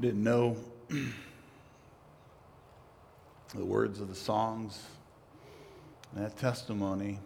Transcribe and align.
Didn't 0.00 0.24
know 0.24 0.56
the 3.54 3.64
words 3.64 4.00
of 4.00 4.08
the 4.08 4.14
songs. 4.14 4.82
And 6.14 6.24
that 6.24 6.36
testimony 6.36 7.18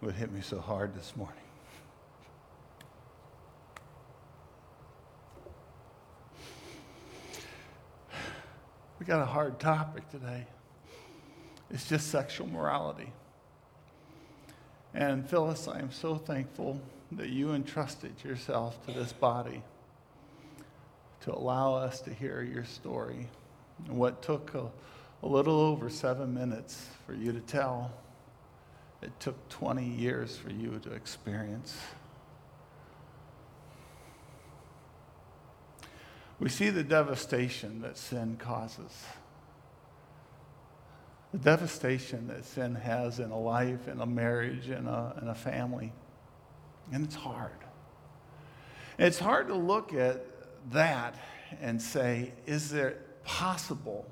would 0.00 0.14
hit 0.14 0.32
me 0.32 0.40
so 0.40 0.58
hard 0.60 0.94
this 0.94 1.14
morning. 1.16 1.36
We 8.98 9.06
got 9.06 9.22
a 9.22 9.26
hard 9.26 9.58
topic 9.58 10.10
today. 10.10 10.46
It's 11.70 11.88
just 11.88 12.08
sexual 12.10 12.46
morality. 12.46 13.12
And 14.92 15.28
Phyllis, 15.28 15.68
I 15.68 15.78
am 15.78 15.90
so 15.90 16.16
thankful 16.16 16.80
that 17.12 17.30
you 17.30 17.52
entrusted 17.52 18.22
yourself 18.22 18.84
to 18.86 18.92
this 18.92 19.12
body 19.12 19.62
to 21.22 21.34
allow 21.34 21.74
us 21.74 22.00
to 22.02 22.14
hear 22.14 22.42
your 22.42 22.64
story. 22.64 23.28
And 23.86 23.96
what 23.96 24.22
took 24.22 24.54
a, 24.54 24.70
a 25.22 25.28
little 25.28 25.60
over 25.60 25.90
seven 25.90 26.34
minutes 26.34 26.86
for 27.06 27.14
you 27.14 27.32
to 27.32 27.40
tell, 27.40 27.90
it 29.02 29.12
took 29.20 29.48
20 29.48 29.84
years 29.84 30.36
for 30.36 30.50
you 30.50 30.78
to 30.82 30.92
experience. 30.92 31.76
We 36.38 36.48
see 36.48 36.70
the 36.70 36.82
devastation 36.82 37.82
that 37.82 37.98
sin 37.98 38.36
causes. 38.38 39.04
The 41.32 41.38
devastation 41.38 42.28
that 42.28 42.44
sin 42.44 42.74
has 42.74 43.20
in 43.20 43.30
a 43.30 43.38
life, 43.38 43.86
in 43.86 44.00
a 44.00 44.06
marriage, 44.06 44.70
in 44.70 44.86
a, 44.86 45.18
in 45.20 45.28
a 45.28 45.34
family. 45.34 45.92
And 46.92 47.04
it's 47.04 47.14
hard. 47.14 47.52
It's 48.98 49.18
hard 49.18 49.48
to 49.48 49.54
look 49.54 49.92
at 49.94 50.24
that 50.72 51.14
and 51.60 51.80
say, 51.80 52.32
is 52.46 52.72
it 52.72 53.24
possible? 53.24 54.06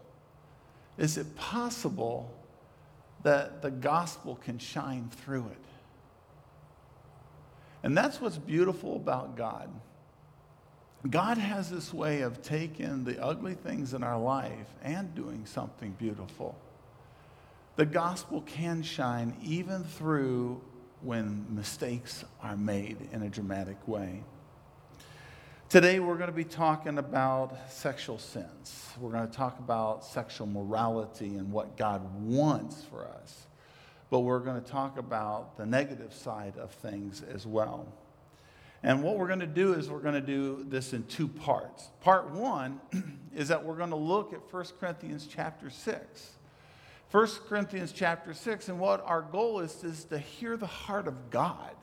Is 0.96 1.16
it 1.16 1.36
possible 1.36 2.34
that 3.22 3.62
the 3.62 3.70
gospel 3.70 4.36
can 4.36 4.58
shine 4.58 5.10
through 5.24 5.46
it? 5.46 5.64
And 7.82 7.96
that's 7.96 8.20
what's 8.20 8.38
beautiful 8.38 8.96
about 8.96 9.36
God. 9.36 9.70
God 11.08 11.38
has 11.38 11.70
this 11.70 11.94
way 11.94 12.22
of 12.22 12.42
taking 12.42 13.05
the 13.05 13.22
ugly 13.22 13.55
things 13.55 13.94
in 13.94 14.02
our 14.02 14.18
life 14.18 14.66
and 14.83 15.14
doing 15.14 15.46
something 15.46 15.92
beautiful. 15.92 16.58
The 17.77 17.86
gospel 17.86 18.42
can 18.42 18.83
shine 18.83 19.36
even 19.40 19.84
through 19.84 20.60
when 21.00 21.46
mistakes 21.50 22.24
are 22.42 22.56
made 22.56 22.96
in 23.12 23.22
a 23.22 23.28
dramatic 23.28 23.77
way. 23.86 24.24
Today, 25.69 26.00
we're 26.00 26.14
going 26.14 26.30
to 26.30 26.33
be 26.33 26.44
talking 26.44 26.97
about 26.97 27.55
sexual 27.69 28.16
sins. 28.16 28.88
We're 28.98 29.11
going 29.11 29.28
to 29.28 29.36
talk 29.36 29.58
about 29.58 30.02
sexual 30.02 30.47
morality 30.47 31.36
and 31.36 31.52
what 31.52 31.77
God 31.77 32.00
wants 32.22 32.83
for 32.84 33.06
us. 33.06 33.47
But 34.08 34.20
we're 34.20 34.39
going 34.39 34.62
to 34.62 34.66
talk 34.66 34.96
about 34.96 35.58
the 35.58 35.66
negative 35.66 36.14
side 36.14 36.56
of 36.56 36.70
things 36.70 37.20
as 37.20 37.46
well. 37.46 37.86
And 38.83 39.02
what 39.02 39.19
we're 39.19 39.27
going 39.27 39.41
to 39.41 39.46
do 39.46 39.74
is 39.74 39.91
we're 39.91 39.98
going 39.98 40.14
to 40.14 40.22
do 40.22 40.64
this 40.66 40.94
in 40.94 41.05
two 41.05 41.28
parts. 41.28 41.91
Part 42.00 42.30
one 42.30 42.80
is 43.36 43.48
that 43.48 43.62
we're 43.62 43.77
going 43.77 43.91
to 43.91 43.96
look 43.96 44.33
at 44.33 44.41
1 44.50 44.64
Corinthians 44.80 45.28
chapter 45.30 45.69
6. 45.69 46.30
1 47.11 47.28
Corinthians 47.46 47.92
chapter 47.92 48.33
6, 48.33 48.70
and 48.70 48.80
what 48.80 49.02
our 49.05 49.20
goal 49.20 49.61
is 49.61 49.84
is 49.84 50.05
to 50.05 50.19
hear 50.19 50.56
the 50.56 50.66
heart 50.66 51.06
of 51.06 51.28
God 51.28 51.74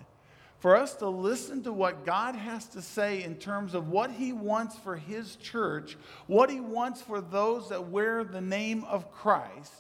for 0.59 0.75
us 0.75 0.95
to 0.95 1.09
listen 1.09 1.64
to 1.64 1.73
what 1.73 2.06
God 2.06 2.36
has 2.36 2.66
to 2.70 2.81
say 2.81 3.23
in 3.23 3.36
terms 3.36 3.73
of 3.73 3.89
what 3.89 4.11
He 4.11 4.34
wants 4.34 4.78
for 4.78 4.95
His 4.95 5.36
church, 5.36 5.97
what 6.28 6.50
He 6.50 6.59
wants 6.59 7.02
for 7.02 7.22
those 7.22 7.70
that 7.70 7.89
wear 7.89 8.23
the 8.23 8.42
name 8.42 8.84
of 8.86 9.12
Christ. 9.12 9.73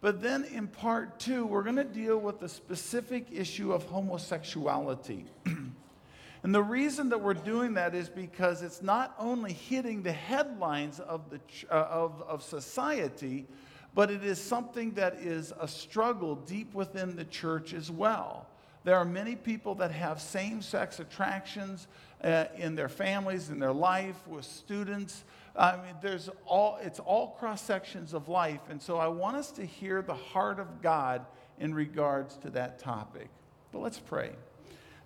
But 0.00 0.22
then 0.22 0.44
in 0.44 0.66
part 0.66 1.18
two, 1.20 1.44
we're 1.44 1.62
going 1.62 1.76
to 1.76 1.84
deal 1.84 2.18
with 2.18 2.40
the 2.40 2.48
specific 2.48 3.26
issue 3.30 3.72
of 3.72 3.84
homosexuality. 3.84 5.26
and 5.44 6.54
the 6.54 6.62
reason 6.62 7.10
that 7.10 7.20
we're 7.20 7.34
doing 7.34 7.74
that 7.74 7.94
is 7.94 8.08
because 8.08 8.62
it's 8.62 8.82
not 8.82 9.14
only 9.18 9.52
hitting 9.52 10.02
the 10.02 10.12
headlines 10.12 11.00
of, 11.00 11.28
the, 11.28 11.40
uh, 11.70 11.74
of, 11.74 12.22
of 12.26 12.42
society, 12.42 13.46
but 13.94 14.10
it 14.10 14.24
is 14.24 14.40
something 14.40 14.92
that 14.92 15.14
is 15.16 15.52
a 15.60 15.68
struggle 15.68 16.36
deep 16.36 16.72
within 16.72 17.16
the 17.16 17.24
church 17.24 17.74
as 17.74 17.90
well. 17.90 18.46
There 18.82 18.96
are 18.96 19.04
many 19.04 19.36
people 19.36 19.74
that 19.76 19.90
have 19.90 20.20
same 20.20 20.62
sex 20.62 21.00
attractions 21.00 21.86
uh, 22.24 22.46
in 22.56 22.74
their 22.74 22.88
families, 22.88 23.50
in 23.50 23.58
their 23.58 23.72
life, 23.72 24.16
with 24.26 24.44
students. 24.44 25.24
I 25.54 25.76
mean, 25.76 25.96
there's 26.00 26.30
all, 26.46 26.78
it's 26.82 26.98
all 26.98 27.28
cross 27.38 27.60
sections 27.60 28.14
of 28.14 28.28
life. 28.28 28.60
And 28.70 28.80
so 28.80 28.96
I 28.96 29.08
want 29.08 29.36
us 29.36 29.50
to 29.52 29.64
hear 29.64 30.00
the 30.00 30.14
heart 30.14 30.58
of 30.58 30.80
God 30.80 31.26
in 31.58 31.74
regards 31.74 32.36
to 32.38 32.50
that 32.50 32.78
topic. 32.78 33.28
But 33.70 33.80
let's 33.80 33.98
pray. 33.98 34.32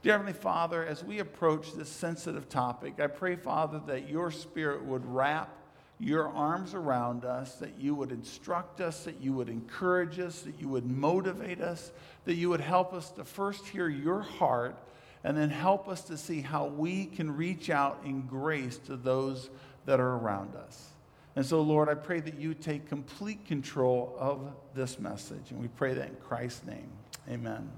Dear 0.02 0.12
Heavenly 0.12 0.34
Father, 0.34 0.84
as 0.84 1.02
we 1.02 1.18
approach 1.18 1.72
this 1.72 1.88
sensitive 1.88 2.48
topic, 2.48 3.00
I 3.00 3.08
pray, 3.08 3.36
Father, 3.36 3.80
that 3.86 4.08
your 4.08 4.30
spirit 4.30 4.84
would 4.84 5.04
wrap 5.04 5.56
your 5.98 6.28
arms 6.28 6.74
around 6.74 7.24
us, 7.24 7.54
that 7.56 7.78
you 7.78 7.94
would 7.94 8.10
instruct 8.10 8.80
us, 8.80 9.04
that 9.04 9.20
you 9.20 9.32
would 9.32 9.48
encourage 9.48 10.18
us, 10.18 10.40
that 10.40 10.60
you 10.60 10.68
would 10.68 10.86
motivate 10.86 11.60
us, 11.60 11.92
that 12.24 12.34
you 12.34 12.48
would 12.48 12.60
help 12.60 12.92
us 12.92 13.10
to 13.12 13.24
first 13.24 13.66
hear 13.68 13.88
your 13.88 14.20
heart 14.20 14.76
and 15.22 15.36
then 15.36 15.48
help 15.48 15.88
us 15.88 16.02
to 16.02 16.18
see 16.18 16.42
how 16.42 16.66
we 16.66 17.06
can 17.06 17.34
reach 17.34 17.70
out 17.70 18.00
in 18.04 18.22
grace 18.22 18.76
to 18.76 18.96
those 18.96 19.48
that 19.86 20.00
are 20.00 20.16
around 20.16 20.54
us. 20.54 20.90
And 21.36 21.44
so, 21.44 21.62
Lord, 21.62 21.88
I 21.88 21.94
pray 21.94 22.20
that 22.20 22.38
you 22.38 22.54
take 22.54 22.88
complete 22.88 23.44
control 23.46 24.14
of 24.18 24.52
this 24.74 25.00
message. 25.00 25.50
And 25.50 25.60
we 25.60 25.68
pray 25.68 25.94
that 25.94 26.08
in 26.08 26.16
Christ's 26.16 26.64
name. 26.66 26.90
Amen. 27.28 27.70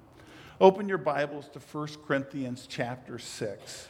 Open 0.60 0.88
your 0.88 0.98
Bibles 0.98 1.48
to 1.50 1.58
1 1.58 1.88
Corinthians 2.06 2.66
chapter 2.68 3.18
6. 3.18 3.88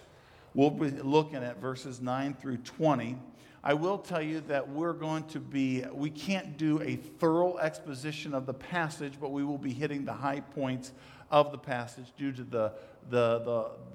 We'll 0.55 0.71
be 0.71 0.91
looking 0.91 1.43
at 1.43 1.61
verses 1.61 2.01
9 2.01 2.35
through 2.35 2.59
20. 2.59 3.17
I 3.65 3.75
will 3.75 3.99
tell 3.99 4.23
you 4.23 4.41
that 4.43 4.69
we're 4.69 4.93
going 4.93 5.25
to 5.25 5.41
be, 5.41 5.85
we 5.93 6.11
can't 6.11 6.57
do 6.57 6.81
a 6.83 6.97
thorough 6.97 7.57
exposition 7.59 8.35
of 8.35 8.47
the 8.47 8.55
passage, 8.55 9.15
but 9.21 9.33
we 9.33 9.45
will 9.45 9.59
be 9.59 9.73
hitting 9.73 10.05
the 10.05 10.13
high 10.13 10.41
points 10.41 10.93
of 11.31 11.51
the 11.51 11.59
passage 11.59 12.07
due 12.17 12.33
to 12.33 12.45
the, 12.45 12.73
the, 13.11 13.39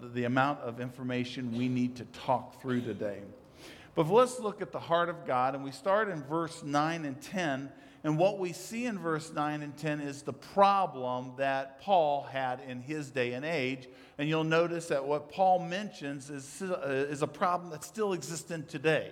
the, 0.01 0.07
the 0.09 0.23
amount 0.25 0.59
of 0.59 0.79
information 0.81 1.57
we 1.57 1.69
need 1.69 1.95
to 1.95 2.05
talk 2.05 2.61
through 2.61 2.81
today. 2.81 3.19
But 3.95 4.09
let's 4.09 4.39
look 4.39 4.61
at 4.61 4.71
the 4.71 4.79
heart 4.79 5.09
of 5.09 5.25
God, 5.25 5.55
and 5.55 5.63
we 5.63 5.71
start 5.71 6.09
in 6.09 6.23
verse 6.23 6.63
9 6.63 7.05
and 7.05 7.21
10. 7.21 7.71
And 8.03 8.17
what 8.17 8.39
we 8.39 8.51
see 8.51 8.85
in 8.85 8.97
verse 8.97 9.31
9 9.31 9.61
and 9.61 9.77
10 9.77 10.01
is 10.01 10.23
the 10.23 10.33
problem 10.33 11.33
that 11.37 11.81
Paul 11.81 12.23
had 12.23 12.61
in 12.67 12.81
his 12.81 13.11
day 13.11 13.33
and 13.33 13.45
age. 13.45 13.87
And 14.17 14.27
you'll 14.27 14.43
notice 14.43 14.87
that 14.87 15.05
what 15.05 15.29
Paul 15.29 15.59
mentions 15.59 16.29
is, 16.29 16.61
is 16.61 17.21
a 17.21 17.27
problem 17.27 17.69
that 17.71 17.83
still 17.83 18.13
exists 18.13 18.49
in 18.49 18.65
today 18.65 19.11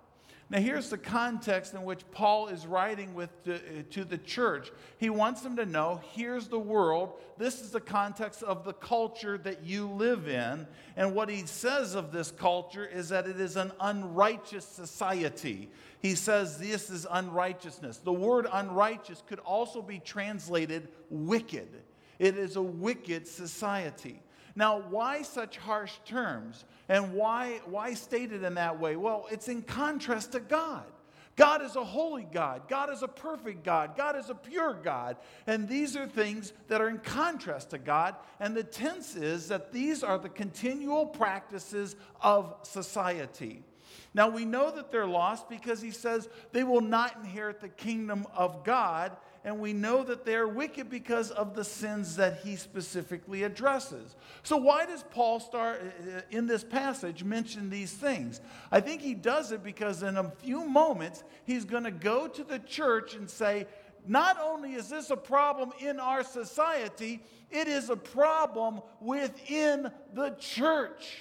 Now, 0.51 0.59
here's 0.59 0.89
the 0.89 0.97
context 0.97 1.73
in 1.75 1.83
which 1.83 2.01
Paul 2.11 2.49
is 2.49 2.67
writing 2.67 3.13
with 3.13 3.29
to, 3.45 3.83
to, 3.83 4.03
the 4.03 4.17
church. 4.17 4.69
He 4.97 5.09
wants 5.09 5.39
them 5.39 5.55
to 5.55 5.65
know 5.65 6.01
here's 6.11 6.49
the 6.49 6.59
world. 6.59 7.13
This 7.37 7.61
is 7.61 7.69
the 7.69 7.79
context 7.79 8.43
of 8.43 8.65
the 8.65 8.73
culture 8.73 9.37
that 9.37 9.63
you 9.63 9.87
live 9.87 10.27
in. 10.27 10.67
And 10.97 11.15
what 11.15 11.29
he 11.29 11.45
says 11.45 11.95
of 11.95 12.11
this 12.11 12.31
culture 12.31 12.85
is 12.85 13.07
that 13.09 13.27
it 13.27 13.39
is 13.39 13.55
an 13.55 13.71
unrighteous 13.79 14.65
society. 14.65 15.69
He 16.01 16.15
says 16.15 16.57
this 16.57 16.89
is 16.89 17.07
unrighteousness. 17.09 17.99
The 17.99 18.11
word 18.11 18.45
unrighteous 18.51 19.23
could 19.29 19.39
also 19.39 19.81
be 19.81 19.99
translated 19.99 20.89
wicked. 21.09 21.69
It 22.19 22.37
is 22.37 22.57
a 22.57 22.61
wicked 22.61 23.25
society. 23.25 24.21
Now, 24.55 24.79
why 24.79 25.21
such 25.21 25.57
harsh 25.57 25.93
terms? 26.05 26.65
And 26.89 27.13
why, 27.13 27.61
why 27.65 27.93
stated 27.93 28.43
in 28.43 28.55
that 28.55 28.79
way? 28.79 28.95
Well, 28.95 29.27
it's 29.31 29.47
in 29.47 29.61
contrast 29.61 30.33
to 30.33 30.39
God. 30.39 30.85
God 31.37 31.61
is 31.61 31.75
a 31.75 31.83
holy 31.83 32.27
God. 32.31 32.67
God 32.67 32.91
is 32.91 33.03
a 33.03 33.07
perfect 33.07 33.63
God. 33.63 33.95
God 33.95 34.15
is 34.15 34.29
a 34.29 34.35
pure 34.35 34.73
God. 34.73 35.17
And 35.47 35.67
these 35.67 35.95
are 35.95 36.05
things 36.05 36.53
that 36.67 36.81
are 36.81 36.89
in 36.89 36.99
contrast 36.99 37.69
to 37.71 37.77
God. 37.77 38.15
And 38.39 38.55
the 38.55 38.63
tense 38.63 39.15
is 39.15 39.47
that 39.47 39.71
these 39.71 40.03
are 40.03 40.17
the 40.17 40.29
continual 40.29 41.05
practices 41.05 41.95
of 42.21 42.55
society. 42.63 43.63
Now 44.13 44.29
we 44.29 44.43
know 44.43 44.71
that 44.71 44.91
they're 44.91 45.07
lost 45.07 45.49
because 45.49 45.81
he 45.81 45.91
says 45.91 46.27
they 46.51 46.63
will 46.63 46.81
not 46.81 47.15
inherit 47.15 47.61
the 47.61 47.69
kingdom 47.69 48.27
of 48.35 48.63
God. 48.63 49.15
And 49.43 49.59
we 49.59 49.73
know 49.73 50.03
that 50.03 50.23
they 50.23 50.35
are 50.35 50.47
wicked 50.47 50.89
because 50.89 51.31
of 51.31 51.55
the 51.55 51.63
sins 51.63 52.15
that 52.17 52.41
he 52.43 52.55
specifically 52.55 53.43
addresses. 53.43 54.15
So, 54.43 54.57
why 54.57 54.85
does 54.85 55.03
Paul 55.09 55.39
start 55.39 55.81
uh, 55.81 56.17
uh, 56.17 56.21
in 56.29 56.45
this 56.45 56.63
passage 56.63 57.23
mention 57.23 57.69
these 57.69 57.91
things? 57.91 58.39
I 58.71 58.81
think 58.81 59.01
he 59.01 59.15
does 59.15 59.51
it 59.51 59.63
because 59.63 60.03
in 60.03 60.17
a 60.17 60.29
few 60.29 60.63
moments 60.63 61.23
he's 61.43 61.65
going 61.65 61.85
to 61.85 61.91
go 61.91 62.27
to 62.27 62.43
the 62.43 62.59
church 62.59 63.15
and 63.15 63.29
say, 63.29 63.67
not 64.07 64.37
only 64.41 64.73
is 64.73 64.89
this 64.89 65.09
a 65.09 65.17
problem 65.17 65.71
in 65.79 65.99
our 65.99 66.23
society, 66.23 67.21
it 67.49 67.67
is 67.67 67.89
a 67.89 67.95
problem 67.95 68.81
within 68.99 69.91
the 70.13 70.31
church. 70.39 71.19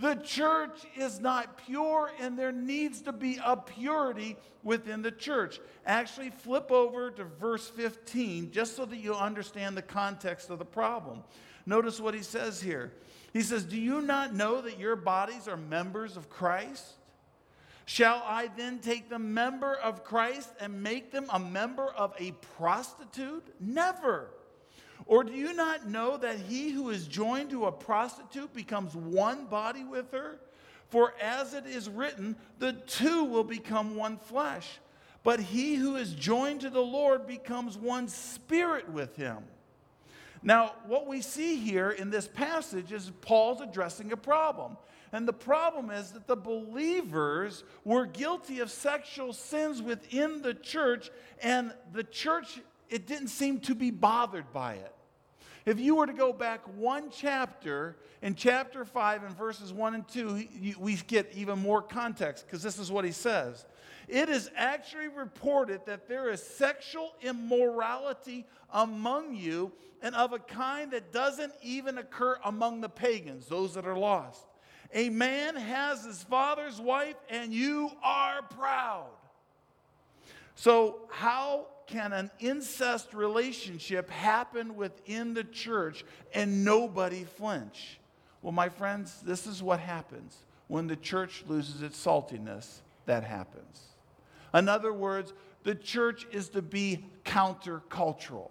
The 0.00 0.14
church 0.14 0.86
is 0.96 1.20
not 1.20 1.58
pure, 1.66 2.10
and 2.18 2.38
there 2.38 2.52
needs 2.52 3.02
to 3.02 3.12
be 3.12 3.38
a 3.44 3.54
purity 3.54 4.38
within 4.62 5.02
the 5.02 5.10
church. 5.10 5.60
Actually, 5.84 6.30
flip 6.30 6.72
over 6.72 7.10
to 7.10 7.24
verse 7.24 7.68
15 7.68 8.50
just 8.50 8.76
so 8.76 8.86
that 8.86 8.96
you 8.96 9.14
understand 9.14 9.76
the 9.76 9.82
context 9.82 10.48
of 10.48 10.58
the 10.58 10.64
problem. 10.64 11.22
Notice 11.66 12.00
what 12.00 12.14
he 12.14 12.22
says 12.22 12.62
here. 12.62 12.94
He 13.34 13.42
says, 13.42 13.64
Do 13.64 13.78
you 13.78 14.00
not 14.00 14.34
know 14.34 14.62
that 14.62 14.78
your 14.78 14.96
bodies 14.96 15.46
are 15.46 15.58
members 15.58 16.16
of 16.16 16.30
Christ? 16.30 16.94
Shall 17.84 18.22
I 18.24 18.48
then 18.56 18.78
take 18.78 19.10
the 19.10 19.18
member 19.18 19.74
of 19.74 20.02
Christ 20.02 20.48
and 20.60 20.82
make 20.82 21.12
them 21.12 21.26
a 21.30 21.38
member 21.38 21.88
of 21.88 22.14
a 22.18 22.32
prostitute? 22.56 23.54
Never. 23.60 24.30
Or 25.06 25.24
do 25.24 25.32
you 25.32 25.52
not 25.52 25.88
know 25.88 26.16
that 26.16 26.36
he 26.36 26.70
who 26.70 26.90
is 26.90 27.06
joined 27.06 27.50
to 27.50 27.66
a 27.66 27.72
prostitute 27.72 28.54
becomes 28.54 28.94
one 28.94 29.46
body 29.46 29.84
with 29.84 30.12
her? 30.12 30.38
For 30.88 31.14
as 31.20 31.54
it 31.54 31.66
is 31.66 31.88
written, 31.88 32.36
the 32.58 32.72
two 32.72 33.24
will 33.24 33.44
become 33.44 33.96
one 33.96 34.18
flesh. 34.18 34.78
But 35.22 35.40
he 35.40 35.74
who 35.74 35.96
is 35.96 36.14
joined 36.14 36.62
to 36.62 36.70
the 36.70 36.80
Lord 36.80 37.26
becomes 37.26 37.76
one 37.76 38.08
spirit 38.08 38.88
with 38.88 39.16
him. 39.16 39.38
Now, 40.42 40.72
what 40.86 41.06
we 41.06 41.20
see 41.20 41.56
here 41.56 41.90
in 41.90 42.10
this 42.10 42.26
passage 42.26 42.92
is 42.92 43.12
Paul's 43.20 43.60
addressing 43.60 44.12
a 44.12 44.16
problem. 44.16 44.76
And 45.12 45.26
the 45.26 45.32
problem 45.32 45.90
is 45.90 46.12
that 46.12 46.26
the 46.26 46.36
believers 46.36 47.64
were 47.84 48.06
guilty 48.06 48.60
of 48.60 48.70
sexual 48.70 49.32
sins 49.32 49.82
within 49.82 50.40
the 50.40 50.54
church, 50.54 51.10
and 51.42 51.74
the 51.92 52.04
church, 52.04 52.60
it 52.90 53.06
didn't 53.06 53.28
seem 53.28 53.60
to 53.60 53.74
be 53.74 53.90
bothered 53.90 54.52
by 54.52 54.74
it. 54.74 54.94
If 55.66 55.78
you 55.78 55.96
were 55.96 56.06
to 56.06 56.12
go 56.12 56.32
back 56.32 56.62
one 56.76 57.10
chapter, 57.10 57.96
in 58.22 58.34
chapter 58.34 58.84
5 58.84 59.24
and 59.24 59.36
verses 59.36 59.72
1 59.72 59.94
and 59.94 60.08
2, 60.08 60.74
we 60.78 60.96
get 61.06 61.30
even 61.34 61.58
more 61.58 61.82
context 61.82 62.46
because 62.46 62.62
this 62.62 62.78
is 62.78 62.90
what 62.90 63.04
he 63.04 63.12
says. 63.12 63.66
It 64.08 64.28
is 64.28 64.50
actually 64.56 65.08
reported 65.08 65.82
that 65.86 66.08
there 66.08 66.30
is 66.30 66.42
sexual 66.42 67.12
immorality 67.22 68.46
among 68.72 69.36
you 69.36 69.72
and 70.02 70.14
of 70.14 70.32
a 70.32 70.38
kind 70.38 70.90
that 70.92 71.12
doesn't 71.12 71.52
even 71.62 71.98
occur 71.98 72.38
among 72.44 72.80
the 72.80 72.88
pagans, 72.88 73.46
those 73.46 73.74
that 73.74 73.86
are 73.86 73.98
lost. 73.98 74.44
A 74.92 75.08
man 75.10 75.54
has 75.54 76.04
his 76.04 76.22
father's 76.24 76.80
wife, 76.80 77.16
and 77.28 77.52
you 77.52 77.90
are 78.02 78.42
proud. 78.42 79.10
So, 80.60 80.98
how 81.08 81.68
can 81.86 82.12
an 82.12 82.30
incest 82.38 83.14
relationship 83.14 84.10
happen 84.10 84.76
within 84.76 85.32
the 85.32 85.44
church 85.44 86.04
and 86.34 86.66
nobody 86.66 87.24
flinch? 87.24 87.98
Well, 88.42 88.52
my 88.52 88.68
friends, 88.68 89.22
this 89.22 89.46
is 89.46 89.62
what 89.62 89.80
happens 89.80 90.36
when 90.68 90.86
the 90.86 90.96
church 90.96 91.44
loses 91.48 91.80
its 91.80 91.98
saltiness. 92.04 92.80
That 93.06 93.24
happens. 93.24 93.80
In 94.52 94.68
other 94.68 94.92
words, 94.92 95.32
the 95.62 95.74
church 95.74 96.26
is 96.30 96.50
to 96.50 96.60
be 96.60 97.06
countercultural. 97.24 98.50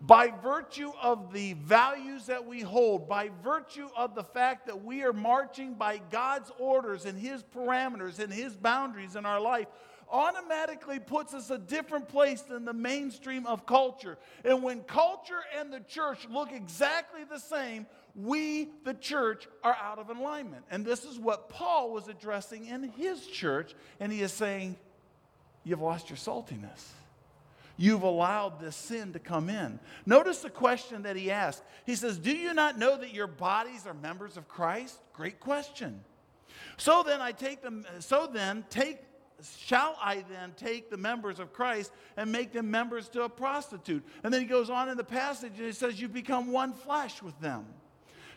By 0.00 0.32
virtue 0.42 0.90
of 1.02 1.34
the 1.34 1.52
values 1.52 2.24
that 2.26 2.46
we 2.46 2.62
hold, 2.62 3.10
by 3.10 3.30
virtue 3.44 3.90
of 3.94 4.14
the 4.14 4.24
fact 4.24 4.66
that 4.68 4.82
we 4.82 5.02
are 5.02 5.12
marching 5.12 5.74
by 5.74 6.00
God's 6.10 6.50
orders 6.58 7.04
and 7.04 7.18
His 7.18 7.42
parameters 7.42 8.20
and 8.20 8.32
His 8.32 8.56
boundaries 8.56 9.16
in 9.16 9.26
our 9.26 9.38
life, 9.38 9.66
automatically 10.10 10.98
puts 10.98 11.34
us 11.34 11.50
a 11.50 11.58
different 11.58 12.08
place 12.08 12.42
than 12.42 12.64
the 12.64 12.72
mainstream 12.72 13.46
of 13.46 13.66
culture. 13.66 14.18
And 14.44 14.62
when 14.62 14.82
culture 14.82 15.40
and 15.58 15.72
the 15.72 15.80
church 15.80 16.26
look 16.30 16.52
exactly 16.52 17.24
the 17.24 17.38
same, 17.38 17.86
we, 18.14 18.70
the 18.84 18.94
church, 18.94 19.46
are 19.62 19.76
out 19.80 19.98
of 19.98 20.08
alignment. 20.10 20.64
And 20.70 20.84
this 20.84 21.04
is 21.04 21.18
what 21.18 21.48
Paul 21.48 21.92
was 21.92 22.08
addressing 22.08 22.66
in 22.66 22.84
his 22.90 23.26
church. 23.26 23.74
And 24.00 24.12
he 24.12 24.22
is 24.22 24.32
saying, 24.32 24.76
You've 25.64 25.80
lost 25.80 26.08
your 26.10 26.16
saltiness. 26.16 26.92
You've 27.76 28.04
allowed 28.04 28.60
this 28.60 28.76
sin 28.76 29.12
to 29.12 29.18
come 29.18 29.50
in. 29.50 29.80
Notice 30.06 30.40
the 30.40 30.48
question 30.48 31.02
that 31.02 31.16
he 31.16 31.30
asked. 31.30 31.62
He 31.84 31.94
says, 31.94 32.18
Do 32.18 32.34
you 32.34 32.54
not 32.54 32.78
know 32.78 32.96
that 32.96 33.12
your 33.12 33.26
bodies 33.26 33.86
are 33.86 33.94
members 33.94 34.36
of 34.36 34.48
Christ? 34.48 34.96
Great 35.12 35.40
question. 35.40 36.04
So 36.76 37.02
then 37.02 37.20
I 37.20 37.32
take 37.32 37.62
them, 37.62 37.84
so 38.00 38.28
then 38.32 38.64
take 38.70 38.98
shall 39.58 39.96
I 40.00 40.24
then 40.30 40.54
take 40.56 40.90
the 40.90 40.96
members 40.96 41.38
of 41.38 41.52
Christ 41.52 41.92
and 42.16 42.32
make 42.32 42.52
them 42.52 42.70
members 42.70 43.08
to 43.10 43.22
a 43.22 43.28
prostitute? 43.28 44.04
And 44.22 44.32
then 44.32 44.40
he 44.40 44.46
goes 44.46 44.70
on 44.70 44.88
in 44.88 44.96
the 44.96 45.04
passage 45.04 45.52
and 45.56 45.66
he 45.66 45.72
says, 45.72 46.00
You 46.00 46.08
become 46.08 46.52
one 46.52 46.72
flesh 46.72 47.22
with 47.22 47.38
them. 47.40 47.66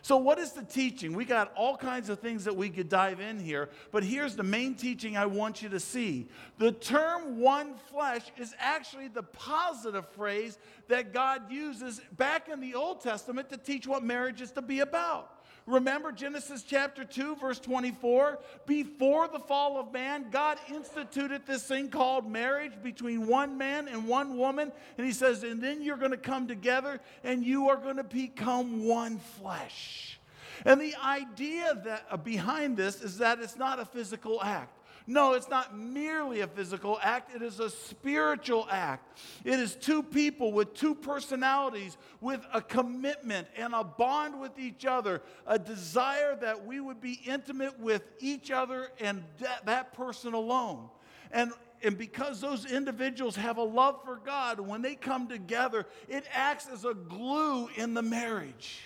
So, 0.02 0.16
what 0.16 0.38
is 0.38 0.52
the 0.52 0.62
teaching? 0.62 1.12
We 1.12 1.24
got 1.24 1.52
all 1.54 1.76
kinds 1.76 2.08
of 2.08 2.20
things 2.20 2.44
that 2.44 2.56
we 2.56 2.70
could 2.70 2.88
dive 2.88 3.20
in 3.20 3.38
here, 3.38 3.68
but 3.92 4.02
here's 4.02 4.34
the 4.34 4.42
main 4.42 4.74
teaching 4.74 5.16
I 5.16 5.26
want 5.26 5.62
you 5.62 5.68
to 5.70 5.80
see. 5.80 6.28
The 6.58 6.72
term 6.72 7.38
one 7.38 7.74
flesh 7.90 8.22
is 8.38 8.54
actually 8.58 9.08
the 9.08 9.22
positive 9.22 10.08
phrase 10.10 10.58
that 10.88 11.12
God 11.12 11.52
uses 11.52 12.00
back 12.16 12.48
in 12.48 12.60
the 12.60 12.74
Old 12.74 13.02
Testament 13.02 13.50
to 13.50 13.58
teach 13.58 13.86
what 13.86 14.02
marriage 14.02 14.40
is 14.40 14.52
to 14.52 14.62
be 14.62 14.80
about. 14.80 15.39
Remember 15.70 16.10
Genesis 16.10 16.62
chapter 16.62 17.04
2, 17.04 17.36
verse 17.36 17.60
24? 17.60 18.40
Before 18.66 19.28
the 19.28 19.38
fall 19.38 19.78
of 19.78 19.92
man, 19.92 20.26
God 20.30 20.58
instituted 20.68 21.46
this 21.46 21.62
thing 21.62 21.88
called 21.88 22.30
marriage 22.30 22.72
between 22.82 23.26
one 23.26 23.56
man 23.56 23.86
and 23.86 24.08
one 24.08 24.36
woman. 24.36 24.72
And 24.98 25.06
he 25.06 25.12
says, 25.12 25.44
and 25.44 25.62
then 25.62 25.80
you're 25.80 25.96
going 25.96 26.10
to 26.10 26.16
come 26.16 26.48
together 26.48 27.00
and 27.22 27.44
you 27.44 27.68
are 27.68 27.76
going 27.76 27.96
to 27.96 28.04
become 28.04 28.84
one 28.84 29.18
flesh. 29.40 30.18
And 30.64 30.80
the 30.80 30.94
idea 30.96 31.80
that, 31.84 32.06
uh, 32.10 32.16
behind 32.16 32.76
this 32.76 33.00
is 33.00 33.18
that 33.18 33.40
it's 33.40 33.56
not 33.56 33.78
a 33.78 33.84
physical 33.84 34.42
act. 34.42 34.79
No, 35.10 35.32
it's 35.32 35.48
not 35.48 35.76
merely 35.76 36.38
a 36.38 36.46
physical 36.46 36.96
act, 37.02 37.34
it 37.34 37.42
is 37.42 37.58
a 37.58 37.68
spiritual 37.68 38.68
act. 38.70 39.18
It 39.44 39.58
is 39.58 39.74
two 39.74 40.04
people 40.04 40.52
with 40.52 40.72
two 40.72 40.94
personalities, 40.94 41.98
with 42.20 42.46
a 42.54 42.62
commitment 42.62 43.48
and 43.56 43.74
a 43.74 43.82
bond 43.82 44.40
with 44.40 44.56
each 44.56 44.86
other, 44.86 45.20
a 45.48 45.58
desire 45.58 46.36
that 46.36 46.64
we 46.64 46.78
would 46.78 47.00
be 47.00 47.20
intimate 47.26 47.80
with 47.80 48.02
each 48.20 48.52
other 48.52 48.92
and 49.00 49.24
that, 49.40 49.66
that 49.66 49.92
person 49.94 50.32
alone. 50.32 50.88
And 51.32 51.50
and 51.82 51.98
because 51.98 52.40
those 52.40 52.70
individuals 52.70 53.34
have 53.34 53.56
a 53.56 53.62
love 53.62 54.04
for 54.04 54.16
God, 54.16 54.60
when 54.60 54.80
they 54.82 54.94
come 54.94 55.26
together, 55.26 55.86
it 56.08 56.24
acts 56.30 56.68
as 56.68 56.84
a 56.84 56.94
glue 56.94 57.68
in 57.74 57.94
the 57.94 58.02
marriage. 58.02 58.82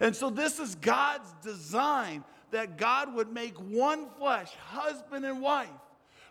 And 0.00 0.16
so, 0.16 0.28
this 0.30 0.58
is 0.58 0.74
God's 0.74 1.30
design 1.42 2.24
that 2.52 2.78
God 2.78 3.14
would 3.14 3.32
make 3.32 3.54
one 3.56 4.06
flesh, 4.18 4.50
husband 4.68 5.24
and 5.24 5.42
wife. 5.42 5.68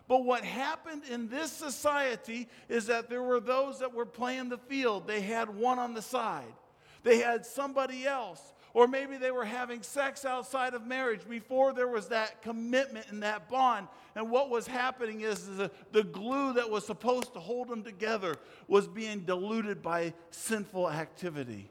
But 0.08 0.24
what 0.24 0.44
happened 0.44 1.02
in 1.10 1.28
this 1.28 1.52
society 1.52 2.48
is 2.68 2.86
that 2.86 3.08
there 3.08 3.22
were 3.22 3.40
those 3.40 3.78
that 3.80 3.94
were 3.94 4.06
playing 4.06 4.48
the 4.48 4.58
field. 4.58 5.06
They 5.06 5.20
had 5.20 5.54
one 5.54 5.78
on 5.78 5.94
the 5.94 6.02
side, 6.02 6.54
they 7.02 7.18
had 7.18 7.44
somebody 7.44 8.06
else. 8.06 8.40
Or 8.74 8.88
maybe 8.88 9.18
they 9.18 9.30
were 9.30 9.44
having 9.44 9.82
sex 9.82 10.24
outside 10.24 10.72
of 10.72 10.86
marriage 10.86 11.28
before 11.28 11.74
there 11.74 11.88
was 11.88 12.08
that 12.08 12.40
commitment 12.40 13.04
and 13.10 13.22
that 13.22 13.46
bond. 13.50 13.86
And 14.14 14.30
what 14.30 14.48
was 14.48 14.66
happening 14.66 15.20
is, 15.20 15.46
is 15.46 15.58
the, 15.58 15.70
the 15.92 16.04
glue 16.04 16.54
that 16.54 16.70
was 16.70 16.86
supposed 16.86 17.34
to 17.34 17.38
hold 17.38 17.68
them 17.68 17.82
together 17.82 18.36
was 18.68 18.88
being 18.88 19.20
diluted 19.26 19.82
by 19.82 20.14
sinful 20.30 20.90
activity. 20.90 21.68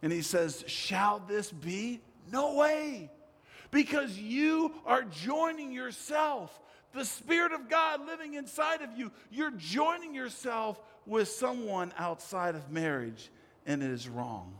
And 0.00 0.10
he 0.10 0.22
says, 0.22 0.64
Shall 0.66 1.18
this 1.18 1.52
be? 1.52 2.00
No 2.30 2.54
way 2.54 3.10
because 3.72 4.16
you 4.16 4.72
are 4.86 5.02
joining 5.02 5.72
yourself. 5.72 6.60
The 6.92 7.04
Spirit 7.04 7.52
of 7.52 7.68
God 7.68 8.06
living 8.06 8.34
inside 8.34 8.82
of 8.82 8.90
you, 8.96 9.10
you're 9.32 9.50
joining 9.50 10.14
yourself 10.14 10.78
with 11.06 11.26
someone 11.26 11.92
outside 11.98 12.54
of 12.54 12.70
marriage, 12.70 13.30
and 13.66 13.82
it 13.82 13.90
is 13.90 14.08
wrong. 14.08 14.54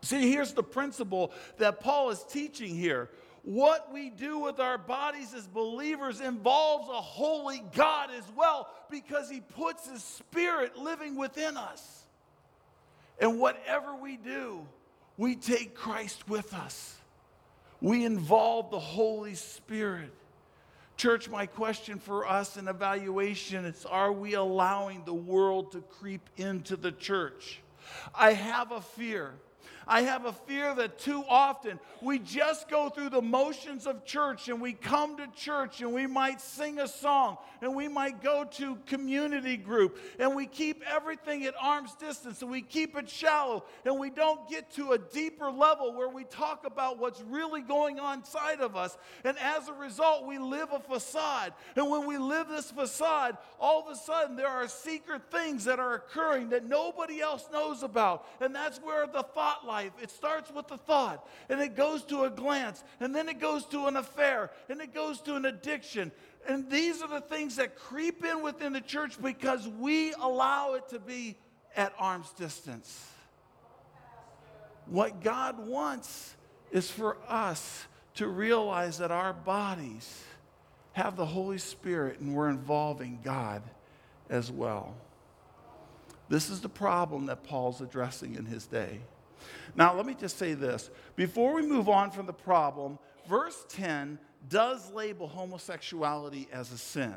See, 0.00 0.30
here's 0.30 0.54
the 0.54 0.62
principle 0.62 1.30
that 1.58 1.80
Paul 1.80 2.10
is 2.10 2.22
teaching 2.24 2.74
here. 2.74 3.10
What 3.42 3.92
we 3.92 4.10
do 4.10 4.38
with 4.38 4.58
our 4.58 4.78
bodies 4.78 5.34
as 5.34 5.46
believers 5.46 6.20
involves 6.20 6.88
a 6.88 7.00
holy 7.00 7.62
God 7.74 8.10
as 8.16 8.24
well 8.34 8.68
because 8.90 9.30
he 9.30 9.40
puts 9.40 9.88
his 9.88 10.02
spirit 10.02 10.76
living 10.76 11.16
within 11.16 11.56
us. 11.56 12.04
And 13.20 13.38
whatever 13.38 13.94
we 13.94 14.16
do, 14.16 14.66
we 15.16 15.36
take 15.36 15.74
Christ 15.74 16.28
with 16.28 16.52
us 16.54 16.95
we 17.86 18.04
involve 18.04 18.70
the 18.70 18.80
Holy 18.80 19.34
Spirit 19.34 20.12
Church, 20.96 21.28
my 21.28 21.44
question 21.44 21.98
for 21.98 22.26
us 22.26 22.56
in 22.56 22.68
evaluation 22.68 23.66
is 23.66 23.84
are 23.84 24.12
we 24.12 24.32
allowing 24.32 25.04
the 25.04 25.12
world 25.12 25.72
to 25.72 25.82
creep 25.82 26.30
into 26.38 26.74
the 26.74 26.90
church? 26.90 27.60
I 28.14 28.32
have 28.32 28.72
a 28.72 28.80
fear 28.80 29.34
I 29.88 30.02
have 30.02 30.24
a 30.24 30.32
fear 30.32 30.74
that 30.74 30.98
too 30.98 31.22
often 31.28 31.78
we 32.02 32.18
just 32.18 32.68
go 32.68 32.88
through 32.88 33.10
the 33.10 33.22
motions 33.22 33.86
of 33.86 34.04
church 34.04 34.48
and 34.48 34.60
we 34.60 34.72
come 34.72 35.16
to 35.18 35.28
church 35.28 35.80
and 35.80 35.92
we 35.92 36.08
might 36.08 36.40
sing 36.40 36.80
a 36.80 36.88
song 36.88 37.38
and 37.60 37.76
we 37.76 37.86
might 37.86 38.20
go 38.20 38.44
to 38.44 38.76
community 38.86 39.56
group 39.56 39.98
and 40.18 40.34
we 40.34 40.46
keep 40.46 40.82
everything 40.90 41.44
at 41.44 41.54
arm's 41.62 41.94
distance 41.94 42.42
and 42.42 42.50
we 42.50 42.62
keep 42.62 42.96
it 42.96 43.08
shallow 43.08 43.64
and 43.84 43.96
we 44.00 44.10
don't 44.10 44.48
get 44.50 44.72
to 44.72 44.92
a 44.92 44.98
deeper 44.98 45.52
level 45.52 45.94
where 45.94 46.08
we 46.08 46.24
talk 46.24 46.66
about 46.66 46.98
what's 46.98 47.20
really 47.20 47.62
going 47.62 48.00
on 48.00 48.18
inside 48.18 48.60
of 48.60 48.74
us. 48.74 48.98
And 49.22 49.38
as 49.38 49.68
a 49.68 49.72
result, 49.72 50.26
we 50.26 50.38
live 50.38 50.72
a 50.72 50.80
facade. 50.80 51.52
And 51.76 51.88
when 51.88 52.06
we 52.06 52.18
live 52.18 52.48
this 52.48 52.72
facade, 52.72 53.36
all 53.60 53.86
of 53.86 53.94
a 53.94 53.96
sudden 53.96 54.34
there 54.34 54.48
are 54.48 54.66
secret 54.66 55.22
things 55.30 55.64
that 55.66 55.78
are 55.78 55.94
occurring 55.94 56.48
that 56.48 56.64
nobody 56.64 57.20
else 57.20 57.46
knows 57.52 57.84
about. 57.84 58.26
And 58.40 58.52
that's 58.52 58.78
where 58.78 59.06
the 59.06 59.22
thought 59.22 59.64
life 59.64 59.75
life, 59.76 59.92
it 60.02 60.10
starts 60.10 60.50
with 60.50 60.70
a 60.70 60.78
thought, 60.78 61.28
and 61.50 61.60
it 61.60 61.76
goes 61.76 62.02
to 62.04 62.24
a 62.24 62.30
glance, 62.30 62.82
and 62.98 63.14
then 63.14 63.28
it 63.28 63.38
goes 63.38 63.66
to 63.66 63.86
an 63.86 63.96
affair, 63.96 64.50
and 64.70 64.80
it 64.80 64.94
goes 64.94 65.20
to 65.20 65.34
an 65.34 65.44
addiction. 65.44 66.10
And 66.48 66.70
these 66.70 67.02
are 67.02 67.08
the 67.08 67.20
things 67.20 67.56
that 67.56 67.76
creep 67.76 68.24
in 68.24 68.42
within 68.42 68.72
the 68.72 68.80
church 68.80 69.20
because 69.20 69.68
we 69.68 70.14
allow 70.14 70.74
it 70.74 70.88
to 70.88 70.98
be 70.98 71.36
at 71.76 71.92
arm's 71.98 72.30
distance. 72.30 73.06
What 74.86 75.22
God 75.22 75.66
wants 75.66 76.34
is 76.70 76.90
for 76.90 77.18
us 77.28 77.84
to 78.14 78.28
realize 78.28 78.96
that 78.98 79.10
our 79.10 79.34
bodies 79.34 80.22
have 80.92 81.16
the 81.16 81.26
Holy 81.26 81.58
Spirit 81.58 82.20
and 82.20 82.34
we're 82.34 82.48
involving 82.48 83.18
God 83.22 83.62
as 84.30 84.50
well. 84.50 84.94
This 86.30 86.48
is 86.48 86.62
the 86.62 86.70
problem 86.70 87.26
that 87.26 87.44
Paul's 87.44 87.82
addressing 87.82 88.36
in 88.36 88.46
his 88.46 88.66
day. 88.66 89.00
Now, 89.74 89.94
let 89.94 90.06
me 90.06 90.14
just 90.14 90.38
say 90.38 90.54
this. 90.54 90.90
Before 91.14 91.54
we 91.54 91.62
move 91.62 91.88
on 91.88 92.10
from 92.10 92.26
the 92.26 92.32
problem, 92.32 92.98
verse 93.28 93.64
10 93.68 94.18
does 94.48 94.90
label 94.92 95.26
homosexuality 95.26 96.48
as 96.52 96.72
a 96.72 96.78
sin. 96.78 97.14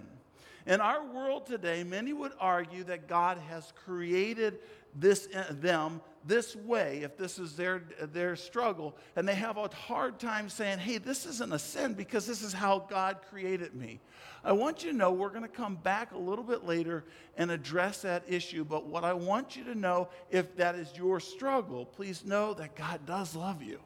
In 0.65 0.81
our 0.81 1.03
world 1.03 1.45
today, 1.45 1.83
many 1.83 2.13
would 2.13 2.33
argue 2.39 2.83
that 2.85 3.07
God 3.07 3.37
has 3.49 3.73
created 3.85 4.59
this, 4.95 5.27
uh, 5.33 5.45
them 5.49 6.01
this 6.25 6.55
way, 6.55 6.99
if 7.03 7.17
this 7.17 7.39
is 7.39 7.55
their, 7.55 7.83
their 8.13 8.35
struggle, 8.35 8.95
and 9.15 9.27
they 9.27 9.35
have 9.35 9.57
a 9.57 9.67
hard 9.69 10.19
time 10.19 10.49
saying, 10.49 10.79
hey, 10.79 10.97
this 10.97 11.25
isn't 11.25 11.53
a 11.53 11.59
sin 11.59 11.93
because 11.93 12.25
this 12.25 12.41
is 12.41 12.53
how 12.53 12.79
God 12.89 13.17
created 13.29 13.73
me. 13.73 13.99
I 14.43 14.51
want 14.51 14.83
you 14.83 14.91
to 14.91 14.97
know 14.97 15.11
we're 15.11 15.29
going 15.29 15.41
to 15.43 15.47
come 15.47 15.75
back 15.75 16.11
a 16.11 16.17
little 16.17 16.43
bit 16.43 16.65
later 16.65 17.05
and 17.37 17.51
address 17.51 18.01
that 18.01 18.23
issue, 18.27 18.63
but 18.63 18.85
what 18.85 19.03
I 19.03 19.13
want 19.13 19.55
you 19.55 19.63
to 19.65 19.75
know, 19.75 20.09
if 20.29 20.55
that 20.57 20.75
is 20.75 20.91
your 20.95 21.19
struggle, 21.19 21.85
please 21.85 22.25
know 22.25 22.53
that 22.55 22.75
God 22.75 23.05
does 23.05 23.35
love 23.35 23.61
you. 23.61 23.79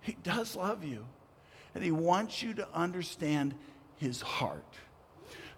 He 0.00 0.16
does 0.22 0.56
love 0.56 0.84
you, 0.84 1.04
and 1.74 1.84
He 1.84 1.90
wants 1.90 2.42
you 2.42 2.54
to 2.54 2.68
understand 2.72 3.54
His 3.96 4.20
heart. 4.20 4.64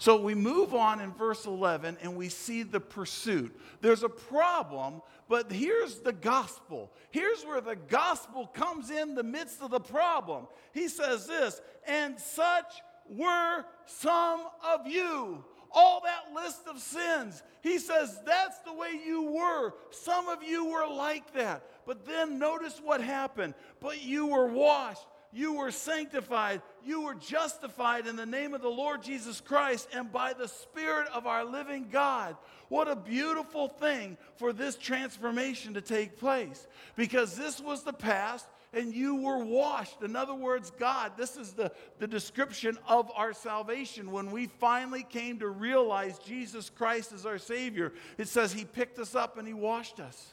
So 0.02 0.16
we 0.16 0.35
move 0.35 0.75
on 0.75 1.00
in 1.00 1.12
verse 1.12 1.47
11 1.47 1.99
and 2.02 2.16
we 2.16 2.28
see 2.28 2.64
the 2.64 2.80
pursuit. 2.80 3.56
There's 3.82 4.02
a 4.02 4.09
problem, 4.09 5.00
but 5.28 5.52
here's 5.52 6.00
the 6.00 6.12
gospel. 6.12 6.90
Here's 7.12 7.44
where 7.44 7.61
the 7.61 7.76
gospel 7.76 8.49
comes 8.49 8.90
in 8.90 9.14
the 9.14 9.23
midst 9.23 9.62
of 9.62 9.71
the 9.71 9.78
problem. 9.78 10.49
He 10.73 10.88
says 10.88 11.28
this, 11.28 11.61
and 11.87 12.18
such 12.18 12.82
were 13.09 13.64
some 13.87 14.40
of 14.66 14.88
you. 14.88 15.44
All 15.71 16.02
that 16.02 16.35
list 16.35 16.66
of 16.66 16.80
sins. 16.80 17.40
He 17.61 17.78
says 17.78 18.21
that's 18.26 18.59
the 18.66 18.75
way 18.75 19.00
you 19.06 19.30
were. 19.30 19.73
Some 19.92 20.28
of 20.28 20.42
you 20.42 20.64
were 20.64 20.88
like 20.88 21.32
that. 21.35 21.62
But 21.87 22.04
then 22.06 22.40
notice 22.40 22.80
what 22.82 23.00
happened. 23.00 23.54
But 23.78 24.02
you 24.02 24.26
were 24.26 24.49
washed 24.49 25.06
you 25.32 25.54
were 25.54 25.70
sanctified, 25.70 26.60
you 26.84 27.02
were 27.02 27.14
justified 27.14 28.06
in 28.06 28.16
the 28.16 28.26
name 28.26 28.52
of 28.52 28.60
the 28.60 28.68
Lord 28.68 29.02
Jesus 29.02 29.40
Christ 29.40 29.88
and 29.94 30.12
by 30.12 30.34
the 30.34 30.48
Spirit 30.48 31.08
of 31.14 31.26
our 31.26 31.44
living 31.44 31.88
God. 31.90 32.36
What 32.68 32.88
a 32.88 32.96
beautiful 32.96 33.68
thing 33.68 34.16
for 34.36 34.52
this 34.52 34.76
transformation 34.76 35.74
to 35.74 35.80
take 35.80 36.18
place 36.18 36.66
because 36.96 37.36
this 37.36 37.60
was 37.60 37.82
the 37.82 37.92
past 37.92 38.46
and 38.74 38.94
you 38.94 39.16
were 39.16 39.44
washed. 39.44 40.02
In 40.02 40.16
other 40.16 40.34
words, 40.34 40.70
God, 40.78 41.12
this 41.16 41.36
is 41.36 41.52
the, 41.52 41.72
the 41.98 42.06
description 42.06 42.78
of 42.88 43.10
our 43.14 43.32
salvation. 43.32 44.10
When 44.10 44.30
we 44.30 44.46
finally 44.46 45.02
came 45.02 45.38
to 45.40 45.48
realize 45.48 46.18
Jesus 46.18 46.70
Christ 46.70 47.12
is 47.12 47.26
our 47.26 47.38
Savior, 47.38 47.92
it 48.16 48.28
says 48.28 48.52
He 48.52 48.64
picked 48.64 48.98
us 48.98 49.14
up 49.14 49.36
and 49.38 49.46
He 49.46 49.54
washed 49.54 50.00
us. 50.00 50.32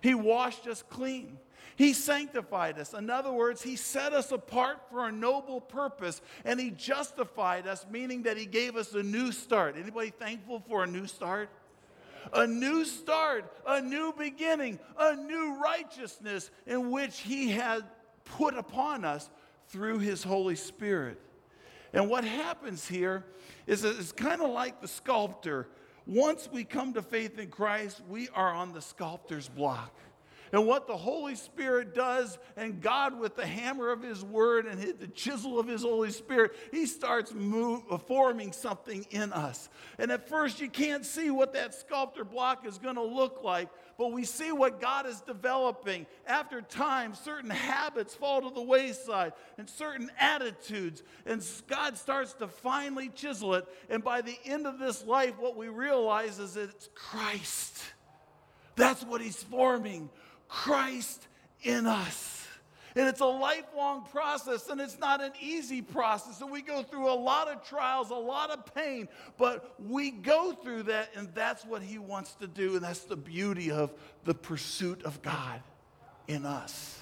He 0.00 0.14
washed 0.14 0.66
us 0.66 0.82
clean. 0.88 1.38
He 1.76 1.92
sanctified 1.92 2.78
us. 2.78 2.94
In 2.94 3.10
other 3.10 3.32
words, 3.32 3.62
He 3.62 3.76
set 3.76 4.12
us 4.12 4.32
apart 4.32 4.78
for 4.90 5.08
a 5.08 5.12
noble 5.12 5.60
purpose 5.60 6.20
and 6.44 6.60
He 6.60 6.70
justified 6.70 7.66
us, 7.66 7.84
meaning 7.90 8.22
that 8.22 8.36
He 8.36 8.46
gave 8.46 8.76
us 8.76 8.94
a 8.94 9.02
new 9.02 9.32
start. 9.32 9.76
Anybody 9.76 10.10
thankful 10.10 10.60
for 10.68 10.84
a 10.84 10.86
new 10.86 11.06
start? 11.06 11.50
A 12.32 12.46
new 12.46 12.84
start, 12.84 13.52
a 13.66 13.82
new 13.82 14.14
beginning, 14.16 14.78
a 14.98 15.14
new 15.14 15.60
righteousness 15.62 16.50
in 16.66 16.90
which 16.90 17.20
He 17.20 17.50
had 17.50 17.84
put 18.24 18.54
upon 18.54 19.04
us 19.04 19.28
through 19.68 19.98
His 19.98 20.22
Holy 20.22 20.56
Spirit. 20.56 21.20
And 21.92 22.08
what 22.08 22.24
happens 22.24 22.86
here 22.88 23.24
is 23.66 23.84
it's 23.84 24.12
kind 24.12 24.40
of 24.40 24.50
like 24.50 24.80
the 24.80 24.88
sculptor. 24.88 25.68
Once 26.06 26.48
we 26.52 26.64
come 26.64 26.92
to 26.94 27.02
faith 27.02 27.38
in 27.38 27.48
Christ, 27.48 28.02
we 28.08 28.28
are 28.30 28.52
on 28.52 28.72
the 28.72 28.82
sculptor's 28.82 29.48
block 29.48 29.94
and 30.54 30.68
what 30.68 30.86
the 30.86 30.96
Holy 30.96 31.34
Spirit 31.34 31.96
does, 31.96 32.38
and 32.56 32.80
God, 32.80 33.18
with 33.18 33.34
the 33.34 33.44
hammer 33.44 33.90
of 33.90 34.04
His 34.04 34.22
Word 34.22 34.66
and 34.66 34.80
the 35.00 35.08
chisel 35.08 35.58
of 35.58 35.66
His 35.66 35.82
Holy 35.82 36.12
Spirit, 36.12 36.52
He 36.70 36.86
starts 36.86 37.34
move, 37.34 37.82
forming 38.06 38.52
something 38.52 39.04
in 39.10 39.32
us. 39.32 39.68
And 39.98 40.12
at 40.12 40.28
first, 40.28 40.60
you 40.60 40.70
can't 40.70 41.04
see 41.04 41.28
what 41.28 41.54
that 41.54 41.74
sculptor 41.74 42.22
block 42.22 42.64
is 42.68 42.78
going 42.78 42.94
to 42.94 43.02
look 43.02 43.42
like, 43.42 43.68
but 43.98 44.12
we 44.12 44.24
see 44.24 44.52
what 44.52 44.80
God 44.80 45.06
is 45.06 45.20
developing. 45.22 46.06
After 46.24 46.62
time, 46.62 47.16
certain 47.16 47.50
habits 47.50 48.14
fall 48.14 48.42
to 48.42 48.54
the 48.54 48.62
wayside 48.62 49.32
and 49.58 49.68
certain 49.68 50.08
attitudes, 50.20 51.02
and 51.26 51.44
God 51.66 51.98
starts 51.98 52.32
to 52.34 52.46
finally 52.46 53.08
chisel 53.08 53.54
it. 53.54 53.66
And 53.90 54.04
by 54.04 54.20
the 54.20 54.38
end 54.44 54.68
of 54.68 54.78
this 54.78 55.04
life, 55.04 55.36
what 55.36 55.56
we 55.56 55.66
realize 55.66 56.38
is 56.38 56.54
that 56.54 56.70
it's 56.70 56.88
Christ. 56.94 57.82
That's 58.76 59.02
what 59.02 59.20
He's 59.20 59.42
forming 59.42 60.10
Christ 60.48 61.26
in 61.62 61.86
us. 61.86 62.46
And 62.96 63.08
it's 63.08 63.20
a 63.20 63.26
lifelong 63.26 64.04
process, 64.04 64.68
and 64.68 64.80
it's 64.80 65.00
not 65.00 65.20
an 65.20 65.32
easy 65.40 65.82
process. 65.82 66.40
And 66.40 66.50
we 66.50 66.62
go 66.62 66.84
through 66.84 67.10
a 67.10 67.14
lot 67.14 67.48
of 67.48 67.66
trials, 67.66 68.10
a 68.10 68.14
lot 68.14 68.50
of 68.50 68.72
pain, 68.72 69.08
but 69.36 69.74
we 69.80 70.12
go 70.12 70.52
through 70.52 70.84
that, 70.84 71.10
and 71.16 71.28
that's 71.34 71.64
what 71.64 71.82
He 71.82 71.98
wants 71.98 72.34
to 72.34 72.46
do. 72.46 72.76
And 72.76 72.84
that's 72.84 73.00
the 73.00 73.16
beauty 73.16 73.72
of 73.72 73.92
the 74.22 74.34
pursuit 74.34 75.02
of 75.02 75.20
God 75.22 75.60
in 76.28 76.46
us. 76.46 77.00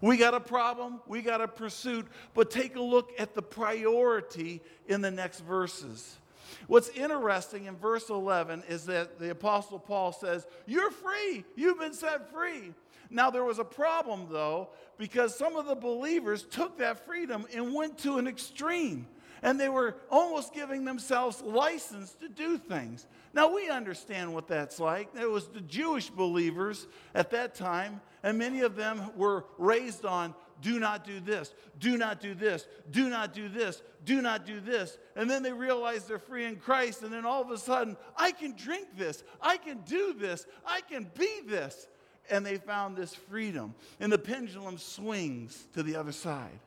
We 0.00 0.16
got 0.16 0.34
a 0.34 0.40
problem, 0.40 1.00
we 1.08 1.22
got 1.22 1.40
a 1.40 1.48
pursuit, 1.48 2.06
but 2.34 2.50
take 2.50 2.76
a 2.76 2.82
look 2.82 3.10
at 3.18 3.34
the 3.34 3.42
priority 3.42 4.60
in 4.86 5.00
the 5.00 5.10
next 5.10 5.40
verses. 5.40 6.18
What's 6.66 6.88
interesting 6.90 7.66
in 7.66 7.76
verse 7.76 8.10
11 8.10 8.64
is 8.68 8.86
that 8.86 9.18
the 9.18 9.30
Apostle 9.30 9.78
Paul 9.78 10.12
says, 10.12 10.46
You're 10.66 10.90
free. 10.90 11.44
You've 11.56 11.78
been 11.78 11.94
set 11.94 12.30
free. 12.32 12.72
Now, 13.10 13.30
there 13.30 13.44
was 13.44 13.58
a 13.58 13.64
problem, 13.64 14.28
though, 14.30 14.70
because 14.98 15.36
some 15.36 15.56
of 15.56 15.66
the 15.66 15.74
believers 15.74 16.42
took 16.44 16.78
that 16.78 17.06
freedom 17.06 17.46
and 17.54 17.74
went 17.74 17.98
to 17.98 18.18
an 18.18 18.26
extreme. 18.26 19.06
And 19.42 19.60
they 19.60 19.68
were 19.68 19.96
almost 20.10 20.54
giving 20.54 20.84
themselves 20.84 21.42
license 21.42 22.12
to 22.20 22.28
do 22.28 22.56
things. 22.56 23.06
Now, 23.34 23.54
we 23.54 23.68
understand 23.68 24.32
what 24.32 24.48
that's 24.48 24.80
like. 24.80 25.10
It 25.20 25.30
was 25.30 25.48
the 25.48 25.60
Jewish 25.60 26.08
believers 26.08 26.86
at 27.14 27.30
that 27.32 27.54
time, 27.54 28.00
and 28.22 28.38
many 28.38 28.60
of 28.60 28.74
them 28.74 29.10
were 29.16 29.44
raised 29.58 30.06
on 30.06 30.34
do 30.60 30.78
not 30.78 31.04
do 31.04 31.20
this, 31.20 31.52
do 31.78 31.96
not 31.96 32.20
do 32.20 32.34
this, 32.34 32.66
do 32.90 33.08
not 33.08 33.32
do 33.32 33.48
this, 33.48 33.82
do 34.04 34.22
not 34.22 34.46
do 34.46 34.60
this. 34.60 34.98
And 35.16 35.30
then 35.30 35.42
they 35.42 35.52
realize 35.52 36.04
they're 36.04 36.18
free 36.18 36.44
in 36.44 36.56
Christ, 36.56 37.02
and 37.02 37.12
then 37.12 37.24
all 37.26 37.42
of 37.42 37.50
a 37.50 37.58
sudden, 37.58 37.96
I 38.16 38.32
can 38.32 38.54
drink 38.56 38.96
this, 38.96 39.22
I 39.40 39.56
can 39.56 39.78
do 39.86 40.14
this, 40.14 40.46
I 40.66 40.80
can 40.80 41.10
be 41.16 41.40
this. 41.46 41.88
And 42.30 42.44
they 42.44 42.56
found 42.56 42.96
this 42.96 43.14
freedom, 43.14 43.74
and 44.00 44.10
the 44.10 44.16
pendulum 44.16 44.78
swings 44.78 45.66
to 45.74 45.82
the 45.82 45.96
other 45.96 46.12
side. 46.12 46.58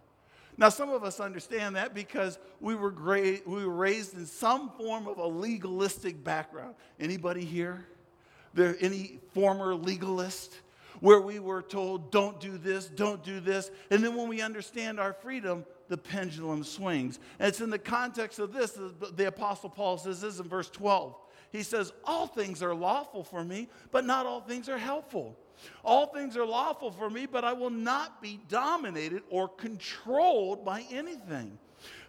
Now, 0.55 0.69
some 0.69 0.89
of 0.89 1.03
us 1.03 1.19
understand 1.19 1.75
that 1.75 1.93
because 1.93 2.39
we 2.59 2.73
were, 2.75 2.91
great, 2.91 3.47
we 3.47 3.65
were 3.65 3.73
raised 3.73 4.15
in 4.15 4.25
some 4.25 4.71
form 4.71 5.07
of 5.07 5.17
a 5.19 5.25
legalistic 5.25 6.23
background. 6.23 6.75
Anybody 6.99 7.45
here? 7.45 7.85
There 8.55 8.75
any 8.79 9.19
former 9.33 9.75
legalist? 9.75 10.57
Where 10.99 11.21
we 11.21 11.39
were 11.39 11.61
told, 11.61 12.11
don't 12.11 12.39
do 12.39 12.57
this, 12.57 12.87
don't 12.87 13.23
do 13.23 13.39
this. 13.39 13.71
And 13.91 14.03
then 14.03 14.15
when 14.15 14.27
we 14.27 14.41
understand 14.41 14.99
our 14.99 15.13
freedom, 15.13 15.65
the 15.87 15.97
pendulum 15.97 16.63
swings. 16.63 17.19
And 17.39 17.47
it's 17.47 17.61
in 17.61 17.69
the 17.69 17.79
context 17.79 18.39
of 18.39 18.53
this, 18.53 18.77
the 19.15 19.27
Apostle 19.27 19.69
Paul 19.69 19.97
says 19.97 20.21
this 20.21 20.39
in 20.39 20.47
verse 20.47 20.69
12. 20.69 21.15
He 21.51 21.63
says, 21.63 21.93
All 22.03 22.27
things 22.27 22.61
are 22.61 22.75
lawful 22.75 23.23
for 23.23 23.43
me, 23.43 23.69
but 23.91 24.05
not 24.05 24.25
all 24.25 24.41
things 24.41 24.69
are 24.69 24.77
helpful. 24.77 25.37
All 25.83 26.07
things 26.07 26.37
are 26.37 26.45
lawful 26.45 26.91
for 26.91 27.09
me, 27.09 27.25
but 27.25 27.43
I 27.43 27.53
will 27.53 27.69
not 27.69 28.21
be 28.21 28.39
dominated 28.47 29.23
or 29.29 29.47
controlled 29.47 30.63
by 30.63 30.85
anything. 30.91 31.57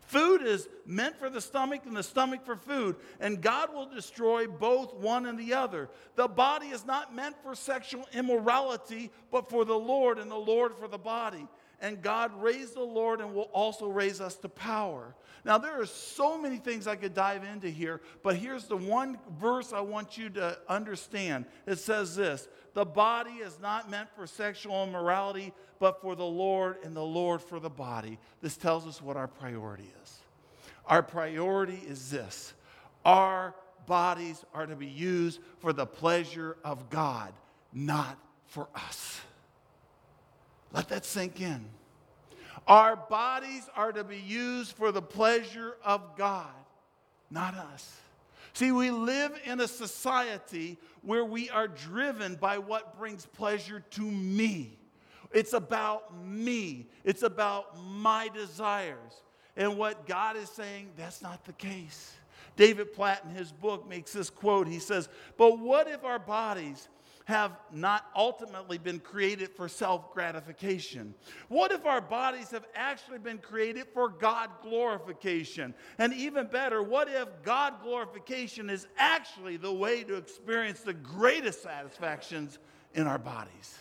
Food 0.08 0.40
is 0.40 0.68
meant 0.86 1.18
for 1.18 1.28
the 1.28 1.40
stomach 1.40 1.82
and 1.84 1.94
the 1.94 2.02
stomach 2.02 2.42
for 2.42 2.56
food, 2.56 2.96
and 3.20 3.42
God 3.42 3.74
will 3.74 3.84
destroy 3.84 4.46
both 4.46 4.94
one 4.94 5.26
and 5.26 5.38
the 5.38 5.52
other. 5.52 5.90
The 6.16 6.26
body 6.26 6.68
is 6.68 6.86
not 6.86 7.14
meant 7.14 7.36
for 7.42 7.54
sexual 7.54 8.06
immorality, 8.14 9.10
but 9.30 9.50
for 9.50 9.66
the 9.66 9.78
Lord, 9.78 10.18
and 10.18 10.30
the 10.30 10.36
Lord 10.36 10.74
for 10.78 10.88
the 10.88 10.96
body 10.96 11.46
and 11.80 12.02
God 12.02 12.32
raised 12.42 12.74
the 12.74 12.82
Lord 12.82 13.20
and 13.20 13.34
will 13.34 13.50
also 13.52 13.86
raise 13.86 14.20
us 14.20 14.36
to 14.36 14.48
power. 14.48 15.14
Now, 15.44 15.58
there 15.58 15.80
are 15.80 15.86
so 15.86 16.36
many 16.36 16.56
things 16.56 16.86
I 16.86 16.96
could 16.96 17.14
dive 17.14 17.44
into 17.44 17.68
here, 17.68 18.00
but 18.22 18.36
here's 18.36 18.64
the 18.64 18.76
one 18.76 19.18
verse 19.38 19.72
I 19.72 19.80
want 19.80 20.18
you 20.18 20.28
to 20.30 20.58
understand. 20.68 21.44
It 21.66 21.78
says 21.78 22.16
this 22.16 22.48
The 22.74 22.84
body 22.84 23.34
is 23.34 23.58
not 23.60 23.88
meant 23.88 24.08
for 24.16 24.26
sexual 24.26 24.84
immorality, 24.84 25.52
but 25.78 26.00
for 26.00 26.16
the 26.16 26.24
Lord, 26.24 26.78
and 26.82 26.96
the 26.96 27.04
Lord 27.04 27.40
for 27.40 27.60
the 27.60 27.70
body. 27.70 28.18
This 28.40 28.56
tells 28.56 28.86
us 28.86 29.00
what 29.00 29.16
our 29.16 29.28
priority 29.28 29.84
is. 29.84 29.97
Our 30.88 31.02
priority 31.02 31.80
is 31.86 32.10
this 32.10 32.54
our 33.04 33.54
bodies 33.86 34.44
are 34.52 34.66
to 34.66 34.76
be 34.76 34.86
used 34.86 35.40
for 35.58 35.72
the 35.72 35.86
pleasure 35.86 36.56
of 36.64 36.90
God, 36.90 37.32
not 37.72 38.18
for 38.46 38.68
us. 38.74 39.20
Let 40.72 40.88
that 40.88 41.04
sink 41.04 41.40
in. 41.40 41.64
Our 42.66 42.96
bodies 42.96 43.68
are 43.74 43.92
to 43.92 44.04
be 44.04 44.18
used 44.18 44.72
for 44.72 44.92
the 44.92 45.00
pleasure 45.00 45.76
of 45.84 46.16
God, 46.16 46.52
not 47.30 47.54
us. 47.54 47.96
See, 48.52 48.72
we 48.72 48.90
live 48.90 49.32
in 49.44 49.60
a 49.60 49.68
society 49.68 50.76
where 51.02 51.24
we 51.24 51.48
are 51.48 51.68
driven 51.68 52.34
by 52.34 52.58
what 52.58 52.98
brings 52.98 53.24
pleasure 53.24 53.84
to 53.90 54.02
me. 54.02 54.78
It's 55.32 55.52
about 55.52 56.14
me, 56.26 56.88
it's 57.04 57.22
about 57.22 57.78
my 57.78 58.28
desires. 58.28 59.22
And 59.58 59.76
what 59.76 60.06
God 60.06 60.36
is 60.36 60.48
saying, 60.48 60.90
that's 60.96 61.20
not 61.20 61.44
the 61.44 61.52
case. 61.52 62.14
David 62.56 62.92
Platt, 62.92 63.24
in 63.28 63.34
his 63.34 63.52
book, 63.52 63.88
makes 63.88 64.12
this 64.12 64.30
quote. 64.30 64.68
He 64.68 64.78
says, 64.78 65.08
But 65.36 65.58
what 65.58 65.88
if 65.88 66.04
our 66.04 66.20
bodies 66.20 66.88
have 67.24 67.58
not 67.72 68.06
ultimately 68.16 68.78
been 68.78 69.00
created 69.00 69.50
for 69.50 69.68
self 69.68 70.14
gratification? 70.14 71.12
What 71.48 71.72
if 71.72 71.86
our 71.86 72.00
bodies 72.00 72.52
have 72.52 72.64
actually 72.74 73.18
been 73.18 73.38
created 73.38 73.88
for 73.92 74.08
God 74.08 74.48
glorification? 74.62 75.74
And 75.98 76.14
even 76.14 76.46
better, 76.46 76.80
what 76.80 77.08
if 77.08 77.28
God 77.42 77.82
glorification 77.82 78.70
is 78.70 78.86
actually 78.96 79.56
the 79.56 79.72
way 79.72 80.04
to 80.04 80.14
experience 80.14 80.80
the 80.80 80.94
greatest 80.94 81.64
satisfactions 81.64 82.58
in 82.94 83.08
our 83.08 83.18
bodies? 83.18 83.76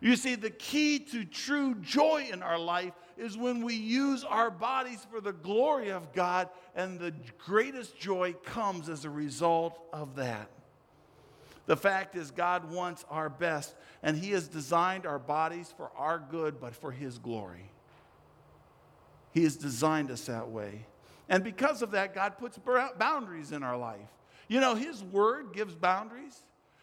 You 0.00 0.16
see, 0.16 0.34
the 0.34 0.50
key 0.50 0.98
to 0.98 1.24
true 1.24 1.74
joy 1.76 2.28
in 2.32 2.42
our 2.42 2.58
life 2.58 2.94
is 3.20 3.36
when 3.36 3.62
we 3.62 3.74
use 3.74 4.24
our 4.24 4.50
bodies 4.50 5.06
for 5.10 5.20
the 5.20 5.32
glory 5.32 5.90
of 5.90 6.12
God, 6.12 6.48
and 6.74 6.98
the 6.98 7.12
greatest 7.38 7.98
joy 7.98 8.32
comes 8.44 8.88
as 8.88 9.04
a 9.04 9.10
result 9.10 9.78
of 9.92 10.16
that. 10.16 10.48
The 11.66 11.76
fact 11.76 12.16
is, 12.16 12.30
God 12.30 12.72
wants 12.72 13.04
our 13.10 13.28
best, 13.28 13.74
and 14.02 14.16
He 14.16 14.30
has 14.30 14.48
designed 14.48 15.06
our 15.06 15.18
bodies 15.18 15.72
for 15.76 15.90
our 15.96 16.18
good, 16.18 16.60
but 16.60 16.74
for 16.74 16.90
His 16.90 17.18
glory. 17.18 17.70
He 19.32 19.44
has 19.44 19.56
designed 19.56 20.10
us 20.10 20.22
that 20.24 20.48
way. 20.48 20.86
And 21.28 21.44
because 21.44 21.82
of 21.82 21.92
that, 21.92 22.14
God 22.14 22.38
puts 22.38 22.58
boundaries 22.98 23.52
in 23.52 23.62
our 23.62 23.76
life. 23.76 24.08
You 24.48 24.60
know, 24.60 24.74
His 24.74 25.04
Word 25.04 25.52
gives 25.52 25.74
boundaries. 25.74 26.40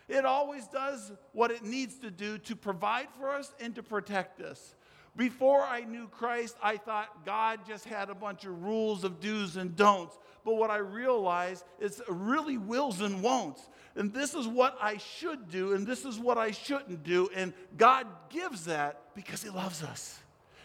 It 0.08 0.24
always 0.24 0.68
does 0.68 1.12
what 1.34 1.52
it 1.52 1.64
needs 1.64 1.96
to 2.00 2.10
do 2.10 2.38
to 2.38 2.56
provide 2.56 3.08
for 3.20 3.32
us 3.32 3.54
and 3.60 3.76
to 3.76 3.84
protect 3.84 4.40
us. 4.40 4.76
Before 5.18 5.64
I 5.64 5.82
knew 5.82 6.08
Christ, 6.08 6.56
I 6.64 6.78
thought 6.78 7.26
God 7.26 7.62
just 7.68 7.86
had 7.86 8.10
a 8.10 8.16
bunch 8.16 8.46
of 8.46 8.64
rules 8.64 9.04
of 9.04 9.20
do's 9.20 9.58
and 9.58 9.76
don'ts. 9.76 10.18
But 10.46 10.56
what 10.56 10.70
I 10.70 10.78
realized 10.78 11.66
is 11.80 12.02
really 12.08 12.58
wills 12.58 13.02
and 13.02 13.22
won'ts 13.22 13.60
and 13.98 14.14
this 14.14 14.36
is 14.36 14.48
what 14.48 14.78
I 14.80 14.98
should 14.98 15.50
do, 15.50 15.74
and 15.74 15.86
this 15.86 16.06
is 16.06 16.20
what 16.20 16.38
I 16.38 16.52
shouldn't 16.52 17.04
do. 17.04 17.30
And 17.36 17.52
God 17.78 18.06
gives 18.30 18.66
that 18.66 19.16
because 19.16 19.42
He 19.42 19.50
loves 19.50 19.84
us. 19.84 20.20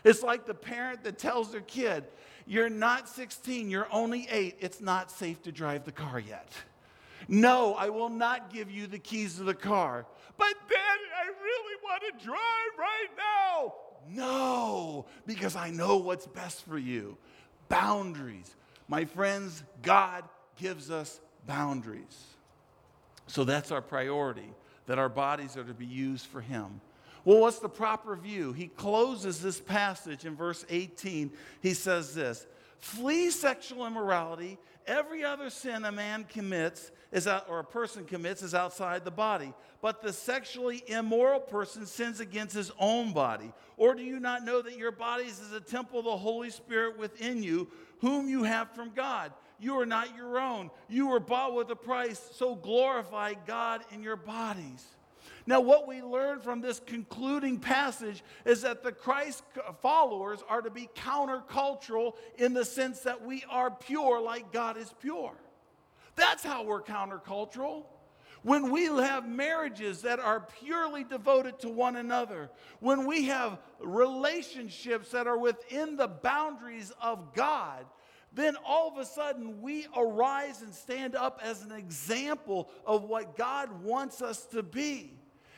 It's 0.04 0.22
like 0.22 0.46
the 0.46 0.54
parent 0.54 1.02
that 1.04 1.18
tells 1.18 1.50
their 1.50 1.62
kid, 1.62 2.04
You're 2.46 2.68
not 2.68 3.08
16, 3.08 3.70
you're 3.70 3.88
only 3.90 4.28
eight. 4.30 4.56
It's 4.60 4.82
not 4.82 5.10
safe 5.10 5.42
to 5.44 5.52
drive 5.52 5.84
the 5.84 5.92
car 5.92 6.20
yet. 6.20 6.52
No, 7.26 7.74
I 7.74 7.88
will 7.88 8.10
not 8.10 8.52
give 8.52 8.70
you 8.70 8.86
the 8.86 8.98
keys 8.98 9.36
to 9.36 9.44
the 9.44 9.54
car. 9.54 10.04
But, 10.36 10.54
Daddy, 10.68 11.08
I 11.18 11.26
really 11.28 11.76
want 11.82 12.02
to 12.02 12.24
drive 12.24 12.78
right 12.78 13.08
now. 13.16 13.74
No, 14.10 15.06
because 15.26 15.56
I 15.56 15.70
know 15.70 15.98
what's 15.98 16.26
best 16.26 16.64
for 16.66 16.78
you. 16.78 17.16
Boundaries. 17.68 18.54
My 18.88 19.04
friends, 19.04 19.62
God 19.82 20.24
gives 20.56 20.90
us 20.90 21.20
boundaries. 21.46 22.26
So 23.26 23.44
that's 23.44 23.70
our 23.70 23.82
priority, 23.82 24.52
that 24.86 24.98
our 24.98 25.08
bodies 25.08 25.56
are 25.56 25.64
to 25.64 25.74
be 25.74 25.86
used 25.86 26.26
for 26.26 26.40
Him. 26.40 26.80
Well, 27.24 27.38
what's 27.38 27.60
the 27.60 27.68
proper 27.68 28.16
view? 28.16 28.52
He 28.52 28.66
closes 28.66 29.40
this 29.40 29.60
passage 29.60 30.24
in 30.24 30.34
verse 30.34 30.64
18. 30.68 31.30
He 31.60 31.74
says 31.74 32.14
this 32.14 32.46
Flee 32.78 33.30
sexual 33.30 33.86
immorality. 33.86 34.58
Every 34.86 35.24
other 35.24 35.48
sin 35.48 35.84
a 35.84 35.92
man 35.92 36.24
commits 36.24 36.90
is 37.12 37.26
out, 37.26 37.46
or 37.48 37.58
a 37.58 37.64
person 37.64 38.04
commits 38.04 38.42
is 38.42 38.54
outside 38.54 39.04
the 39.04 39.10
body. 39.10 39.52
But 39.80 40.02
the 40.02 40.12
sexually 40.12 40.82
immoral 40.86 41.40
person 41.40 41.86
sins 41.86 42.20
against 42.20 42.54
his 42.54 42.72
own 42.78 43.12
body. 43.12 43.52
Or 43.76 43.94
do 43.94 44.02
you 44.02 44.18
not 44.18 44.44
know 44.44 44.62
that 44.62 44.78
your 44.78 44.92
bodies 44.92 45.38
is 45.38 45.52
a 45.52 45.60
temple 45.60 45.98
of 45.98 46.06
the 46.06 46.16
Holy 46.16 46.50
Spirit 46.50 46.98
within 46.98 47.42
you, 47.42 47.68
whom 48.00 48.28
you 48.28 48.44
have 48.44 48.74
from 48.74 48.92
God? 48.94 49.32
You 49.60 49.78
are 49.78 49.86
not 49.86 50.16
your 50.16 50.38
own. 50.38 50.70
You 50.88 51.08
were 51.08 51.20
bought 51.20 51.54
with 51.54 51.70
a 51.70 51.76
price, 51.76 52.20
so 52.32 52.54
glorify 52.54 53.34
God 53.46 53.82
in 53.92 54.02
your 54.02 54.16
bodies. 54.16 54.84
Now, 55.46 55.60
what 55.60 55.88
we 55.88 56.02
learn 56.02 56.40
from 56.40 56.60
this 56.60 56.80
concluding 56.80 57.58
passage 57.58 58.22
is 58.44 58.62
that 58.62 58.82
the 58.82 58.92
Christ 58.92 59.42
followers 59.80 60.38
are 60.48 60.62
to 60.62 60.70
be 60.70 60.88
countercultural 60.94 62.14
in 62.38 62.54
the 62.54 62.64
sense 62.64 63.00
that 63.00 63.24
we 63.24 63.44
are 63.50 63.70
pure 63.70 64.20
like 64.20 64.52
God 64.52 64.76
is 64.76 64.92
pure. 65.00 65.32
That's 66.16 66.44
how 66.44 66.64
we're 66.64 66.82
countercultural. 66.82 67.84
When 68.42 68.72
we 68.72 68.86
have 68.86 69.28
marriages 69.28 70.02
that 70.02 70.18
are 70.18 70.40
purely 70.62 71.04
devoted 71.04 71.60
to 71.60 71.68
one 71.68 71.96
another, 71.96 72.50
when 72.80 73.06
we 73.06 73.26
have 73.26 73.58
relationships 73.80 75.12
that 75.12 75.28
are 75.28 75.38
within 75.38 75.96
the 75.96 76.08
boundaries 76.08 76.92
of 77.00 77.34
God, 77.34 77.86
then 78.34 78.56
all 78.66 78.88
of 78.88 78.98
a 78.98 79.04
sudden 79.04 79.62
we 79.62 79.86
arise 79.96 80.62
and 80.62 80.74
stand 80.74 81.14
up 81.14 81.40
as 81.42 81.62
an 81.62 81.70
example 81.70 82.68
of 82.84 83.04
what 83.04 83.36
God 83.36 83.82
wants 83.82 84.22
us 84.22 84.44
to 84.46 84.62
be. 84.62 85.14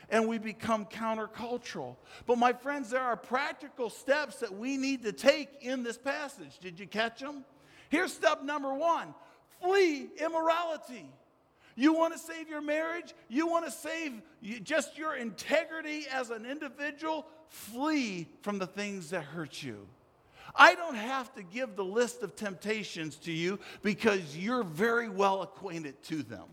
And 0.07 0.27
we 0.27 0.37
become 0.37 0.85
countercultural. 0.85 1.95
But, 2.27 2.37
my 2.37 2.53
friends, 2.53 2.91
there 2.91 3.01
are 3.01 3.17
practical 3.17 3.89
steps 3.89 4.35
that 4.41 4.55
we 4.55 4.77
need 4.77 5.01
to 5.01 5.11
take 5.11 5.49
in 5.61 5.81
this 5.81 5.97
passage. 5.97 6.59
Did 6.59 6.79
you 6.79 6.85
catch 6.85 7.21
them? 7.21 7.43
Here's 7.89 8.13
step 8.13 8.43
number 8.43 8.71
one 8.71 9.15
flee 9.65 10.09
immorality. 10.23 11.09
You 11.75 11.93
want 11.93 12.13
to 12.13 12.19
save 12.19 12.47
your 12.47 12.61
marriage? 12.61 13.13
You 13.27 13.47
want 13.47 13.65
to 13.65 13.71
save 13.71 14.21
just 14.63 14.97
your 14.97 15.15
integrity 15.15 16.05
as 16.11 16.29
an 16.29 16.45
individual? 16.45 17.25
Flee 17.49 18.27
from 18.41 18.59
the 18.59 18.67
things 18.67 19.09
that 19.09 19.23
hurt 19.23 19.61
you. 19.61 19.87
I 20.55 20.75
don't 20.75 20.95
have 20.95 21.33
to 21.35 21.43
give 21.43 21.75
the 21.75 21.83
list 21.83 22.23
of 22.23 22.35
temptations 22.35 23.17
to 23.17 23.31
you 23.31 23.59
because 23.81 24.37
you're 24.37 24.63
very 24.63 25.09
well 25.09 25.41
acquainted 25.41 26.01
to 26.03 26.23
them. 26.23 26.45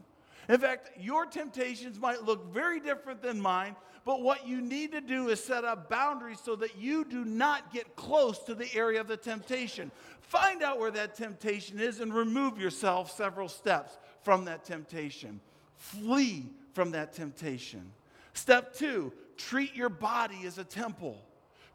In 0.48 0.58
fact, 0.58 0.90
your 0.98 1.26
temptations 1.26 1.98
might 1.98 2.22
look 2.22 2.52
very 2.52 2.80
different 2.80 3.22
than 3.22 3.40
mine, 3.40 3.76
but 4.04 4.22
what 4.22 4.46
you 4.46 4.60
need 4.60 4.92
to 4.92 5.00
do 5.00 5.28
is 5.28 5.42
set 5.42 5.64
up 5.64 5.88
boundaries 5.88 6.40
so 6.44 6.56
that 6.56 6.76
you 6.76 7.04
do 7.04 7.24
not 7.24 7.72
get 7.72 7.94
close 7.94 8.38
to 8.40 8.54
the 8.54 8.68
area 8.74 9.00
of 9.00 9.06
the 9.06 9.16
temptation. 9.16 9.92
Find 10.20 10.62
out 10.62 10.80
where 10.80 10.90
that 10.90 11.14
temptation 11.14 11.78
is 11.78 12.00
and 12.00 12.12
remove 12.12 12.58
yourself 12.58 13.16
several 13.16 13.48
steps 13.48 13.98
from 14.22 14.44
that 14.46 14.64
temptation. 14.64 15.40
Flee 15.76 16.46
from 16.72 16.90
that 16.92 17.12
temptation. 17.12 17.92
Step 18.34 18.74
two, 18.74 19.12
treat 19.36 19.74
your 19.74 19.88
body 19.88 20.46
as 20.46 20.58
a 20.58 20.64
temple. 20.64 21.22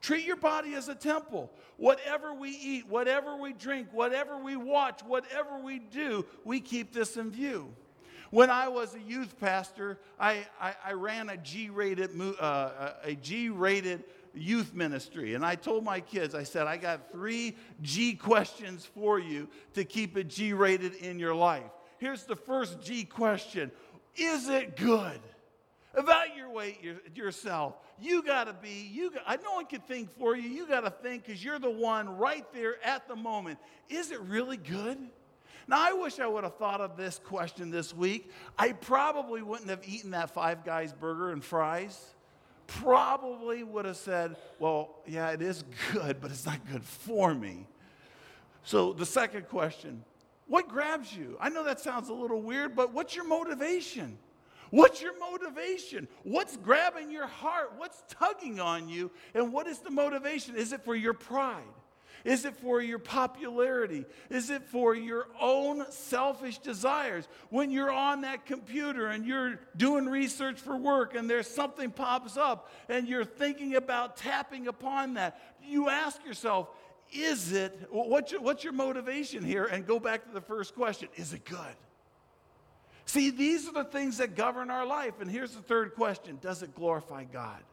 Treat 0.01 0.25
your 0.25 0.35
body 0.37 0.73
as 0.73 0.89
a 0.89 0.95
temple. 0.95 1.51
Whatever 1.77 2.33
we 2.33 2.49
eat, 2.49 2.87
whatever 2.87 3.35
we 3.35 3.53
drink, 3.53 3.87
whatever 3.91 4.37
we 4.37 4.55
watch, 4.55 5.01
whatever 5.01 5.59
we 5.59 5.79
do, 5.79 6.25
we 6.43 6.59
keep 6.59 6.93
this 6.93 7.17
in 7.17 7.31
view. 7.31 7.73
When 8.29 8.49
I 8.49 8.67
was 8.67 8.95
a 8.95 8.99
youth 8.99 9.39
pastor, 9.39 9.99
I, 10.19 10.45
I, 10.59 10.75
I 10.85 10.93
ran 10.93 11.29
a 11.29 11.37
G-rated, 11.37 12.11
uh, 12.39 12.91
a 13.03 13.15
G-rated 13.15 14.03
youth 14.33 14.73
ministry. 14.73 15.33
And 15.33 15.45
I 15.45 15.55
told 15.55 15.83
my 15.83 15.99
kids, 15.99 16.35
I 16.35 16.43
said, 16.43 16.67
I 16.67 16.77
got 16.77 17.11
three 17.11 17.55
G 17.81 18.15
questions 18.15 18.85
for 18.85 19.19
you 19.19 19.47
to 19.73 19.83
keep 19.83 20.17
it 20.17 20.27
G 20.27 20.53
rated 20.53 20.95
in 20.95 21.19
your 21.19 21.35
life. 21.35 21.71
Here's 21.99 22.25
the 22.25 22.35
first 22.35 22.81
G 22.81 23.03
question 23.03 23.71
Is 24.15 24.49
it 24.49 24.75
good? 24.75 25.19
Evaluate 25.95 26.83
your, 26.83 26.97
yourself. 27.15 27.75
You 27.99 28.21
got 28.21 28.43
to 28.43 28.53
be, 28.53 28.87
you 28.91 29.09
got, 29.09 29.41
no 29.43 29.53
one 29.53 29.65
can 29.65 29.81
think 29.81 30.15
for 30.19 30.35
you. 30.35 30.47
You 30.47 30.67
got 30.67 30.81
to 30.81 30.91
think 30.91 31.25
because 31.25 31.43
you're 31.43 31.57
the 31.57 31.71
one 31.71 32.17
right 32.17 32.45
there 32.53 32.75
at 32.83 33.07
the 33.07 33.15
moment. 33.15 33.57
Is 33.89 34.11
it 34.11 34.21
really 34.21 34.57
good? 34.57 34.99
Now, 35.67 35.77
I 35.79 35.93
wish 35.93 36.19
I 36.19 36.27
would 36.27 36.43
have 36.43 36.55
thought 36.55 36.81
of 36.81 36.97
this 36.97 37.19
question 37.23 37.71
this 37.71 37.93
week. 37.93 38.31
I 38.57 38.71
probably 38.71 39.41
wouldn't 39.41 39.69
have 39.69 39.87
eaten 39.87 40.11
that 40.11 40.31
Five 40.31 40.63
Guys 40.63 40.93
burger 40.93 41.31
and 41.31 41.43
fries. 41.43 42.13
Probably 42.67 43.63
would 43.63 43.85
have 43.85 43.97
said, 43.97 44.35
Well, 44.59 44.95
yeah, 45.07 45.31
it 45.31 45.41
is 45.41 45.63
good, 45.91 46.21
but 46.21 46.31
it's 46.31 46.45
not 46.45 46.59
good 46.71 46.83
for 46.83 47.33
me. 47.33 47.67
So, 48.63 48.93
the 48.93 49.05
second 49.05 49.47
question 49.47 50.03
what 50.47 50.69
grabs 50.69 51.13
you? 51.13 51.37
I 51.39 51.49
know 51.49 51.63
that 51.65 51.79
sounds 51.79 52.09
a 52.09 52.13
little 52.13 52.41
weird, 52.41 52.75
but 52.75 52.93
what's 52.93 53.15
your 53.15 53.27
motivation? 53.27 54.17
What's 54.69 55.01
your 55.01 55.17
motivation? 55.19 56.07
What's 56.23 56.57
grabbing 56.57 57.11
your 57.11 57.27
heart? 57.27 57.73
What's 57.77 58.03
tugging 58.09 58.59
on 58.59 58.89
you? 58.89 59.11
And 59.33 59.51
what 59.53 59.67
is 59.67 59.79
the 59.79 59.91
motivation? 59.91 60.55
Is 60.55 60.73
it 60.73 60.83
for 60.83 60.95
your 60.95 61.13
pride? 61.13 61.63
Is 62.27 62.43
it 62.43 62.57
for 62.57 62.81
your 62.81 62.99
popularity? 62.99 64.03
Is 64.29 64.49
it 64.49 64.61
for 64.63 64.93
your 64.93 65.29
own 65.39 65.89
selfish 65.89 66.57
desires? 66.57 67.25
When 67.51 67.71
you're 67.71 67.89
on 67.89 68.21
that 68.21 68.45
computer 68.45 69.07
and 69.07 69.25
you're 69.25 69.61
doing 69.77 70.07
research 70.07 70.59
for 70.59 70.75
work 70.75 71.15
and 71.15 71.29
there's 71.29 71.47
something 71.47 71.89
pops 71.89 72.35
up 72.35 72.69
and 72.89 73.07
you're 73.07 73.23
thinking 73.23 73.75
about 73.75 74.17
tapping 74.17 74.67
upon 74.67 75.13
that, 75.13 75.39
you 75.63 75.87
ask 75.87 76.21
yourself, 76.25 76.67
is 77.13 77.53
it, 77.53 77.87
what's 77.91 78.33
your, 78.33 78.41
what's 78.41 78.61
your 78.61 78.73
motivation 78.73 79.41
here? 79.41 79.63
And 79.63 79.87
go 79.87 79.97
back 79.97 80.25
to 80.25 80.33
the 80.33 80.41
first 80.41 80.75
question 80.75 81.07
is 81.15 81.31
it 81.31 81.45
good? 81.45 81.75
See, 83.05 83.29
these 83.29 83.69
are 83.69 83.73
the 83.73 83.85
things 83.85 84.17
that 84.17 84.35
govern 84.35 84.69
our 84.69 84.85
life. 84.85 85.21
And 85.21 85.31
here's 85.31 85.55
the 85.55 85.61
third 85.61 85.95
question 85.95 86.39
Does 86.41 86.61
it 86.61 86.75
glorify 86.75 87.23
God? 87.23 87.63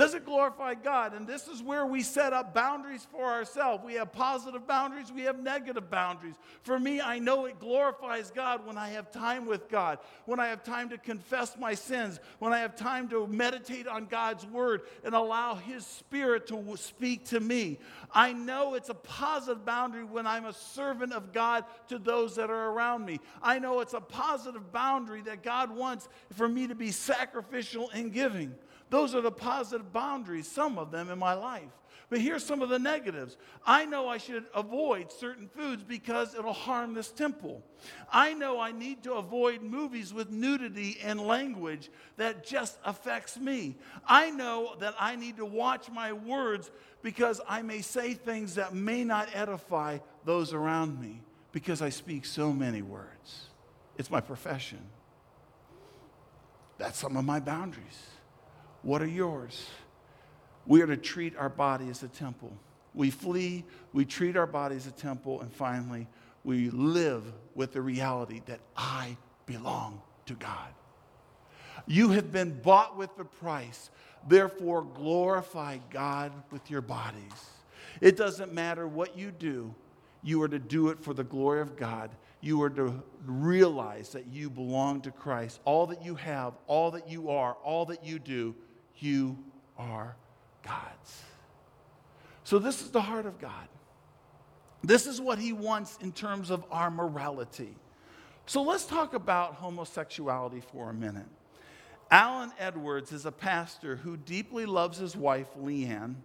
Does 0.00 0.14
it 0.14 0.24
glorify 0.24 0.76
God? 0.76 1.12
And 1.12 1.26
this 1.26 1.46
is 1.46 1.62
where 1.62 1.84
we 1.84 2.02
set 2.02 2.32
up 2.32 2.54
boundaries 2.54 3.06
for 3.12 3.22
ourselves. 3.22 3.84
We 3.84 3.96
have 3.96 4.10
positive 4.10 4.66
boundaries, 4.66 5.12
we 5.12 5.24
have 5.24 5.38
negative 5.38 5.90
boundaries. 5.90 6.36
For 6.62 6.80
me, 6.80 7.02
I 7.02 7.18
know 7.18 7.44
it 7.44 7.60
glorifies 7.60 8.30
God 8.30 8.66
when 8.66 8.78
I 8.78 8.88
have 8.88 9.10
time 9.10 9.44
with 9.44 9.68
God, 9.68 9.98
when 10.24 10.40
I 10.40 10.46
have 10.46 10.64
time 10.64 10.88
to 10.88 10.96
confess 10.96 11.54
my 11.58 11.74
sins, 11.74 12.18
when 12.38 12.54
I 12.54 12.60
have 12.60 12.76
time 12.76 13.10
to 13.10 13.26
meditate 13.26 13.86
on 13.86 14.06
God's 14.06 14.46
word 14.46 14.84
and 15.04 15.14
allow 15.14 15.56
His 15.56 15.84
Spirit 15.84 16.46
to 16.46 16.78
speak 16.78 17.26
to 17.26 17.38
me. 17.38 17.78
I 18.10 18.32
know 18.32 18.76
it's 18.76 18.88
a 18.88 18.94
positive 18.94 19.66
boundary 19.66 20.04
when 20.04 20.26
I'm 20.26 20.46
a 20.46 20.54
servant 20.54 21.12
of 21.12 21.34
God 21.34 21.66
to 21.88 21.98
those 21.98 22.36
that 22.36 22.48
are 22.48 22.70
around 22.70 23.04
me. 23.04 23.20
I 23.42 23.58
know 23.58 23.80
it's 23.80 23.92
a 23.92 24.00
positive 24.00 24.72
boundary 24.72 25.20
that 25.26 25.42
God 25.42 25.70
wants 25.76 26.08
for 26.32 26.48
me 26.48 26.68
to 26.68 26.74
be 26.74 26.90
sacrificial 26.90 27.90
in 27.90 28.08
giving. 28.08 28.54
Those 28.90 29.14
are 29.14 29.20
the 29.20 29.30
positive 29.30 29.92
boundaries, 29.92 30.48
some 30.48 30.78
of 30.78 30.90
them 30.90 31.10
in 31.10 31.18
my 31.18 31.34
life. 31.34 31.70
But 32.10 32.20
here's 32.20 32.44
some 32.44 32.60
of 32.60 32.68
the 32.68 32.78
negatives. 32.80 33.36
I 33.64 33.86
know 33.86 34.08
I 34.08 34.18
should 34.18 34.46
avoid 34.52 35.12
certain 35.12 35.48
foods 35.48 35.84
because 35.84 36.34
it'll 36.34 36.52
harm 36.52 36.92
this 36.92 37.12
temple. 37.12 37.62
I 38.12 38.34
know 38.34 38.58
I 38.60 38.72
need 38.72 39.04
to 39.04 39.14
avoid 39.14 39.62
movies 39.62 40.12
with 40.12 40.28
nudity 40.28 40.98
and 41.04 41.20
language 41.20 41.88
that 42.16 42.44
just 42.44 42.78
affects 42.84 43.38
me. 43.38 43.76
I 44.04 44.30
know 44.30 44.74
that 44.80 44.96
I 44.98 45.14
need 45.14 45.36
to 45.36 45.46
watch 45.46 45.88
my 45.88 46.12
words 46.12 46.72
because 47.00 47.40
I 47.48 47.62
may 47.62 47.80
say 47.80 48.14
things 48.14 48.56
that 48.56 48.74
may 48.74 49.04
not 49.04 49.28
edify 49.32 49.98
those 50.24 50.52
around 50.52 51.00
me 51.00 51.22
because 51.52 51.80
I 51.80 51.90
speak 51.90 52.24
so 52.24 52.52
many 52.52 52.82
words. 52.82 53.46
It's 53.96 54.10
my 54.10 54.20
profession. 54.20 54.80
That's 56.76 56.98
some 56.98 57.16
of 57.16 57.24
my 57.24 57.38
boundaries. 57.38 58.10
What 58.82 59.02
are 59.02 59.06
yours? 59.06 59.68
We 60.66 60.82
are 60.82 60.86
to 60.86 60.96
treat 60.96 61.36
our 61.36 61.48
body 61.48 61.88
as 61.88 62.02
a 62.02 62.08
temple. 62.08 62.52
We 62.94 63.10
flee, 63.10 63.64
we 63.92 64.04
treat 64.04 64.36
our 64.36 64.46
body 64.46 64.76
as 64.76 64.86
a 64.86 64.92
temple, 64.92 65.40
and 65.40 65.52
finally, 65.52 66.08
we 66.44 66.70
live 66.70 67.24
with 67.54 67.72
the 67.72 67.82
reality 67.82 68.42
that 68.46 68.60
I 68.76 69.16
belong 69.46 70.00
to 70.26 70.34
God. 70.34 70.68
You 71.86 72.10
have 72.10 72.32
been 72.32 72.58
bought 72.60 72.96
with 72.96 73.16
the 73.16 73.24
price. 73.24 73.90
Therefore, 74.28 74.82
glorify 74.82 75.78
God 75.90 76.32
with 76.50 76.70
your 76.70 76.82
bodies. 76.82 77.50
It 78.00 78.16
doesn't 78.16 78.52
matter 78.52 78.86
what 78.86 79.16
you 79.16 79.30
do, 79.30 79.74
you 80.22 80.42
are 80.42 80.48
to 80.48 80.58
do 80.58 80.88
it 80.88 81.02
for 81.02 81.14
the 81.14 81.24
glory 81.24 81.60
of 81.60 81.76
God. 81.76 82.10
You 82.42 82.62
are 82.62 82.70
to 82.70 83.02
realize 83.24 84.10
that 84.10 84.26
you 84.26 84.48
belong 84.50 85.02
to 85.02 85.10
Christ. 85.10 85.60
All 85.64 85.86
that 85.88 86.04
you 86.04 86.14
have, 86.14 86.54
all 86.66 86.90
that 86.92 87.08
you 87.08 87.30
are, 87.30 87.54
all 87.62 87.86
that 87.86 88.04
you 88.04 88.18
do 88.18 88.54
you 89.02 89.38
are 89.78 90.16
God's. 90.62 91.22
So, 92.44 92.58
this 92.58 92.82
is 92.82 92.90
the 92.90 93.00
heart 93.00 93.26
of 93.26 93.38
God. 93.40 93.68
This 94.82 95.06
is 95.06 95.20
what 95.20 95.38
He 95.38 95.52
wants 95.52 95.98
in 96.00 96.12
terms 96.12 96.50
of 96.50 96.64
our 96.70 96.90
morality. 96.90 97.74
So, 98.46 98.62
let's 98.62 98.84
talk 98.84 99.14
about 99.14 99.54
homosexuality 99.54 100.60
for 100.60 100.90
a 100.90 100.94
minute. 100.94 101.28
Alan 102.10 102.52
Edwards 102.58 103.12
is 103.12 103.24
a 103.24 103.32
pastor 103.32 103.94
who 103.94 104.16
deeply 104.16 104.66
loves 104.66 104.98
his 104.98 105.16
wife, 105.16 105.46
Leanne, 105.56 106.16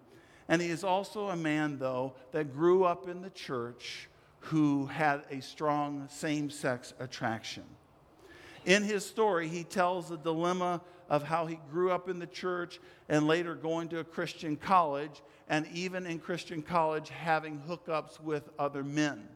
and 0.48 0.62
he 0.62 0.70
is 0.70 0.84
also 0.84 1.30
a 1.30 1.36
man, 1.36 1.78
though, 1.78 2.14
that 2.32 2.54
grew 2.54 2.84
up 2.84 3.08
in 3.08 3.22
the 3.22 3.30
church 3.30 4.10
who 4.40 4.88
had 4.88 5.24
a 5.30 5.42
strong 5.42 6.08
same 6.10 6.50
sex 6.50 6.94
attraction. 7.00 7.64
In 8.66 8.84
his 8.84 9.06
story, 9.06 9.48
he 9.48 9.64
tells 9.64 10.10
the 10.10 10.18
dilemma 10.18 10.82
of 11.08 11.24
how 11.24 11.46
he 11.46 11.60
grew 11.72 11.92
up 11.92 12.10
in 12.10 12.20
the 12.20 12.28
church 12.28 12.80
and 13.08 13.28
later 13.28 13.54
going 13.54 13.90
to 13.90 14.00
a 14.00 14.04
Christian 14.04 14.56
college, 14.56 15.22
and 15.48 15.68
even 15.74 16.08
in 16.08 16.20
Christian 16.20 16.64
college 16.64 17.10
having 17.10 17.62
hookups 17.70 18.20
with 18.20 18.50
other 18.58 18.84
men 18.84 19.28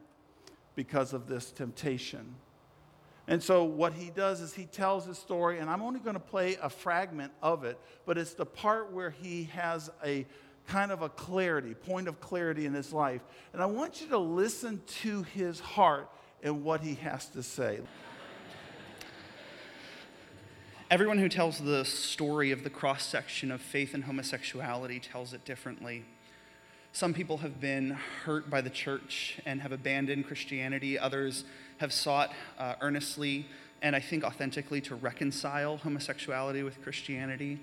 because 0.74 1.12
of 1.12 1.28
this 1.28 1.52
temptation. 1.52 2.34
And 3.28 3.40
so, 3.40 3.62
what 3.62 3.92
he 3.92 4.10
does 4.10 4.40
is 4.40 4.52
he 4.52 4.64
tells 4.64 5.06
his 5.06 5.16
story, 5.16 5.60
and 5.60 5.70
I'm 5.70 5.82
only 5.82 6.00
going 6.00 6.14
to 6.14 6.20
play 6.20 6.56
a 6.60 6.68
fragment 6.68 7.32
of 7.40 7.62
it, 7.62 7.78
but 8.04 8.18
it's 8.18 8.34
the 8.34 8.46
part 8.46 8.90
where 8.90 9.10
he 9.10 9.44
has 9.52 9.88
a 10.04 10.26
kind 10.66 10.90
of 10.90 11.02
a 11.02 11.08
clarity, 11.08 11.74
point 11.74 12.08
of 12.08 12.20
clarity 12.20 12.66
in 12.66 12.74
his 12.74 12.92
life. 12.92 13.22
And 13.52 13.62
I 13.62 13.66
want 13.66 14.00
you 14.00 14.08
to 14.08 14.18
listen 14.18 14.82
to 15.02 15.22
his 15.22 15.60
heart 15.60 16.10
and 16.42 16.64
what 16.64 16.80
he 16.80 16.94
has 16.96 17.26
to 17.30 17.42
say. 17.42 17.80
Everyone 20.90 21.18
who 21.18 21.28
tells 21.28 21.60
the 21.60 21.84
story 21.84 22.50
of 22.50 22.64
the 22.64 22.68
cross 22.68 23.06
section 23.06 23.52
of 23.52 23.60
faith 23.60 23.94
and 23.94 24.02
homosexuality 24.02 24.98
tells 24.98 25.32
it 25.32 25.44
differently. 25.44 26.04
Some 26.90 27.14
people 27.14 27.36
have 27.38 27.60
been 27.60 27.90
hurt 28.24 28.50
by 28.50 28.60
the 28.60 28.70
church 28.70 29.38
and 29.46 29.60
have 29.60 29.70
abandoned 29.70 30.26
Christianity. 30.26 30.98
Others 30.98 31.44
have 31.78 31.92
sought 31.92 32.32
uh, 32.58 32.74
earnestly 32.80 33.46
and 33.80 33.94
I 33.94 34.00
think 34.00 34.24
authentically 34.24 34.80
to 34.80 34.96
reconcile 34.96 35.76
homosexuality 35.76 36.64
with 36.64 36.82
Christianity. 36.82 37.60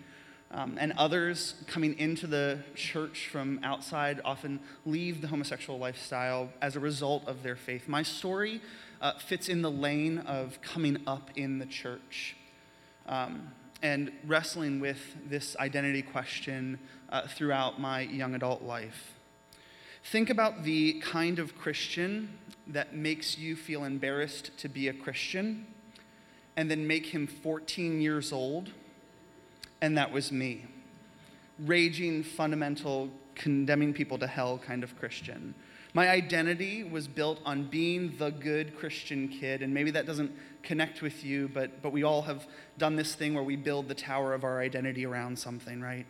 Um, 0.50 0.78
and 0.80 0.94
others 0.94 1.56
coming 1.68 2.00
into 2.00 2.28
the 2.28 2.60
church 2.76 3.28
from 3.30 3.60
outside 3.62 4.22
often 4.24 4.62
leave 4.86 5.20
the 5.20 5.28
homosexual 5.28 5.78
lifestyle 5.78 6.48
as 6.62 6.78
a 6.78 6.80
result 6.80 7.28
of 7.28 7.44
their 7.44 7.58
faith. 7.58 7.90
My 7.90 8.04
story 8.04 8.62
uh, 9.02 9.20
fits 9.20 9.50
in 9.50 9.64
the 9.64 9.72
lane 9.72 10.20
of 10.20 10.62
coming 10.62 11.00
up 11.06 11.30
in 11.36 11.60
the 11.60 11.66
church 11.66 12.38
um, 13.08 13.52
and 13.82 14.12
wrestling 14.26 14.80
with 14.80 15.00
this 15.30 15.56
identity 15.58 16.02
question 16.02 16.80
uh, 17.10 17.28
throughout 17.28 17.80
my 17.80 18.02
young 18.02 18.36
adult 18.36 18.64
life. 18.64 19.14
Think 20.04 20.30
about 20.30 20.64
the 20.64 21.02
kind 21.02 21.38
of 21.40 21.58
Christian 21.58 22.38
that 22.68 22.96
makes 22.96 23.38
you 23.38 23.56
feel 23.56 23.84
embarrassed 23.84 24.58
to 24.60 24.70
be 24.70 24.88
a 24.88 24.94
Christian, 24.94 25.68
and 26.56 26.72
then 26.72 26.88
make 26.88 27.08
him 27.08 27.28
14 27.28 28.02
years 28.02 28.32
old, 28.32 28.72
and 29.82 29.98
that 29.98 30.12
was 30.12 30.32
me. 30.32 30.66
Raging, 31.60 32.24
fundamental, 32.24 33.10
condemning 33.36 33.94
people 33.94 34.18
to 34.18 34.28
hell 34.28 34.58
kind 34.58 34.84
of 34.84 34.98
Christian. 34.98 35.54
My 35.94 36.10
identity 36.10 36.84
was 36.84 37.08
built 37.08 37.40
on 37.46 37.64
being 37.64 38.18
the 38.18 38.30
good 38.30 38.78
Christian 38.78 39.30
kid, 39.30 39.62
and 39.62 39.74
maybe 39.74 39.92
that 39.92 40.06
doesn't 40.06 40.32
connect 40.64 41.02
with 41.02 41.24
you, 41.24 41.50
but, 41.54 41.82
but 41.82 41.92
we 41.92 42.04
all 42.04 42.24
have 42.24 42.46
done 42.78 42.96
this 42.96 43.16
thing 43.16 43.34
where 43.34 43.44
we 43.44 43.56
build 43.56 43.88
the 43.88 43.96
tower 43.96 44.34
of 44.34 44.44
our 44.44 44.60
identity 44.60 45.06
around 45.06 45.40
something, 45.40 45.82
right? 45.82 46.06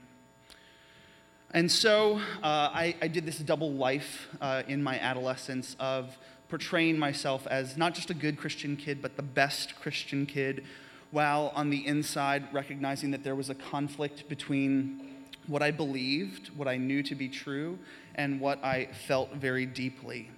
And 1.51 1.71
so 1.71 2.17
uh, 2.43 2.69
I, 2.73 2.95
I, 3.01 3.07
did 3.07 3.25
this 3.25 3.37
double 3.37 3.71
life 3.71 4.27
uh, 4.41 4.63
in 4.67 4.83
my 4.83 4.99
adolescence 4.99 5.77
of 5.79 6.17
portraying 6.49 6.99
myself 6.99 7.47
as 7.47 7.77
not 7.77 7.93
just 7.93 8.09
a 8.09 8.13
good 8.13 8.37
Christian 8.37 8.75
kid, 8.75 9.01
but 9.01 9.15
the 9.15 9.23
best 9.23 9.75
Christian 9.79 10.25
kid, 10.25 10.65
while 11.11 11.53
on 11.55 11.69
the 11.69 11.85
inside 11.87 12.53
recognizing 12.53 13.11
that 13.11 13.23
there 13.23 13.35
was 13.35 13.49
a 13.49 13.55
conflict 13.55 14.27
between 14.27 15.06
what 15.47 15.63
I 15.63 15.71
believed, 15.71 16.49
what 16.55 16.67
I 16.67 16.77
knew 16.77 17.01
to 17.03 17.15
be 17.15 17.29
true, 17.29 17.79
and 18.15 18.39
what 18.39 18.63
I 18.63 18.89
felt 19.07 19.33
very 19.33 19.65
deeply. 19.65 20.29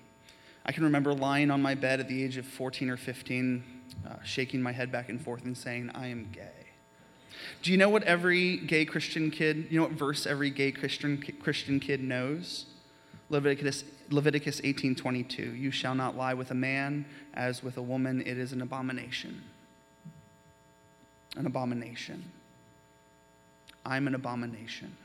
I 0.65 0.71
can 0.71 0.83
remember 0.83 1.13
lying 1.13 1.51
on 1.51 1.61
my 1.61 1.75
bed 1.75 1.99
at 1.99 2.07
the 2.07 2.23
age 2.23 2.37
of 2.37 2.45
14 2.45 2.89
or 2.89 2.97
15, 2.97 3.63
uh, 4.07 4.15
shaking 4.23 4.61
my 4.61 4.71
head 4.71 4.91
back 4.91 5.09
and 5.09 5.19
forth 5.19 5.43
and 5.43 5.57
saying, 5.57 5.91
I 5.95 6.07
am 6.07 6.29
gay. 6.31 6.49
Do 7.61 7.71
you 7.71 7.77
know 7.77 7.89
what 7.89 8.03
every 8.03 8.57
gay 8.57 8.85
Christian 8.85 9.31
kid, 9.31 9.67
you 9.69 9.79
know 9.79 9.87
what 9.87 9.93
verse 9.93 10.25
every 10.25 10.49
gay 10.49 10.71
Christian, 10.71 11.21
Christian 11.41 11.79
kid 11.79 12.01
knows? 12.01 12.65
Leviticus, 13.29 13.83
Leviticus 14.09 14.59
18:22. 14.61 15.57
You 15.57 15.71
shall 15.71 15.95
not 15.95 16.17
lie 16.17 16.33
with 16.33 16.51
a 16.51 16.55
man 16.55 17.05
as 17.33 17.63
with 17.63 17.77
a 17.77 17.81
woman, 17.81 18.21
it 18.21 18.37
is 18.37 18.53
an 18.53 18.61
abomination. 18.61 19.43
An 21.37 21.45
abomination. 21.45 22.31
I'm 23.85 24.07
an 24.07 24.15
abomination. 24.15 24.95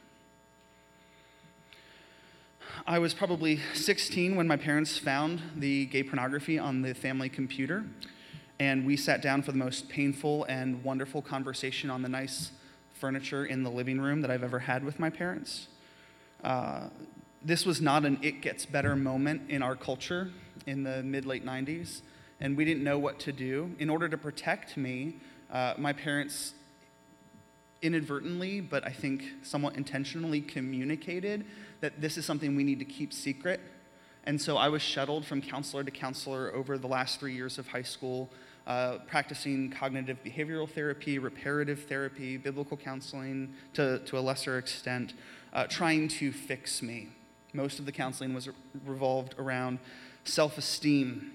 I 2.86 2.98
was 2.98 3.14
probably 3.14 3.60
16 3.72 4.36
when 4.36 4.46
my 4.46 4.56
parents 4.56 4.98
found 4.98 5.40
the 5.56 5.86
gay 5.86 6.02
pornography 6.02 6.58
on 6.58 6.82
the 6.82 6.94
family 6.94 7.28
computer, 7.28 7.84
and 8.58 8.84
we 8.84 8.96
sat 8.96 9.22
down 9.22 9.42
for 9.42 9.52
the 9.52 9.58
most 9.58 9.88
painful 9.88 10.44
and 10.44 10.82
wonderful 10.84 11.22
conversation 11.22 11.88
on 11.88 12.02
the 12.02 12.08
nice 12.08 12.50
furniture 12.92 13.46
in 13.46 13.62
the 13.62 13.70
living 13.70 14.00
room 14.00 14.20
that 14.20 14.30
I've 14.30 14.42
ever 14.42 14.58
had 14.58 14.84
with 14.84 14.98
my 14.98 15.08
parents. 15.08 15.68
Uh, 16.42 16.88
this 17.42 17.64
was 17.64 17.80
not 17.80 18.04
an 18.04 18.18
it 18.22 18.40
gets 18.40 18.66
better 18.66 18.96
moment 18.96 19.42
in 19.48 19.62
our 19.62 19.76
culture 19.76 20.30
in 20.66 20.82
the 20.82 21.02
mid 21.02 21.26
late 21.26 21.44
90s, 21.44 22.02
and 22.40 22.56
we 22.56 22.64
didn't 22.64 22.84
know 22.84 22.98
what 22.98 23.18
to 23.20 23.32
do. 23.32 23.70
In 23.78 23.88
order 23.88 24.08
to 24.08 24.18
protect 24.18 24.76
me, 24.76 25.16
uh, 25.50 25.74
my 25.78 25.92
parents 25.92 26.54
inadvertently, 27.84 28.60
but 28.60 28.84
I 28.84 28.90
think 28.90 29.24
somewhat 29.42 29.76
intentionally 29.76 30.40
communicated 30.40 31.44
that 31.80 32.00
this 32.00 32.16
is 32.16 32.24
something 32.24 32.56
we 32.56 32.64
need 32.64 32.78
to 32.78 32.84
keep 32.84 33.12
secret. 33.12 33.60
And 34.24 34.40
so 34.40 34.56
I 34.56 34.68
was 34.68 34.80
shuttled 34.80 35.26
from 35.26 35.42
counselor 35.42 35.84
to 35.84 35.90
counselor 35.90 36.52
over 36.54 36.78
the 36.78 36.86
last 36.86 37.20
three 37.20 37.34
years 37.34 37.58
of 37.58 37.68
high 37.68 37.82
school, 37.82 38.30
uh, 38.66 38.98
practicing 39.06 39.70
cognitive 39.70 40.16
behavioral 40.24 40.68
therapy, 40.68 41.18
reparative 41.18 41.84
therapy, 41.84 42.38
biblical 42.38 42.78
counseling 42.78 43.52
to, 43.74 43.98
to 44.00 44.18
a 44.18 44.20
lesser 44.20 44.56
extent, 44.56 45.12
uh, 45.52 45.66
trying 45.66 46.08
to 46.08 46.32
fix 46.32 46.80
me. 46.80 47.08
Most 47.52 47.78
of 47.78 47.84
the 47.84 47.92
counseling 47.92 48.32
was 48.32 48.48
revolved 48.86 49.34
around 49.38 49.78
self 50.24 50.56
esteem. 50.56 51.32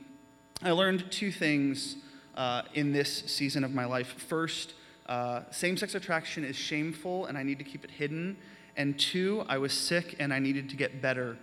I 0.64 0.72
learned 0.72 1.12
two 1.12 1.32
things 1.32 1.96
uh, 2.36 2.64
in 2.74 2.92
this 2.92 3.24
season 3.28 3.64
of 3.64 3.74
my 3.74 3.86
life. 3.86 4.16
First, 4.18 4.74
uh, 5.10 5.42
same 5.50 5.76
sex 5.76 5.96
attraction 5.96 6.44
is 6.44 6.56
shameful 6.56 7.26
and 7.26 7.36
I 7.36 7.42
need 7.42 7.58
to 7.58 7.66
keep 7.66 7.84
it 7.84 7.90
hidden. 7.90 8.38
And 8.78 8.98
two, 8.98 9.44
I 9.50 9.58
was 9.58 9.74
sick 9.74 10.16
and 10.20 10.32
I 10.32 10.38
needed 10.38 10.70
to 10.70 10.76
get 10.76 11.02
better. 11.02 11.36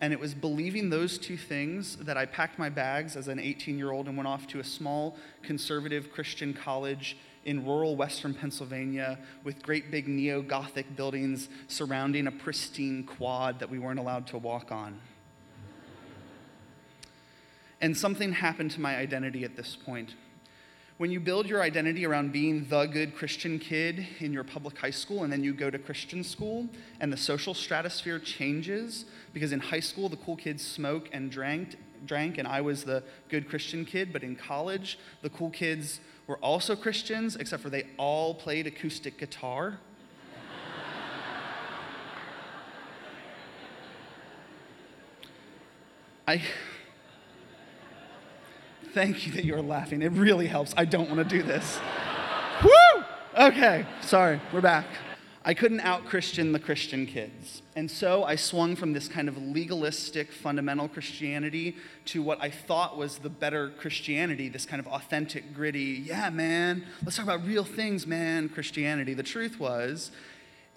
And 0.00 0.12
it 0.12 0.20
was 0.20 0.34
believing 0.34 0.88
those 0.88 1.18
two 1.18 1.36
things 1.36 1.96
that 1.96 2.16
I 2.16 2.24
packed 2.24 2.60
my 2.60 2.68
bags 2.68 3.16
as 3.16 3.26
an 3.26 3.40
18 3.40 3.76
year 3.76 3.90
old 3.90 4.06
and 4.06 4.16
went 4.16 4.28
off 4.28 4.46
to 4.48 4.60
a 4.60 4.64
small 4.64 5.16
conservative 5.42 6.12
Christian 6.12 6.54
college 6.54 7.16
in 7.44 7.66
rural 7.66 7.96
western 7.96 8.34
Pennsylvania 8.34 9.18
with 9.42 9.64
great 9.64 9.90
big 9.90 10.06
neo 10.06 10.40
Gothic 10.40 10.94
buildings 10.94 11.48
surrounding 11.66 12.28
a 12.28 12.32
pristine 12.32 13.02
quad 13.02 13.58
that 13.58 13.68
we 13.68 13.80
weren't 13.80 13.98
allowed 13.98 14.28
to 14.28 14.38
walk 14.38 14.70
on. 14.70 15.00
And 17.80 17.96
something 17.96 18.32
happened 18.32 18.70
to 18.72 18.80
my 18.80 18.96
identity 18.96 19.42
at 19.42 19.56
this 19.56 19.74
point. 19.74 20.14
When 20.98 21.10
you 21.12 21.20
build 21.20 21.46
your 21.46 21.62
identity 21.62 22.04
around 22.04 22.32
being 22.32 22.66
the 22.68 22.84
good 22.86 23.14
Christian 23.14 23.60
kid 23.60 24.04
in 24.18 24.32
your 24.32 24.42
public 24.42 24.76
high 24.78 24.90
school 24.90 25.22
and 25.22 25.32
then 25.32 25.44
you 25.44 25.54
go 25.54 25.70
to 25.70 25.78
Christian 25.78 26.24
school 26.24 26.68
and 26.98 27.12
the 27.12 27.16
social 27.16 27.54
stratosphere 27.54 28.18
changes 28.18 29.04
because 29.32 29.52
in 29.52 29.60
high 29.60 29.78
school 29.78 30.08
the 30.08 30.16
cool 30.16 30.34
kids 30.34 30.66
smoke 30.66 31.08
and 31.12 31.30
drank 31.30 31.76
drank 32.04 32.36
and 32.36 32.48
I 32.48 32.62
was 32.62 32.82
the 32.82 33.04
good 33.28 33.48
Christian 33.48 33.84
kid 33.84 34.12
but 34.12 34.24
in 34.24 34.34
college 34.34 34.98
the 35.22 35.30
cool 35.30 35.50
kids 35.50 36.00
were 36.26 36.38
also 36.38 36.74
Christians 36.74 37.36
except 37.36 37.62
for 37.62 37.70
they 37.70 37.86
all 37.96 38.34
played 38.34 38.66
acoustic 38.66 39.18
guitar. 39.18 39.78
I 46.26 46.42
Thank 48.94 49.26
you 49.26 49.32
that 49.32 49.44
you're 49.44 49.62
laughing. 49.62 50.02
It 50.02 50.12
really 50.12 50.46
helps. 50.46 50.72
I 50.76 50.84
don't 50.84 51.10
want 51.10 51.28
to 51.28 51.36
do 51.36 51.42
this. 51.42 51.78
Woo! 52.64 53.04
Okay, 53.38 53.86
sorry, 54.00 54.40
we're 54.52 54.60
back. 54.60 54.86
I 55.44 55.54
couldn't 55.54 55.80
out 55.80 56.04
Christian 56.06 56.52
the 56.52 56.58
Christian 56.58 57.06
kids. 57.06 57.62
And 57.76 57.90
so 57.90 58.24
I 58.24 58.36
swung 58.36 58.76
from 58.76 58.92
this 58.92 59.08
kind 59.08 59.28
of 59.28 59.38
legalistic, 59.38 60.32
fundamental 60.32 60.88
Christianity 60.88 61.76
to 62.06 62.22
what 62.22 62.42
I 62.42 62.50
thought 62.50 62.96
was 62.96 63.18
the 63.18 63.30
better 63.30 63.70
Christianity, 63.78 64.48
this 64.48 64.66
kind 64.66 64.80
of 64.80 64.86
authentic, 64.88 65.54
gritty, 65.54 66.02
yeah, 66.04 66.30
man, 66.30 66.84
let's 67.04 67.16
talk 67.16 67.24
about 67.24 67.46
real 67.46 67.64
things, 67.64 68.06
man, 68.06 68.48
Christianity. 68.48 69.14
The 69.14 69.22
truth 69.22 69.60
was, 69.60 70.10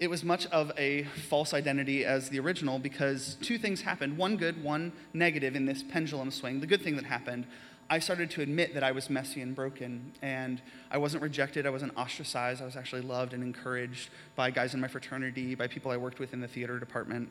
it 0.00 0.10
was 0.10 0.24
much 0.24 0.46
of 0.46 0.72
a 0.76 1.04
false 1.28 1.54
identity 1.54 2.04
as 2.04 2.28
the 2.28 2.40
original 2.40 2.78
because 2.78 3.36
two 3.40 3.58
things 3.58 3.82
happened 3.82 4.16
one 4.16 4.36
good, 4.36 4.62
one 4.62 4.92
negative 5.12 5.54
in 5.54 5.66
this 5.66 5.82
pendulum 5.82 6.30
swing. 6.30 6.60
The 6.60 6.66
good 6.66 6.82
thing 6.82 6.96
that 6.96 7.04
happened, 7.04 7.46
I 7.90 7.98
started 7.98 8.30
to 8.32 8.40
admit 8.40 8.74
that 8.74 8.82
I 8.82 8.92
was 8.92 9.10
messy 9.10 9.42
and 9.42 9.54
broken, 9.54 10.12
and 10.22 10.62
I 10.90 10.98
wasn't 10.98 11.22
rejected, 11.22 11.66
I 11.66 11.70
wasn't 11.70 11.96
ostracized, 11.96 12.62
I 12.62 12.64
was 12.64 12.76
actually 12.76 13.02
loved 13.02 13.34
and 13.34 13.42
encouraged 13.42 14.10
by 14.34 14.50
guys 14.50 14.72
in 14.74 14.80
my 14.80 14.88
fraternity, 14.88 15.54
by 15.54 15.66
people 15.66 15.90
I 15.90 15.98
worked 15.98 16.18
with 16.18 16.32
in 16.32 16.40
the 16.40 16.48
theater 16.48 16.78
department. 16.78 17.28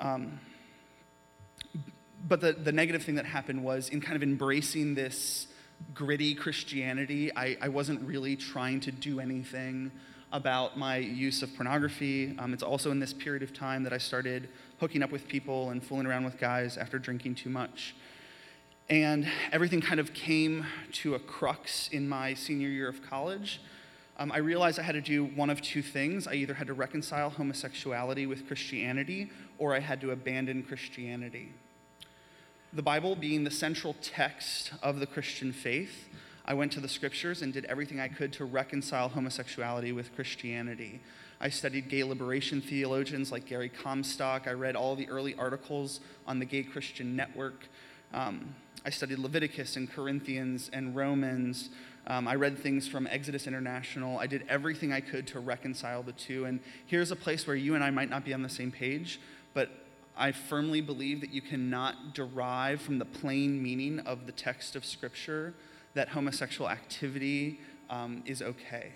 Um, 0.00 0.40
but 2.28 2.40
the, 2.40 2.52
the 2.52 2.72
negative 2.72 3.02
thing 3.04 3.16
that 3.16 3.26
happened 3.26 3.62
was 3.62 3.88
in 3.88 4.00
kind 4.00 4.16
of 4.16 4.22
embracing 4.22 4.94
this 4.94 5.46
gritty 5.94 6.34
Christianity, 6.34 7.34
I, 7.36 7.56
I 7.60 7.68
wasn't 7.68 8.02
really 8.06 8.36
trying 8.36 8.80
to 8.80 8.92
do 8.92 9.20
anything 9.20 9.90
about 10.32 10.78
my 10.78 10.96
use 10.96 11.42
of 11.42 11.54
pornography. 11.54 12.34
Um, 12.38 12.54
it's 12.54 12.62
also 12.62 12.90
in 12.90 13.00
this 13.00 13.12
period 13.12 13.42
of 13.42 13.52
time 13.52 13.82
that 13.82 13.92
I 13.92 13.98
started 13.98 14.48
hooking 14.80 15.02
up 15.02 15.12
with 15.12 15.28
people 15.28 15.70
and 15.70 15.84
fooling 15.84 16.06
around 16.06 16.24
with 16.24 16.38
guys 16.38 16.78
after 16.78 16.98
drinking 16.98 17.34
too 17.34 17.50
much. 17.50 17.94
And 18.92 19.26
everything 19.52 19.80
kind 19.80 20.00
of 20.00 20.12
came 20.12 20.66
to 20.92 21.14
a 21.14 21.18
crux 21.18 21.88
in 21.88 22.06
my 22.06 22.34
senior 22.34 22.68
year 22.68 22.90
of 22.90 23.00
college. 23.08 23.62
Um, 24.18 24.30
I 24.30 24.36
realized 24.36 24.78
I 24.78 24.82
had 24.82 24.92
to 24.92 25.00
do 25.00 25.24
one 25.24 25.48
of 25.48 25.62
two 25.62 25.80
things. 25.80 26.26
I 26.26 26.34
either 26.34 26.52
had 26.52 26.66
to 26.66 26.74
reconcile 26.74 27.30
homosexuality 27.30 28.26
with 28.26 28.46
Christianity, 28.46 29.30
or 29.56 29.74
I 29.74 29.78
had 29.78 30.02
to 30.02 30.10
abandon 30.10 30.62
Christianity. 30.62 31.54
The 32.74 32.82
Bible 32.82 33.16
being 33.16 33.44
the 33.44 33.50
central 33.50 33.96
text 34.02 34.72
of 34.82 35.00
the 35.00 35.06
Christian 35.06 35.54
faith, 35.54 36.10
I 36.44 36.52
went 36.52 36.70
to 36.72 36.80
the 36.80 36.86
scriptures 36.86 37.40
and 37.40 37.50
did 37.50 37.64
everything 37.64 37.98
I 37.98 38.08
could 38.08 38.30
to 38.34 38.44
reconcile 38.44 39.08
homosexuality 39.08 39.92
with 39.92 40.14
Christianity. 40.14 41.00
I 41.40 41.48
studied 41.48 41.88
gay 41.88 42.04
liberation 42.04 42.60
theologians 42.60 43.32
like 43.32 43.46
Gary 43.46 43.70
Comstock. 43.70 44.46
I 44.46 44.52
read 44.52 44.76
all 44.76 44.96
the 44.96 45.08
early 45.08 45.34
articles 45.36 46.00
on 46.26 46.38
the 46.38 46.44
Gay 46.44 46.62
Christian 46.62 47.16
Network. 47.16 47.68
Um, 48.12 48.54
I 48.84 48.90
studied 48.90 49.18
Leviticus 49.18 49.76
and 49.76 49.90
Corinthians 49.90 50.68
and 50.72 50.96
Romans. 50.96 51.70
Um, 52.08 52.26
I 52.26 52.34
read 52.34 52.58
things 52.58 52.88
from 52.88 53.06
Exodus 53.06 53.46
International. 53.46 54.18
I 54.18 54.26
did 54.26 54.44
everything 54.48 54.92
I 54.92 55.00
could 55.00 55.26
to 55.28 55.40
reconcile 55.40 56.02
the 56.02 56.12
two. 56.12 56.46
And 56.46 56.58
here's 56.86 57.12
a 57.12 57.16
place 57.16 57.46
where 57.46 57.54
you 57.54 57.76
and 57.76 57.84
I 57.84 57.90
might 57.90 58.10
not 58.10 58.24
be 58.24 58.34
on 58.34 58.42
the 58.42 58.48
same 58.48 58.72
page, 58.72 59.20
but 59.54 59.70
I 60.16 60.32
firmly 60.32 60.80
believe 60.80 61.20
that 61.20 61.30
you 61.30 61.40
cannot 61.40 62.12
derive 62.12 62.80
from 62.80 62.98
the 62.98 63.04
plain 63.04 63.62
meaning 63.62 64.00
of 64.00 64.26
the 64.26 64.32
text 64.32 64.74
of 64.74 64.84
Scripture 64.84 65.54
that 65.94 66.08
homosexual 66.08 66.68
activity 66.68 67.60
um, 67.88 68.22
is 68.26 68.42
okay. 68.42 68.92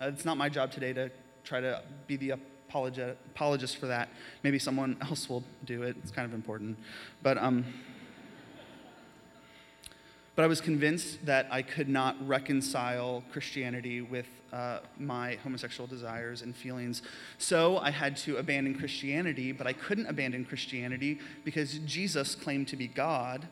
Uh, 0.00 0.06
it's 0.06 0.24
not 0.24 0.36
my 0.36 0.48
job 0.48 0.70
today 0.70 0.92
to 0.92 1.10
try 1.42 1.60
to 1.60 1.82
be 2.06 2.16
the 2.16 2.30
apologist 2.30 3.78
for 3.78 3.86
that. 3.86 4.08
Maybe 4.44 4.58
someone 4.60 4.96
else 5.02 5.28
will 5.28 5.42
do 5.64 5.82
it. 5.82 5.96
It's 6.02 6.12
kind 6.12 6.26
of 6.26 6.34
important. 6.34 6.78
But, 7.22 7.38
um, 7.38 7.64
but 10.36 10.44
I 10.44 10.48
was 10.48 10.60
convinced 10.60 11.24
that 11.24 11.48
I 11.50 11.62
could 11.62 11.88
not 11.88 12.14
reconcile 12.28 13.24
Christianity 13.32 14.02
with 14.02 14.26
uh, 14.52 14.80
my 14.98 15.36
homosexual 15.42 15.86
desires 15.86 16.42
and 16.42 16.54
feelings. 16.54 17.02
So 17.38 17.78
I 17.78 17.90
had 17.90 18.16
to 18.18 18.36
abandon 18.36 18.78
Christianity, 18.78 19.50
but 19.52 19.66
I 19.66 19.72
couldn't 19.72 20.06
abandon 20.06 20.44
Christianity 20.44 21.18
because 21.44 21.78
Jesus 21.80 22.34
claimed 22.34 22.68
to 22.68 22.76
be 22.76 22.86
God. 22.86 23.48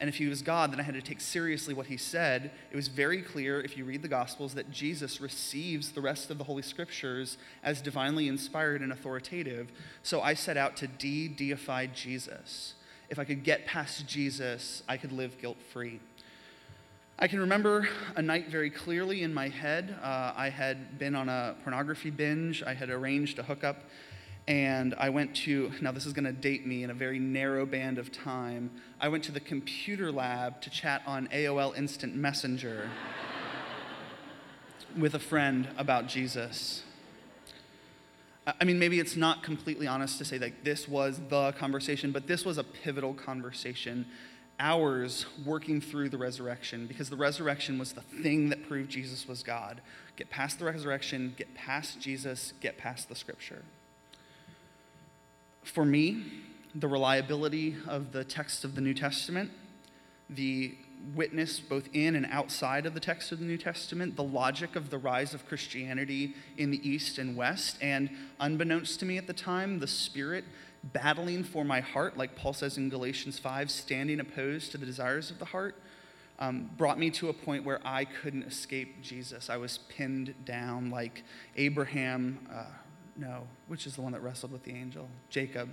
And 0.00 0.08
if 0.08 0.16
he 0.16 0.26
was 0.26 0.42
God, 0.42 0.72
then 0.72 0.80
I 0.80 0.82
had 0.82 0.94
to 0.94 1.02
take 1.02 1.20
seriously 1.20 1.74
what 1.74 1.86
he 1.86 1.96
said. 1.96 2.50
It 2.72 2.76
was 2.76 2.88
very 2.88 3.22
clear, 3.22 3.60
if 3.60 3.76
you 3.76 3.84
read 3.84 4.02
the 4.02 4.08
Gospels, 4.08 4.54
that 4.54 4.70
Jesus 4.70 5.20
receives 5.20 5.92
the 5.92 6.00
rest 6.00 6.30
of 6.30 6.38
the 6.38 6.44
Holy 6.44 6.62
Scriptures 6.62 7.38
as 7.62 7.80
divinely 7.80 8.26
inspired 8.26 8.80
and 8.80 8.92
authoritative. 8.92 9.70
So 10.02 10.22
I 10.22 10.34
set 10.34 10.56
out 10.56 10.76
to 10.78 10.88
de 10.88 11.28
deify 11.28 11.86
Jesus 11.86 12.74
if 13.10 13.18
I 13.18 13.24
could 13.24 13.42
get 13.42 13.66
past 13.66 14.06
Jesus, 14.06 14.84
I 14.88 14.96
could 14.96 15.10
live 15.10 15.38
guilt 15.40 15.58
free. 15.72 16.00
I 17.18 17.26
can 17.26 17.40
remember 17.40 17.88
a 18.16 18.22
night 18.22 18.48
very 18.48 18.70
clearly 18.70 19.24
in 19.24 19.34
my 19.34 19.48
head. 19.48 19.98
Uh, 20.02 20.32
I 20.34 20.48
had 20.48 20.98
been 20.98 21.16
on 21.16 21.28
a 21.28 21.56
pornography 21.64 22.10
binge, 22.10 22.62
I 22.62 22.72
had 22.72 22.88
arranged 22.88 23.38
a 23.40 23.42
hookup, 23.42 23.82
and 24.46 24.94
I 24.96 25.10
went 25.10 25.34
to, 25.38 25.72
now 25.82 25.92
this 25.92 26.06
is 26.06 26.12
going 26.12 26.24
to 26.24 26.32
date 26.32 26.66
me 26.66 26.84
in 26.84 26.90
a 26.90 26.94
very 26.94 27.18
narrow 27.18 27.66
band 27.66 27.98
of 27.98 28.12
time. 28.12 28.70
I 29.00 29.08
went 29.08 29.24
to 29.24 29.32
the 29.32 29.40
computer 29.40 30.10
lab 30.10 30.62
to 30.62 30.70
chat 30.70 31.02
on 31.04 31.26
AOL 31.28 31.76
Instant 31.76 32.14
Messenger 32.14 32.88
with 34.96 35.14
a 35.14 35.18
friend 35.18 35.68
about 35.76 36.06
Jesus. 36.06 36.84
I 38.46 38.64
mean, 38.64 38.78
maybe 38.78 38.98
it's 38.98 39.16
not 39.16 39.42
completely 39.42 39.86
honest 39.86 40.18
to 40.18 40.24
say 40.24 40.38
that 40.38 40.64
this 40.64 40.88
was 40.88 41.20
the 41.28 41.52
conversation, 41.52 42.10
but 42.10 42.26
this 42.26 42.44
was 42.44 42.58
a 42.58 42.64
pivotal 42.64 43.14
conversation. 43.14 44.06
Hours 44.58 45.26
working 45.46 45.80
through 45.80 46.10
the 46.10 46.18
resurrection 46.18 46.86
because 46.86 47.08
the 47.08 47.16
resurrection 47.16 47.78
was 47.78 47.92
the 47.92 48.00
thing 48.00 48.50
that 48.50 48.66
proved 48.68 48.90
Jesus 48.90 49.26
was 49.26 49.42
God. 49.42 49.80
Get 50.16 50.28
past 50.28 50.58
the 50.58 50.66
resurrection, 50.66 51.34
get 51.36 51.54
past 51.54 52.00
Jesus, 52.00 52.52
get 52.60 52.76
past 52.76 53.08
the 53.08 53.14
scripture. 53.14 53.62
For 55.62 55.84
me, 55.84 56.24
the 56.74 56.88
reliability 56.88 57.76
of 57.88 58.12
the 58.12 58.24
text 58.24 58.64
of 58.64 58.74
the 58.74 58.80
New 58.80 58.94
Testament, 58.94 59.50
the 60.28 60.76
witness 61.14 61.60
both 61.60 61.88
in 61.92 62.14
and 62.14 62.26
outside 62.30 62.86
of 62.86 62.94
the 62.94 63.00
text 63.00 63.32
of 63.32 63.38
the 63.38 63.44
New 63.44 63.56
Testament, 63.56 64.16
the 64.16 64.22
logic 64.22 64.76
of 64.76 64.90
the 64.90 64.98
rise 64.98 65.34
of 65.34 65.46
Christianity 65.46 66.34
in 66.56 66.70
the 66.70 66.88
East 66.88 67.18
and 67.18 67.36
West, 67.36 67.78
and 67.80 68.10
unbeknownst 68.38 69.00
to 69.00 69.06
me 69.06 69.18
at 69.18 69.26
the 69.26 69.32
time, 69.32 69.78
the 69.78 69.86
Spirit 69.86 70.44
battling 70.82 71.44
for 71.44 71.64
my 71.64 71.80
heart, 71.80 72.16
like 72.16 72.36
Paul 72.36 72.52
says 72.52 72.78
in 72.78 72.88
Galatians 72.88 73.38
5, 73.38 73.70
standing 73.70 74.20
opposed 74.20 74.72
to 74.72 74.78
the 74.78 74.86
desires 74.86 75.30
of 75.30 75.38
the 75.38 75.44
heart, 75.44 75.76
um, 76.38 76.70
brought 76.76 76.98
me 76.98 77.10
to 77.10 77.28
a 77.28 77.32
point 77.32 77.64
where 77.64 77.80
I 77.84 78.06
couldn't 78.06 78.44
escape 78.44 79.02
Jesus. 79.02 79.50
I 79.50 79.58
was 79.58 79.78
pinned 79.88 80.34
down 80.44 80.90
like 80.90 81.22
Abraham, 81.56 82.46
uh, 82.50 82.64
no, 83.16 83.46
which 83.68 83.86
is 83.86 83.94
the 83.94 84.00
one 84.00 84.12
that 84.12 84.22
wrestled 84.22 84.52
with 84.52 84.64
the 84.64 84.72
angel? 84.72 85.08
Jacob. 85.28 85.68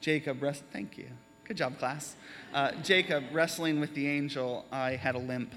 Jacob, 0.00 0.42
rest, 0.42 0.62
thank 0.72 0.98
you. 0.98 1.08
Good 1.50 1.56
job, 1.56 1.80
class. 1.80 2.14
Uh, 2.54 2.70
Jacob 2.84 3.24
wrestling 3.32 3.80
with 3.80 3.92
the 3.94 4.06
angel, 4.06 4.64
I 4.70 4.92
had 4.92 5.16
a 5.16 5.18
limp. 5.18 5.52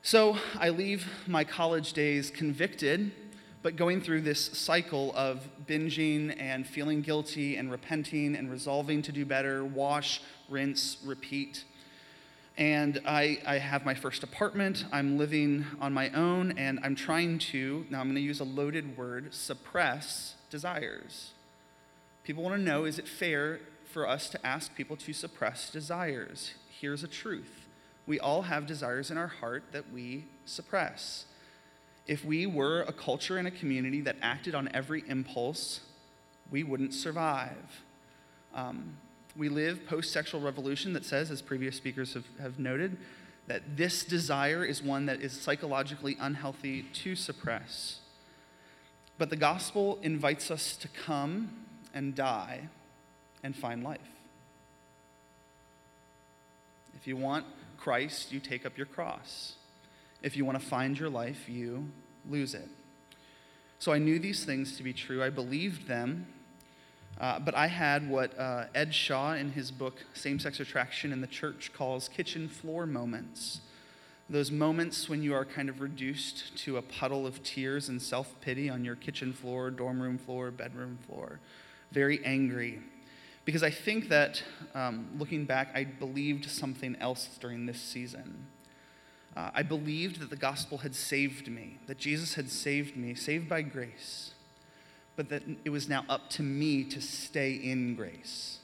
So 0.00 0.38
I 0.58 0.70
leave 0.70 1.06
my 1.26 1.44
college 1.44 1.92
days 1.92 2.30
convicted, 2.30 3.12
but 3.62 3.76
going 3.76 4.00
through 4.00 4.22
this 4.22 4.42
cycle 4.42 5.12
of 5.14 5.46
binging 5.66 6.34
and 6.40 6.66
feeling 6.66 7.02
guilty 7.02 7.56
and 7.56 7.70
repenting 7.70 8.34
and 8.34 8.50
resolving 8.50 9.02
to 9.02 9.12
do 9.12 9.26
better, 9.26 9.62
wash, 9.62 10.22
rinse, 10.48 10.96
repeat. 11.04 11.64
And 12.56 13.02
I, 13.06 13.42
I 13.46 13.58
have 13.58 13.84
my 13.84 13.92
first 13.92 14.22
apartment. 14.22 14.86
I'm 14.90 15.18
living 15.18 15.66
on 15.82 15.92
my 15.92 16.08
own, 16.12 16.56
and 16.56 16.80
I'm 16.82 16.94
trying 16.94 17.38
to, 17.50 17.84
now 17.90 18.00
I'm 18.00 18.06
going 18.06 18.14
to 18.14 18.22
use 18.22 18.40
a 18.40 18.44
loaded 18.44 18.96
word, 18.96 19.34
suppress 19.34 20.36
desires. 20.48 21.32
People 22.24 22.42
want 22.42 22.56
to 22.56 22.62
know 22.62 22.86
is 22.86 22.98
it 22.98 23.06
fair 23.06 23.60
for 23.94 24.08
us 24.08 24.28
to 24.28 24.44
ask 24.44 24.74
people 24.74 24.96
to 24.96 25.12
suppress 25.12 25.70
desires. 25.70 26.54
Here's 26.80 27.04
a 27.04 27.08
truth 27.08 27.66
we 28.06 28.20
all 28.20 28.42
have 28.42 28.66
desires 28.66 29.10
in 29.10 29.16
our 29.16 29.28
heart 29.28 29.62
that 29.72 29.90
we 29.90 30.26
suppress. 30.44 31.24
If 32.06 32.22
we 32.22 32.44
were 32.44 32.82
a 32.82 32.92
culture 32.92 33.38
and 33.38 33.48
a 33.48 33.50
community 33.50 34.02
that 34.02 34.16
acted 34.20 34.54
on 34.54 34.68
every 34.74 35.04
impulse, 35.08 35.80
we 36.50 36.62
wouldn't 36.62 36.92
survive. 36.92 37.82
Um, 38.52 38.96
we 39.36 39.48
live 39.48 39.86
post 39.86 40.12
sexual 40.12 40.42
revolution 40.42 40.92
that 40.92 41.06
says, 41.06 41.30
as 41.30 41.40
previous 41.40 41.76
speakers 41.76 42.12
have, 42.12 42.26
have 42.38 42.58
noted, 42.58 42.98
that 43.46 43.76
this 43.76 44.04
desire 44.04 44.64
is 44.64 44.82
one 44.82 45.06
that 45.06 45.22
is 45.22 45.32
psychologically 45.32 46.16
unhealthy 46.20 46.82
to 46.82 47.16
suppress. 47.16 48.00
But 49.16 49.30
the 49.30 49.36
gospel 49.36 49.98
invites 50.02 50.50
us 50.50 50.76
to 50.78 50.88
come 50.88 51.50
and 51.94 52.14
die 52.14 52.68
and 53.44 53.54
find 53.54 53.84
life. 53.84 54.00
If 56.96 57.06
you 57.06 57.16
want 57.16 57.44
Christ, 57.78 58.32
you 58.32 58.40
take 58.40 58.64
up 58.64 58.76
your 58.76 58.86
cross. 58.86 59.54
If 60.22 60.36
you 60.36 60.44
want 60.46 60.58
to 60.58 60.66
find 60.66 60.98
your 60.98 61.10
life, 61.10 61.48
you 61.48 61.90
lose 62.28 62.54
it. 62.54 62.68
So 63.78 63.92
I 63.92 63.98
knew 63.98 64.18
these 64.18 64.46
things 64.46 64.78
to 64.78 64.82
be 64.82 64.94
true. 64.94 65.22
I 65.22 65.28
believed 65.28 65.86
them. 65.86 66.26
Uh, 67.20 67.38
but 67.38 67.54
I 67.54 67.68
had 67.68 68.08
what 68.08 68.36
uh, 68.38 68.64
Ed 68.74 68.94
Shaw, 68.94 69.34
in 69.34 69.52
his 69.52 69.70
book 69.70 70.04
Same 70.14 70.40
Sex 70.40 70.58
Attraction 70.58 71.12
in 71.12 71.20
the 71.20 71.26
Church, 71.26 71.70
calls 71.72 72.08
kitchen 72.08 72.48
floor 72.48 72.86
moments. 72.86 73.60
Those 74.28 74.50
moments 74.50 75.08
when 75.08 75.22
you 75.22 75.34
are 75.34 75.44
kind 75.44 75.68
of 75.68 75.80
reduced 75.82 76.56
to 76.64 76.78
a 76.78 76.82
puddle 76.82 77.26
of 77.26 77.42
tears 77.42 77.90
and 77.90 78.00
self 78.00 78.34
pity 78.40 78.70
on 78.70 78.84
your 78.84 78.96
kitchen 78.96 79.32
floor, 79.34 79.70
dorm 79.70 80.00
room 80.00 80.16
floor, 80.16 80.50
bedroom 80.50 80.98
floor, 81.06 81.38
very 81.92 82.24
angry, 82.24 82.80
because 83.44 83.62
I 83.62 83.70
think 83.70 84.08
that 84.08 84.42
um, 84.74 85.08
looking 85.18 85.44
back, 85.44 85.70
I 85.74 85.84
believed 85.84 86.50
something 86.50 86.96
else 87.00 87.28
during 87.40 87.66
this 87.66 87.80
season. 87.80 88.46
Uh, 89.36 89.50
I 89.54 89.62
believed 89.62 90.20
that 90.20 90.30
the 90.30 90.36
gospel 90.36 90.78
had 90.78 90.94
saved 90.94 91.48
me, 91.48 91.78
that 91.86 91.98
Jesus 91.98 92.34
had 92.34 92.50
saved 92.50 92.96
me, 92.96 93.14
saved 93.14 93.48
by 93.48 93.62
grace, 93.62 94.32
but 95.16 95.28
that 95.28 95.42
it 95.64 95.70
was 95.70 95.88
now 95.88 96.04
up 96.08 96.30
to 96.30 96.42
me 96.42 96.84
to 96.84 97.00
stay 97.00 97.52
in 97.52 97.94
grace. 97.96 98.60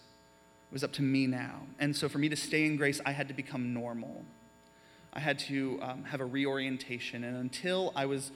It 0.71 0.73
was 0.73 0.85
up 0.85 0.93
to 0.95 1.03
me 1.03 1.27
now. 1.27 1.63
And 1.79 1.95
so 1.97 2.09
for 2.09 2.19
me 2.19 2.29
to 2.29 2.37
stay 2.37 2.65
in 2.65 2.77
grace, 2.77 3.01
I 3.05 3.11
had 3.11 3.29
to 3.29 3.35
become 3.35 3.75
normal. 3.75 4.25
I 5.13 5.19
had 5.19 5.41
to 5.41 5.79
um, 5.83 6.05
have 6.05 6.21
a 6.21 6.25
reorientation. 6.25 7.25
And 7.25 7.37
until 7.37 7.93
I 7.97 8.07
was 8.07 8.31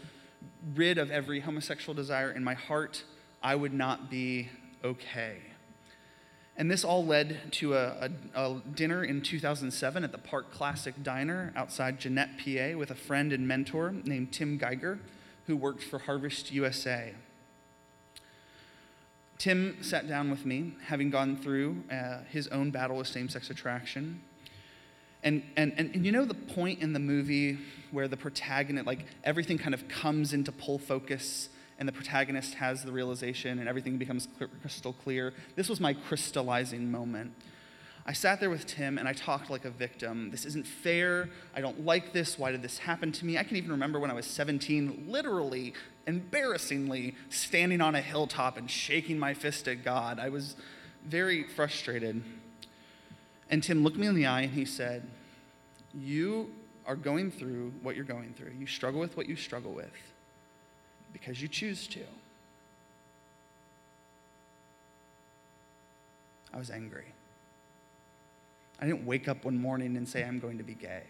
rid 0.75 0.99
of 0.99 1.11
every 1.13 1.41
homosexual 1.41 1.95
desire 1.95 2.33
in 2.33 2.43
my 2.43 2.55
heart, 2.55 3.05
I 3.43 3.55
would 3.55 3.73
not 3.73 4.11
be 4.11 4.51
okay. 4.83 5.39
And 6.57 6.71
this 6.71 6.85
all 6.85 7.05
led 7.05 7.53
to 7.53 7.75
a, 7.75 8.11
a, 8.35 8.40
a, 8.40 8.61
dinner 8.75 9.03
in 9.03 9.23
2007 9.23 10.05
at 10.05 10.12
the 10.12 10.19
Park 10.19 10.53
Classic 10.53 10.95
Diner 11.03 11.53
outside 11.57 11.99
Jeannette, 11.99 12.38
PA, 12.38 12.79
with 12.79 12.93
a 12.93 12.95
friend 12.95 13.33
and 13.33 13.49
mentor 13.49 13.93
named 14.05 14.33
Tim 14.33 14.57
Geiger, 14.57 15.01
who 15.47 15.57
worked 15.57 15.83
for 15.83 15.99
Harvest 15.99 16.53
USA. 16.53 17.12
Tim 19.38 19.83
sat 19.83 20.09
down 20.09 20.31
with 20.31 20.47
me, 20.47 20.75
having 20.87 21.11
gone 21.11 21.37
through 21.37 21.83
uh, 21.90 22.19
his 22.31 22.47
own 22.49 22.71
battle 22.71 22.99
with 22.99 23.09
same 23.09 23.29
sex 23.29 23.51
attraction. 23.51 24.23
And, 25.25 25.43
and, 25.57 25.73
and, 25.77 25.93
and 25.93 26.07
you 26.07 26.12
know 26.12 26.25
the 26.25 26.35
point 26.35 26.81
in 26.81 26.93
the 26.93 27.01
movie 27.01 27.59
where 27.90 28.07
the 28.07 28.17
protagonist, 28.17 28.87
like 28.87 29.07
everything 29.25 29.59
kind 29.59 29.75
of 29.75 29.88
comes 29.88 30.33
into 30.33 30.53
pull 30.53 30.79
focus 30.79 31.49
and 31.79 31.89
the 31.89 31.93
protagonist 31.93 32.55
has 32.55 32.83
the 32.85 32.93
realization 32.93 33.59
and 33.59 33.69
everything 33.69 33.99
becomes 33.99 34.29
crystal 34.61 34.93
clear. 34.93 35.33
This 35.57 35.69
was 35.69 35.81
my 35.81 35.95
crystallizing 35.95 36.91
moment. 36.91 37.33
I 38.07 38.13
sat 38.13 38.39
there 38.39 38.51
with 38.51 38.67
Tim 38.67 38.99
and 38.99 39.09
I 39.09 39.15
talked 39.15 39.49
like 39.51 39.65
a 39.65 39.71
victim. 39.71 40.31
This 40.31 40.45
isn't 40.45 40.67
fair. 40.67 41.31
I 41.57 41.61
don't 41.61 41.85
like 41.85 42.13
this. 42.13 42.39
Why 42.39 42.53
did 42.53 42.63
this 42.63 42.79
happen 42.79 43.13
to 43.13 43.25
me? 43.25 43.39
I 43.39 43.45
can 43.45 43.57
even 43.57 43.71
remember 43.71 43.99
when 43.99 44.11
I 44.11 44.15
was 44.15 44.27
17, 44.27 45.07
literally, 45.09 45.73
embarrassingly, 46.07 47.15
standing 47.31 47.81
on 47.81 47.95
a 47.95 48.03
hilltop 48.03 48.59
and 48.59 48.71
shaking 48.71 49.19
my 49.19 49.33
fist 49.33 49.67
at 49.69 49.83
God. 49.85 50.19
I 50.19 50.29
was 50.29 50.55
very 51.07 51.45
frustrated. 51.45 52.23
And 53.49 53.63
Tim 53.63 53.83
looked 53.83 53.97
me 53.97 54.07
in 54.07 54.15
the 54.15 54.27
eye 54.27 54.43
and 54.43 54.53
he 54.53 54.67
said, 54.67 55.09
You 55.95 56.51
are 56.87 56.97
going 56.97 57.31
through 57.31 57.73
what 57.83 57.97
you're 57.97 58.05
going 58.05 58.35
through. 58.35 58.53
You 58.59 58.67
struggle 58.67 59.01
with 59.01 59.17
what 59.17 59.29
you 59.29 59.37
struggle 59.37 59.73
with 59.73 59.91
because 61.14 61.40
you 61.40 61.48
choose 61.48 61.87
to. 61.87 62.00
I 66.53 66.59
was 66.59 66.70
angry. 66.70 67.07
I 68.79 68.87
didn't 68.87 69.07
wake 69.07 69.29
up 69.29 69.46
one 69.46 69.57
morning 69.57 69.96
and 69.96 70.07
say, 70.07 70.22
I'm 70.22 70.38
going 70.38 70.59
to 70.59 70.64
be 70.64 70.74
gay. 70.74 71.05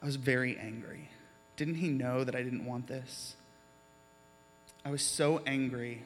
I 0.00 0.06
was 0.06 0.16
very 0.16 0.56
angry. 0.56 1.10
Didn't 1.56 1.74
he 1.74 1.88
know 1.88 2.24
that 2.24 2.34
I 2.34 2.42
didn't 2.42 2.64
want 2.64 2.86
this? 2.86 3.34
I 4.84 4.90
was 4.90 5.02
so 5.02 5.42
angry 5.46 6.02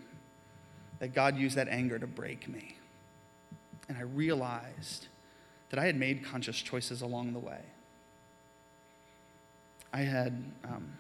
that 0.98 1.14
God 1.14 1.36
used 1.36 1.56
that 1.56 1.68
anger 1.68 1.98
to 1.98 2.06
break 2.06 2.48
me. 2.48 2.76
And 3.88 3.96
I 3.96 4.02
realized 4.02 5.06
that 5.70 5.78
I 5.78 5.86
had 5.86 5.96
made 5.96 6.24
conscious 6.24 6.56
choices 6.56 7.02
along 7.02 7.34
the 7.34 7.38
way. 7.38 7.60
I 9.92 10.00
had 10.00 10.42
um, 10.64 10.94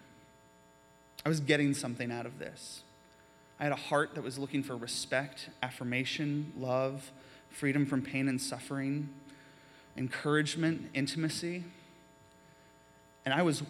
I 1.24 1.28
was 1.28 1.40
getting 1.40 1.74
something 1.74 2.12
out 2.12 2.26
of 2.26 2.38
this. 2.38 2.82
I 3.58 3.64
had 3.64 3.72
a 3.72 3.76
heart 3.76 4.14
that 4.14 4.22
was 4.22 4.38
looking 4.38 4.62
for 4.62 4.76
respect, 4.76 5.48
affirmation, 5.62 6.52
love, 6.58 7.12
freedom 7.50 7.86
from 7.86 8.02
pain 8.02 8.28
and 8.28 8.40
suffering, 8.40 9.08
encouragement, 9.96 10.90
intimacy. 10.92 11.64
And 13.24 13.32
I 13.32 13.42
was 13.42 13.62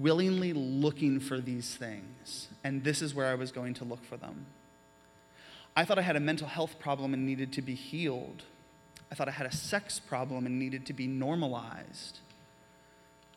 willingly 0.00 0.52
looking 0.52 1.20
for 1.20 1.40
these 1.40 1.76
things, 1.76 2.48
and 2.64 2.84
this 2.84 3.02
is 3.02 3.14
where 3.14 3.26
I 3.26 3.34
was 3.34 3.52
going 3.52 3.74
to 3.74 3.84
look 3.84 4.04
for 4.04 4.16
them. 4.16 4.46
I 5.76 5.84
thought 5.84 5.98
I 5.98 6.02
had 6.02 6.16
a 6.16 6.20
mental 6.20 6.46
health 6.46 6.78
problem 6.78 7.14
and 7.14 7.26
needed 7.26 7.52
to 7.54 7.62
be 7.62 7.74
healed. 7.74 8.42
I 9.10 9.14
thought 9.14 9.28
I 9.28 9.32
had 9.32 9.46
a 9.46 9.54
sex 9.54 9.98
problem 9.98 10.46
and 10.46 10.58
needed 10.58 10.86
to 10.86 10.92
be 10.92 11.06
normalized. 11.06 12.18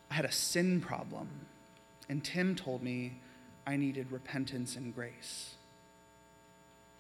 I 0.10 0.16
had 0.16 0.26
a 0.26 0.32
sin 0.32 0.82
problem. 0.82 1.28
And 2.08 2.24
Tim 2.24 2.56
told 2.56 2.84
me 2.84 3.20
I 3.68 3.78
needed 3.78 4.12
repentance 4.12 4.76
and 4.76 4.94
grace. 4.94 5.56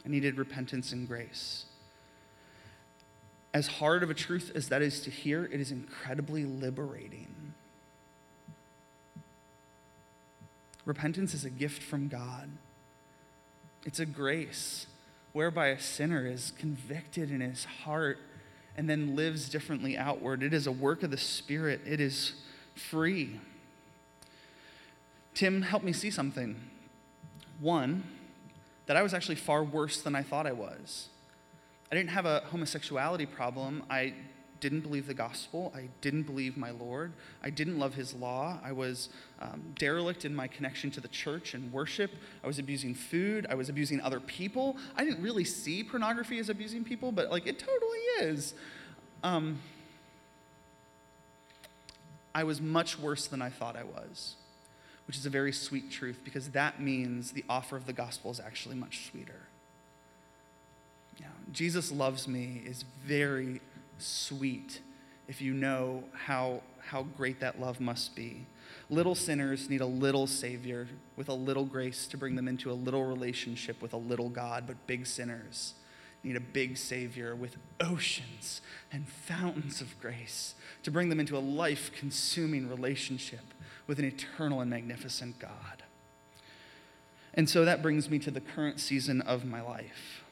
I 0.05 0.09
needed 0.09 0.37
repentance 0.37 0.91
and 0.91 1.07
grace. 1.07 1.65
As 3.53 3.67
hard 3.67 4.03
of 4.03 4.09
a 4.09 4.13
truth 4.13 4.51
as 4.53 4.69
that 4.69 4.81
is 4.81 4.99
to 5.01 5.09
hear, 5.09 5.45
it 5.45 5.59
is 5.59 5.71
incredibly 5.71 6.43
liberating. 6.43 7.53
Repentance 10.85 11.33
is 11.33 11.45
a 11.45 11.49
gift 11.49 11.81
from 11.81 12.07
God. 12.07 12.49
It's 13.85 13.99
a 13.99 14.05
grace 14.05 14.87
whereby 15.33 15.67
a 15.67 15.79
sinner 15.79 16.25
is 16.25 16.51
convicted 16.57 17.31
in 17.31 17.41
his 17.41 17.65
heart 17.65 18.19
and 18.77 18.89
then 18.89 19.15
lives 19.15 19.49
differently 19.49 19.97
outward. 19.97 20.43
It 20.43 20.53
is 20.53 20.67
a 20.67 20.71
work 20.71 21.03
of 21.03 21.11
the 21.11 21.17
Spirit, 21.17 21.81
it 21.85 21.99
is 21.99 22.33
free. 22.75 23.39
Tim 25.35 25.61
helped 25.61 25.85
me 25.85 25.93
see 25.93 26.09
something. 26.09 26.55
One, 27.59 28.03
that 28.87 28.97
I 28.97 29.03
was 29.03 29.13
actually 29.13 29.35
far 29.35 29.63
worse 29.63 30.01
than 30.01 30.15
I 30.15 30.23
thought 30.23 30.47
I 30.47 30.51
was. 30.51 31.09
I 31.91 31.95
didn't 31.95 32.09
have 32.09 32.25
a 32.25 32.41
homosexuality 32.51 33.27
problem. 33.27 33.83
I 33.89 34.13
didn't 34.59 34.81
believe 34.81 35.05
the 35.05 35.13
gospel. 35.13 35.71
I 35.75 35.89
didn't 36.01 36.23
believe 36.23 36.57
my 36.57 36.71
Lord. 36.71 37.13
I 37.43 37.49
didn't 37.49 37.77
love 37.77 37.93
his 37.93 38.13
law. 38.13 38.59
I 38.63 38.71
was 38.71 39.09
um, 39.39 39.61
derelict 39.77 40.25
in 40.25 40.33
my 40.35 40.47
connection 40.47 40.89
to 40.91 41.01
the 41.01 41.07
church 41.07 41.53
and 41.53 41.71
worship. 41.71 42.11
I 42.43 42.47
was 42.47 42.57
abusing 42.57 42.95
food. 42.95 43.45
I 43.49 43.55
was 43.55 43.69
abusing 43.69 44.01
other 44.01 44.19
people. 44.19 44.77
I 44.95 45.03
didn't 45.03 45.21
really 45.21 45.43
see 45.43 45.83
pornography 45.83 46.39
as 46.39 46.49
abusing 46.49 46.83
people, 46.83 47.11
but 47.11 47.29
like 47.29 47.45
it 47.45 47.59
totally 47.59 47.99
is. 48.21 48.53
Um, 49.23 49.59
I 52.33 52.43
was 52.43 52.59
much 52.59 52.97
worse 52.97 53.27
than 53.27 53.41
I 53.41 53.49
thought 53.49 53.75
I 53.75 53.83
was, 53.83 54.35
which 55.07 55.17
is 55.17 55.25
a 55.25 55.29
very 55.29 55.51
sweet 55.51 55.91
truth 55.91 56.19
because 56.23 56.49
that 56.49 56.81
means 56.81 57.31
the 57.31 57.45
offer 57.49 57.75
of 57.77 57.85
the 57.85 57.93
gospel 57.93 58.31
is 58.31 58.39
actually 58.39 58.75
much 58.75 59.09
sweeter. 59.09 59.47
Yeah, 61.19 61.27
Jesus 61.51 61.91
loves 61.91 62.27
me 62.27 62.61
is 62.65 62.83
very 63.05 63.61
sweet 63.97 64.81
if 65.27 65.41
you 65.41 65.53
know 65.53 66.03
how, 66.13 66.61
how 66.79 67.03
great 67.03 67.39
that 67.39 67.59
love 67.59 67.79
must 67.79 68.15
be. 68.15 68.45
Little 68.89 69.15
sinners 69.15 69.69
need 69.69 69.81
a 69.81 69.85
little 69.85 70.27
Savior 70.27 70.87
with 71.15 71.29
a 71.29 71.33
little 71.33 71.65
grace 71.65 72.05
to 72.07 72.17
bring 72.17 72.35
them 72.35 72.47
into 72.47 72.71
a 72.71 72.73
little 72.73 73.03
relationship 73.03 73.81
with 73.81 73.93
a 73.93 73.97
little 73.97 74.29
God, 74.29 74.65
but 74.67 74.75
big 74.85 75.07
sinners 75.07 75.73
need 76.23 76.35
a 76.35 76.41
big 76.41 76.75
Savior 76.77 77.35
with 77.35 77.57
oceans 77.79 78.61
and 78.91 79.07
fountains 79.07 79.81
of 79.81 79.99
grace 80.01 80.55
to 80.83 80.91
bring 80.91 81.09
them 81.09 81.19
into 81.19 81.37
a 81.37 81.39
life 81.39 81.91
consuming 81.97 82.67
relationship 82.67 83.54
with 83.87 83.99
an 83.99 84.05
eternal 84.05 84.61
and 84.61 84.69
magnificent 84.69 85.39
God. 85.39 85.83
And 87.33 87.49
so 87.49 87.65
that 87.65 87.81
brings 87.81 88.09
me 88.09 88.19
to 88.19 88.31
the 88.31 88.41
current 88.41 88.79
season 88.79 89.21
of 89.21 89.45
my 89.45 89.61
life. 89.61 90.23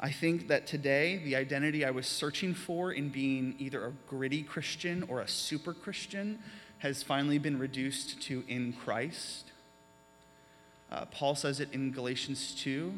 I 0.00 0.10
think 0.10 0.48
that 0.48 0.66
today, 0.66 1.16
the 1.16 1.36
identity 1.36 1.84
I 1.84 1.90
was 1.90 2.06
searching 2.06 2.54
for 2.54 2.92
in 2.92 3.08
being 3.08 3.54
either 3.58 3.86
a 3.86 3.92
gritty 4.08 4.42
Christian 4.42 5.04
or 5.08 5.20
a 5.20 5.28
super 5.28 5.72
Christian 5.72 6.38
has 6.78 7.02
finally 7.02 7.38
been 7.38 7.58
reduced 7.58 8.20
to 8.22 8.44
in 8.46 8.74
Christ. 8.74 9.52
Uh, 10.90 11.06
Paul 11.06 11.34
says 11.34 11.60
it 11.60 11.72
in 11.72 11.92
Galatians 11.92 12.54
2. 12.62 12.92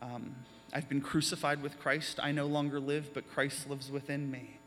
Um, 0.00 0.36
I've 0.72 0.88
been 0.88 1.00
crucified 1.00 1.62
with 1.62 1.78
Christ. 1.80 2.20
I 2.22 2.30
no 2.30 2.46
longer 2.46 2.78
live, 2.78 3.12
but 3.14 3.30
Christ 3.32 3.68
lives 3.68 3.90
within 3.90 4.30
me. 4.30 4.58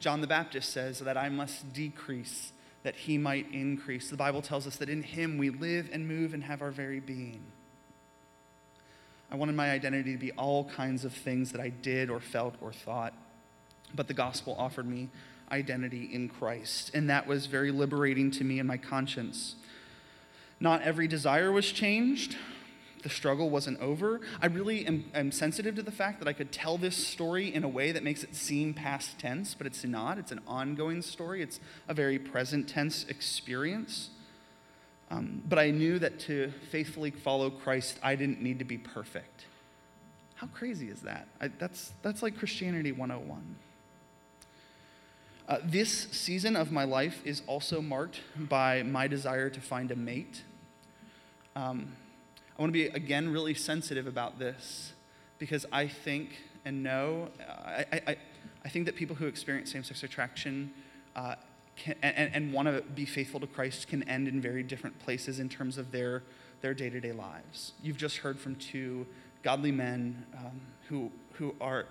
John 0.00 0.20
the 0.20 0.26
Baptist 0.26 0.72
says 0.72 0.98
that 1.00 1.16
I 1.16 1.28
must 1.28 1.72
decrease, 1.72 2.52
that 2.82 2.96
he 2.96 3.18
might 3.18 3.46
increase. 3.52 4.10
The 4.10 4.16
Bible 4.16 4.42
tells 4.42 4.66
us 4.66 4.76
that 4.76 4.88
in 4.88 5.02
him 5.02 5.38
we 5.38 5.50
live 5.50 5.88
and 5.92 6.06
move 6.06 6.34
and 6.34 6.44
have 6.44 6.62
our 6.62 6.70
very 6.70 7.00
being. 7.00 7.42
I 9.30 9.36
wanted 9.36 9.54
my 9.54 9.70
identity 9.70 10.12
to 10.12 10.18
be 10.18 10.32
all 10.32 10.64
kinds 10.64 11.04
of 11.04 11.12
things 11.12 11.52
that 11.52 11.60
I 11.60 11.70
did 11.70 12.10
or 12.10 12.20
felt 12.20 12.54
or 12.60 12.72
thought. 12.72 13.14
But 13.94 14.08
the 14.08 14.14
gospel 14.14 14.56
offered 14.58 14.86
me 14.86 15.08
identity 15.50 16.08
in 16.12 16.28
Christ, 16.28 16.90
and 16.94 17.08
that 17.10 17.26
was 17.26 17.46
very 17.46 17.70
liberating 17.70 18.30
to 18.32 18.44
me 18.44 18.58
and 18.58 18.66
my 18.66 18.78
conscience. 18.78 19.54
Not 20.60 20.82
every 20.82 21.06
desire 21.06 21.52
was 21.52 21.70
changed. 21.72 22.36
The 23.02 23.08
struggle 23.08 23.50
wasn't 23.50 23.80
over. 23.80 24.20
I 24.40 24.46
really 24.46 24.86
am, 24.86 25.04
am, 25.14 25.32
sensitive 25.32 25.74
to 25.76 25.82
the 25.82 25.90
fact 25.90 26.20
that 26.20 26.28
I 26.28 26.32
could 26.32 26.52
tell 26.52 26.78
this 26.78 26.96
story 26.96 27.52
in 27.52 27.64
a 27.64 27.68
way 27.68 27.90
that 27.92 28.04
makes 28.04 28.22
it 28.22 28.34
seem 28.34 28.74
past 28.74 29.18
tense, 29.18 29.54
but 29.54 29.66
it's 29.66 29.84
not. 29.84 30.18
It's 30.18 30.30
an 30.30 30.40
ongoing 30.46 31.02
story, 31.02 31.42
it's 31.42 31.58
a 31.88 31.94
very 31.94 32.18
present 32.18 32.68
tense 32.68 33.04
experience. 33.08 34.10
Um, 35.10 35.42
but 35.46 35.58
I 35.58 35.70
knew 35.70 35.98
that 35.98 36.20
to 36.20 36.52
faithfully 36.70 37.10
follow 37.10 37.50
Christ, 37.50 37.98
I 38.02 38.14
didn't 38.14 38.40
need 38.40 38.60
to 38.60 38.64
be 38.64 38.78
perfect. 38.78 39.44
How 40.36 40.46
crazy 40.46 40.88
is 40.88 41.02
that? 41.02 41.28
I, 41.40 41.48
that's, 41.48 41.92
that's 42.02 42.22
like 42.22 42.38
Christianity 42.38 42.92
101. 42.92 43.56
Uh, 45.48 45.58
this 45.64 46.08
season 46.12 46.56
of 46.56 46.72
my 46.72 46.84
life 46.84 47.20
is 47.24 47.42
also 47.46 47.82
marked 47.82 48.20
by 48.36 48.82
my 48.84 49.06
desire 49.06 49.50
to 49.50 49.60
find 49.60 49.90
a 49.90 49.96
mate. 49.96 50.42
Um, 51.54 51.92
I 52.62 52.64
want 52.64 52.74
to 52.74 52.90
be, 52.90 52.94
again, 52.94 53.32
really 53.32 53.54
sensitive 53.54 54.06
about 54.06 54.38
this 54.38 54.92
because 55.40 55.66
I 55.72 55.88
think 55.88 56.36
and 56.64 56.84
know, 56.84 57.28
I, 57.40 57.84
I, 58.06 58.16
I 58.64 58.68
think 58.68 58.86
that 58.86 58.94
people 58.94 59.16
who 59.16 59.26
experience 59.26 59.72
same 59.72 59.82
sex 59.82 60.04
attraction 60.04 60.72
uh, 61.16 61.34
can, 61.74 61.96
and, 62.02 62.30
and 62.32 62.52
want 62.52 62.68
to 62.68 62.82
be 62.82 63.04
faithful 63.04 63.40
to 63.40 63.48
Christ 63.48 63.88
can 63.88 64.08
end 64.08 64.28
in 64.28 64.40
very 64.40 64.62
different 64.62 64.96
places 65.00 65.40
in 65.40 65.48
terms 65.48 65.76
of 65.76 65.90
their, 65.90 66.22
their 66.60 66.72
day-to-day 66.72 67.10
lives. 67.10 67.72
You've 67.82 67.96
just 67.96 68.18
heard 68.18 68.38
from 68.38 68.54
two 68.54 69.08
godly 69.42 69.72
men 69.72 70.24
um, 70.38 70.60
who, 70.88 71.10
who, 71.32 71.56
are, 71.60 71.86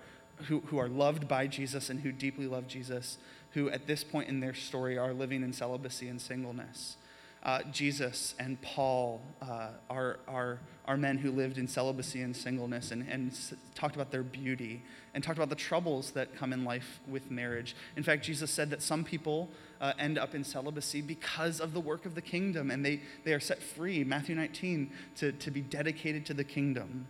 who, 0.48 0.60
who 0.60 0.78
are 0.78 0.88
loved 0.88 1.28
by 1.28 1.48
Jesus 1.48 1.90
and 1.90 2.00
who 2.00 2.12
deeply 2.12 2.46
love 2.46 2.66
Jesus, 2.66 3.18
who 3.50 3.68
at 3.68 3.86
this 3.86 4.02
point 4.04 4.30
in 4.30 4.40
their 4.40 4.54
story 4.54 4.96
are 4.96 5.12
living 5.12 5.42
in 5.42 5.52
celibacy 5.52 6.08
and 6.08 6.18
singleness. 6.18 6.96
Uh, 7.42 7.60
Jesus 7.72 8.36
and 8.38 8.60
Paul 8.62 9.20
uh, 9.40 9.70
are, 9.90 10.20
are, 10.28 10.60
are 10.84 10.96
men 10.96 11.18
who 11.18 11.32
lived 11.32 11.58
in 11.58 11.66
celibacy 11.66 12.22
and 12.22 12.36
singleness 12.36 12.92
and, 12.92 13.04
and 13.08 13.32
s- 13.32 13.52
talked 13.74 13.96
about 13.96 14.12
their 14.12 14.22
beauty 14.22 14.82
and 15.12 15.24
talked 15.24 15.38
about 15.38 15.48
the 15.48 15.56
troubles 15.56 16.12
that 16.12 16.36
come 16.36 16.52
in 16.52 16.64
life 16.64 17.00
with 17.08 17.32
marriage. 17.32 17.74
In 17.96 18.04
fact, 18.04 18.24
Jesus 18.24 18.48
said 18.50 18.70
that 18.70 18.80
some 18.80 19.02
people 19.02 19.50
uh, 19.80 19.92
end 19.98 20.18
up 20.18 20.36
in 20.36 20.44
celibacy 20.44 21.02
because 21.02 21.58
of 21.58 21.74
the 21.74 21.80
work 21.80 22.06
of 22.06 22.14
the 22.14 22.22
kingdom 22.22 22.70
and 22.70 22.86
they, 22.86 23.00
they 23.24 23.32
are 23.32 23.40
set 23.40 23.60
free, 23.60 24.04
Matthew 24.04 24.36
19, 24.36 24.92
to, 25.16 25.32
to 25.32 25.50
be 25.50 25.62
dedicated 25.62 26.24
to 26.26 26.34
the 26.34 26.44
kingdom. 26.44 27.08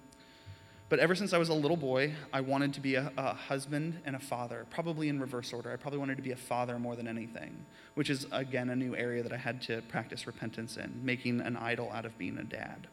But 0.93 0.99
ever 0.99 1.15
since 1.15 1.33
I 1.33 1.39
was 1.39 1.49
a 1.49 1.55
little 1.55 1.79
boy, 1.79 2.13
I 2.35 2.43
wanted 2.43 2.75
to 2.75 2.81
be 2.83 2.97
a, 2.97 3.11
a, 3.17 3.33
husband 3.33 4.03
and 4.05 4.15
a 4.15 4.19
father, 4.19 4.67
probably 4.69 5.09
in 5.09 5.19
reverse 5.19 5.55
order. 5.55 5.73
I 5.73 5.77
probably 5.77 5.99
wanted 5.99 6.19
to 6.19 6.23
be 6.23 6.33
a 6.33 6.37
father 6.37 6.79
more 6.79 6.97
than 6.97 7.09
anything, 7.09 7.65
which 7.95 8.11
is, 8.11 8.27
again, 8.31 8.69
a 8.69 8.77
new 8.77 8.95
area 8.95 9.23
that 9.23 9.33
I 9.33 9.39
had 9.39 9.63
to 9.63 9.81
practice 9.89 10.27
repentance 10.27 10.77
in, 10.77 11.01
making 11.03 11.41
an 11.41 11.57
idol 11.57 11.91
out 11.95 12.05
of 12.05 12.19
being 12.19 12.37
a 12.37 12.45
dad. 12.45 12.89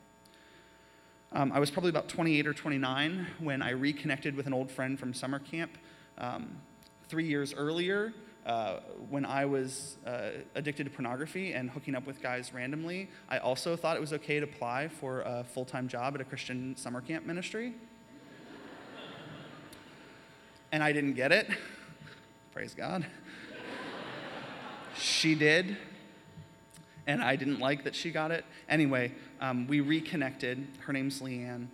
Um, 1.33 1.51
I 1.51 1.59
was 1.59 1.69
probably 1.69 1.89
about 1.89 2.07
28 2.07 2.47
or 2.47 2.53
29 2.53 3.27
when 3.39 3.61
I 3.61 3.71
reconnected 3.71 4.33
with 4.33 4.47
an 4.47 4.53
old 4.53 4.71
friend 4.71 4.97
from 4.97 5.13
summer 5.13 5.39
camp. 5.39 5.77
Um, 6.17 6.55
three 7.09 7.27
years 7.27 7.53
earlier, 7.53 8.13
uh, 8.49 8.79
when 9.09 9.25
I 9.25 9.45
was 9.45 9.97
uh, 10.05 10.29
addicted 10.55 10.85
to 10.85 10.89
pornography 10.89 11.53
and 11.53 11.69
hooking 11.69 11.95
up 11.95 12.07
with 12.07 12.21
guys 12.21 12.53
randomly, 12.53 13.09
I 13.29 13.37
also 13.37 13.75
thought 13.75 13.95
it 13.95 14.01
was 14.01 14.13
okay 14.13 14.39
to 14.39 14.45
apply 14.45 14.87
for 14.87 15.21
a 15.21 15.43
full 15.43 15.65
time 15.65 15.87
job 15.87 16.15
at 16.15 16.21
a 16.21 16.25
Christian 16.25 16.75
summer 16.75 17.01
camp 17.01 17.25
ministry 17.25 17.75
and 20.71 20.83
I 20.83 20.91
didn't 20.91 21.13
get 21.13 21.31
it. 21.31 21.49
Praise 22.53 22.73
God. 22.73 23.05
she 24.97 25.35
did, 25.35 25.77
and 27.07 27.23
I 27.23 27.35
didn't 27.35 27.59
like 27.59 27.83
that 27.83 27.95
she 27.95 28.11
got 28.11 28.31
it. 28.31 28.45
Anyway, 28.67 29.13
um, 29.41 29.67
we 29.67 29.79
reconnected. 29.79 30.67
Her 30.81 30.93
name's 30.93 31.21
Leanne, 31.21 31.67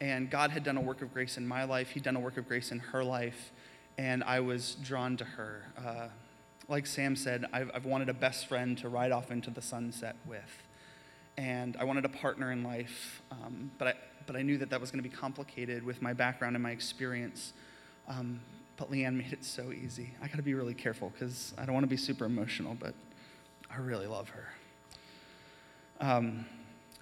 and 0.00 0.30
God 0.30 0.50
had 0.50 0.64
done 0.64 0.76
a 0.76 0.80
work 0.80 1.02
of 1.02 1.12
grace 1.12 1.36
in 1.36 1.46
my 1.46 1.64
life. 1.64 1.90
He'd 1.90 2.02
done 2.02 2.16
a 2.16 2.20
work 2.20 2.36
of 2.36 2.48
grace 2.48 2.72
in 2.72 2.78
her 2.78 3.04
life, 3.04 3.52
and 3.96 4.22
I 4.24 4.40
was 4.40 4.76
drawn 4.82 5.16
to 5.18 5.24
her. 5.24 5.66
Uh, 5.78 6.08
like 6.72 6.86
Sam 6.86 7.14
said, 7.14 7.44
I've, 7.52 7.70
I've 7.74 7.84
wanted 7.84 8.08
a 8.08 8.14
best 8.14 8.46
friend 8.46 8.76
to 8.78 8.88
ride 8.88 9.12
off 9.12 9.30
into 9.30 9.50
the 9.50 9.62
sunset 9.62 10.16
with. 10.26 10.62
And 11.36 11.76
I 11.76 11.84
wanted 11.84 12.04
a 12.04 12.08
partner 12.08 12.50
in 12.50 12.64
life, 12.64 13.22
um, 13.30 13.70
but, 13.78 13.88
I, 13.88 13.94
but 14.26 14.36
I 14.36 14.42
knew 14.42 14.58
that 14.58 14.70
that 14.70 14.80
was 14.80 14.90
going 14.90 15.02
to 15.02 15.08
be 15.08 15.14
complicated 15.14 15.84
with 15.84 16.02
my 16.02 16.12
background 16.14 16.56
and 16.56 16.62
my 16.62 16.70
experience. 16.70 17.52
Um, 18.08 18.40
but 18.76 18.90
Leanne 18.90 19.14
made 19.14 19.32
it 19.32 19.44
so 19.44 19.70
easy. 19.70 20.14
I 20.22 20.26
got 20.26 20.36
to 20.36 20.42
be 20.42 20.54
really 20.54 20.74
careful 20.74 21.10
because 21.10 21.54
I 21.58 21.64
don't 21.64 21.74
want 21.74 21.84
to 21.84 21.90
be 21.90 21.96
super 21.96 22.24
emotional, 22.24 22.74
but 22.74 22.94
I 23.70 23.76
really 23.76 24.06
love 24.06 24.30
her. 24.30 24.48
Um, 26.00 26.46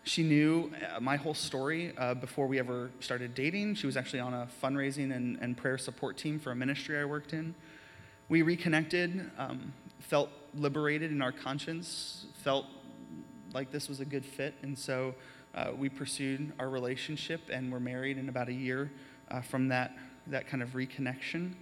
She 0.02 0.22
knew 0.22 0.72
uh, 0.96 1.00
my 1.00 1.16
whole 1.16 1.34
story 1.34 1.92
uh, 1.96 2.14
before 2.14 2.46
we 2.46 2.58
ever 2.58 2.90
started 3.00 3.34
dating. 3.34 3.76
She 3.76 3.86
was 3.86 3.96
actually 3.96 4.20
on 4.20 4.34
a 4.34 4.48
fundraising 4.62 5.14
and, 5.14 5.38
and 5.40 5.56
prayer 5.56 5.78
support 5.78 6.16
team 6.16 6.40
for 6.40 6.50
a 6.50 6.56
ministry 6.56 6.98
I 6.98 7.04
worked 7.04 7.32
in. 7.32 7.54
We 8.30 8.42
reconnected, 8.42 9.28
um, 9.38 9.72
felt 9.98 10.30
liberated 10.54 11.10
in 11.10 11.20
our 11.20 11.32
conscience, 11.32 12.26
felt 12.44 12.64
like 13.52 13.72
this 13.72 13.88
was 13.88 13.98
a 13.98 14.04
good 14.04 14.24
fit, 14.24 14.54
and 14.62 14.78
so 14.78 15.16
uh, 15.52 15.72
we 15.76 15.88
pursued 15.88 16.52
our 16.60 16.68
relationship 16.68 17.40
and 17.52 17.72
were 17.72 17.80
married 17.80 18.18
in 18.18 18.28
about 18.28 18.48
a 18.48 18.52
year 18.52 18.92
uh, 19.32 19.40
from 19.40 19.66
that, 19.70 19.96
that 20.28 20.46
kind 20.46 20.62
of 20.62 20.74
reconnection. 20.74 21.54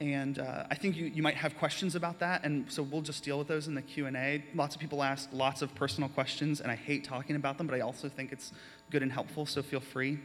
And 0.00 0.40
uh, 0.40 0.64
I 0.68 0.74
think 0.74 0.96
you, 0.96 1.06
you 1.06 1.22
might 1.22 1.36
have 1.36 1.56
questions 1.56 1.94
about 1.94 2.18
that, 2.18 2.42
and 2.42 2.68
so 2.68 2.82
we'll 2.82 3.00
just 3.00 3.22
deal 3.22 3.38
with 3.38 3.46
those 3.46 3.68
in 3.68 3.76
the 3.76 3.82
Q&A. 3.82 4.42
Lots 4.56 4.74
of 4.74 4.80
people 4.80 5.04
ask 5.04 5.28
lots 5.32 5.62
of 5.62 5.72
personal 5.76 6.08
questions, 6.08 6.60
and 6.60 6.72
I 6.72 6.76
hate 6.76 7.04
talking 7.04 7.36
about 7.36 7.56
them, 7.56 7.68
but 7.68 7.76
I 7.76 7.82
also 7.82 8.08
think 8.08 8.32
it's 8.32 8.50
good 8.90 9.04
and 9.04 9.12
helpful, 9.12 9.46
so 9.46 9.62
feel 9.62 9.78
free. 9.78 10.18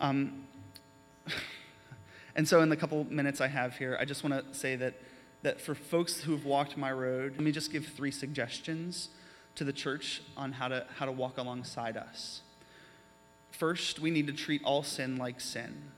Um, 0.00 0.44
and 2.38 2.46
so 2.46 2.62
in 2.62 2.68
the 2.68 2.76
couple 2.76 3.04
minutes 3.10 3.40
I 3.40 3.48
have 3.48 3.76
here, 3.76 3.98
I 4.00 4.04
just 4.04 4.22
want 4.22 4.32
to 4.32 4.56
say 4.56 4.76
that, 4.76 4.94
that 5.42 5.60
for 5.60 5.74
folks 5.74 6.20
who 6.20 6.30
have 6.30 6.44
walked 6.44 6.76
my 6.76 6.92
road, 6.92 7.32
let 7.32 7.40
me 7.40 7.50
just 7.50 7.72
give 7.72 7.84
three 7.84 8.12
suggestions 8.12 9.08
to 9.56 9.64
the 9.64 9.72
church 9.72 10.22
on 10.36 10.52
how 10.52 10.68
to, 10.68 10.86
how 10.98 11.04
to 11.04 11.10
walk 11.10 11.36
alongside 11.36 11.96
us. 11.96 12.42
First, 13.50 13.98
we 13.98 14.12
need 14.12 14.28
to 14.28 14.32
treat 14.32 14.62
all 14.62 14.84
sin 14.84 15.16
like 15.16 15.40
sin 15.40 15.90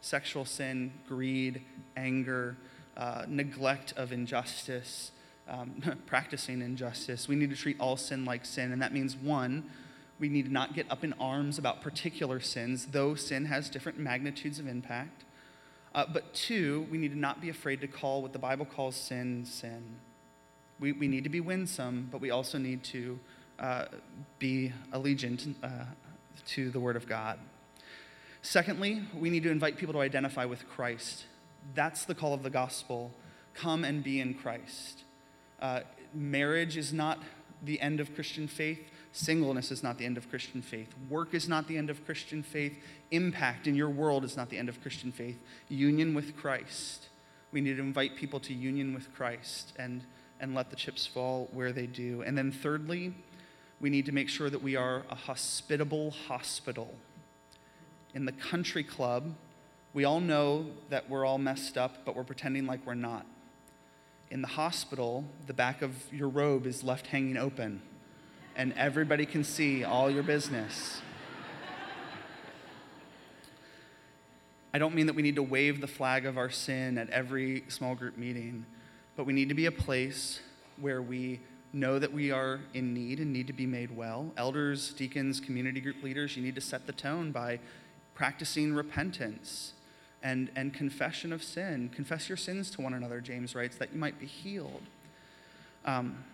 sexual 0.00 0.44
sin, 0.44 0.92
greed, 1.08 1.60
anger, 1.96 2.56
uh, 2.96 3.24
neglect 3.28 3.92
of 3.96 4.12
injustice, 4.12 5.10
um, 5.48 5.82
practicing 6.06 6.62
injustice. 6.62 7.28
We 7.28 7.36
need 7.36 7.50
to 7.50 7.56
treat 7.56 7.78
all 7.78 7.98
sin 7.98 8.24
like 8.24 8.46
sin. 8.46 8.72
And 8.72 8.80
that 8.80 8.94
means, 8.94 9.14
one, 9.16 9.68
we 10.20 10.28
need 10.30 10.46
to 10.46 10.52
not 10.52 10.74
get 10.74 10.90
up 10.90 11.04
in 11.04 11.12
arms 11.14 11.58
about 11.58 11.82
particular 11.82 12.40
sins, 12.40 12.86
though 12.92 13.14
sin 13.14 13.46
has 13.46 13.68
different 13.68 13.98
magnitudes 13.98 14.58
of 14.58 14.68
impact. 14.68 15.24
Uh, 15.96 16.04
but 16.12 16.34
two, 16.34 16.86
we 16.90 16.98
need 16.98 17.10
to 17.10 17.18
not 17.18 17.40
be 17.40 17.48
afraid 17.48 17.80
to 17.80 17.88
call 17.88 18.20
what 18.20 18.34
the 18.34 18.38
Bible 18.38 18.66
calls 18.66 18.94
sin, 18.94 19.46
sin. 19.46 19.96
We, 20.78 20.92
we 20.92 21.08
need 21.08 21.24
to 21.24 21.30
be 21.30 21.40
winsome, 21.40 22.10
but 22.12 22.20
we 22.20 22.30
also 22.30 22.58
need 22.58 22.84
to 22.84 23.18
uh, 23.58 23.86
be 24.38 24.74
allegiant 24.92 25.54
uh, 25.62 25.68
to 26.48 26.70
the 26.70 26.78
Word 26.78 26.96
of 26.96 27.08
God. 27.08 27.38
Secondly, 28.42 29.04
we 29.18 29.30
need 29.30 29.42
to 29.44 29.50
invite 29.50 29.78
people 29.78 29.94
to 29.94 30.00
identify 30.00 30.44
with 30.44 30.68
Christ. 30.68 31.24
That's 31.74 32.04
the 32.04 32.14
call 32.14 32.34
of 32.34 32.42
the 32.42 32.50
gospel. 32.50 33.10
Come 33.54 33.82
and 33.82 34.04
be 34.04 34.20
in 34.20 34.34
Christ. 34.34 35.02
Uh, 35.62 35.80
marriage 36.12 36.76
is 36.76 36.92
not 36.92 37.20
the 37.62 37.80
end 37.80 38.00
of 38.00 38.14
Christian 38.14 38.48
faith. 38.48 38.80
Singleness 39.16 39.70
is 39.70 39.82
not 39.82 39.98
the 39.98 40.04
end 40.04 40.16
of 40.18 40.28
Christian 40.28 40.60
faith. 40.60 40.92
Work 41.08 41.32
is 41.32 41.48
not 41.48 41.68
the 41.68 41.78
end 41.78 41.88
of 41.88 42.04
Christian 42.04 42.42
faith. 42.42 42.74
Impact 43.10 43.66
in 43.66 43.74
your 43.74 43.88
world 43.88 44.24
is 44.24 44.36
not 44.36 44.50
the 44.50 44.58
end 44.58 44.68
of 44.68 44.80
Christian 44.82 45.10
faith. 45.10 45.38
Union 45.68 46.14
with 46.14 46.36
Christ. 46.36 47.08
We 47.50 47.60
need 47.60 47.76
to 47.76 47.82
invite 47.82 48.16
people 48.16 48.40
to 48.40 48.52
union 48.52 48.92
with 48.92 49.14
Christ 49.14 49.72
and, 49.78 50.02
and 50.40 50.54
let 50.54 50.70
the 50.70 50.76
chips 50.76 51.06
fall 51.06 51.48
where 51.52 51.72
they 51.72 51.86
do. 51.86 52.22
And 52.22 52.36
then, 52.36 52.52
thirdly, 52.52 53.14
we 53.80 53.88
need 53.88 54.06
to 54.06 54.12
make 54.12 54.28
sure 54.28 54.50
that 54.50 54.62
we 54.62 54.76
are 54.76 55.04
a 55.08 55.14
hospitable 55.14 56.10
hospital 56.10 56.94
in 58.16 58.24
the 58.24 58.32
country 58.32 58.82
club, 58.82 59.34
we 59.92 60.04
all 60.04 60.20
know 60.20 60.70
that 60.88 61.10
we're 61.10 61.26
all 61.26 61.36
messed 61.36 61.76
up, 61.76 62.06
but 62.06 62.16
we're 62.16 62.24
pretending 62.24 62.64
like 62.64 62.80
we're 62.86 62.94
not. 62.94 63.26
In 64.30 64.40
the 64.40 64.48
hospital, 64.48 65.26
the 65.46 65.52
back 65.52 65.82
of 65.82 66.10
your 66.10 66.30
robe 66.30 66.66
is 66.66 66.82
left 66.82 67.08
hanging 67.08 67.36
open, 67.36 67.82
and 68.56 68.72
everybody 68.76 69.26
can 69.26 69.44
see 69.44 69.84
all 69.84 70.10
your 70.10 70.22
business. 70.22 71.00
I 74.72 74.78
don't 74.78 74.94
mean 74.94 75.06
that 75.06 75.14
we 75.14 75.22
need 75.22 75.36
to 75.36 75.42
wave 75.42 75.80
the 75.80 75.86
flag 75.86 76.26
of 76.26 76.36
our 76.36 76.50
sin 76.50 76.98
at 76.98 77.08
every 77.10 77.64
small 77.68 77.94
group 77.94 78.16
meeting, 78.18 78.66
but 79.16 79.24
we 79.24 79.32
need 79.32 79.48
to 79.48 79.54
be 79.54 79.66
a 79.66 79.72
place 79.72 80.40
where 80.78 81.00
we 81.00 81.40
know 81.72 81.98
that 81.98 82.12
we 82.12 82.30
are 82.30 82.60
in 82.74 82.94
need 82.94 83.20
and 83.20 83.32
need 83.32 83.46
to 83.46 83.52
be 83.52 83.66
made 83.66 83.94
well. 83.94 84.32
Elders, 84.36 84.92
deacons, 84.94 85.40
community 85.40 85.80
group 85.80 86.02
leaders, 86.02 86.36
you 86.36 86.42
need 86.42 86.54
to 86.54 86.60
set 86.60 86.86
the 86.86 86.92
tone 86.92 87.30
by 87.30 87.58
practicing 88.14 88.74
repentance 88.74 89.74
and, 90.22 90.50
and 90.56 90.72
confession 90.72 91.32
of 91.32 91.42
sin. 91.42 91.90
Confess 91.94 92.28
your 92.28 92.36
sins 92.36 92.70
to 92.70 92.80
one 92.80 92.94
another, 92.94 93.20
James 93.20 93.54
writes, 93.54 93.76
that 93.76 93.92
you 93.92 93.98
might 93.98 94.18
be 94.18 94.26
healed. 94.26 94.82
Um, 95.84 96.24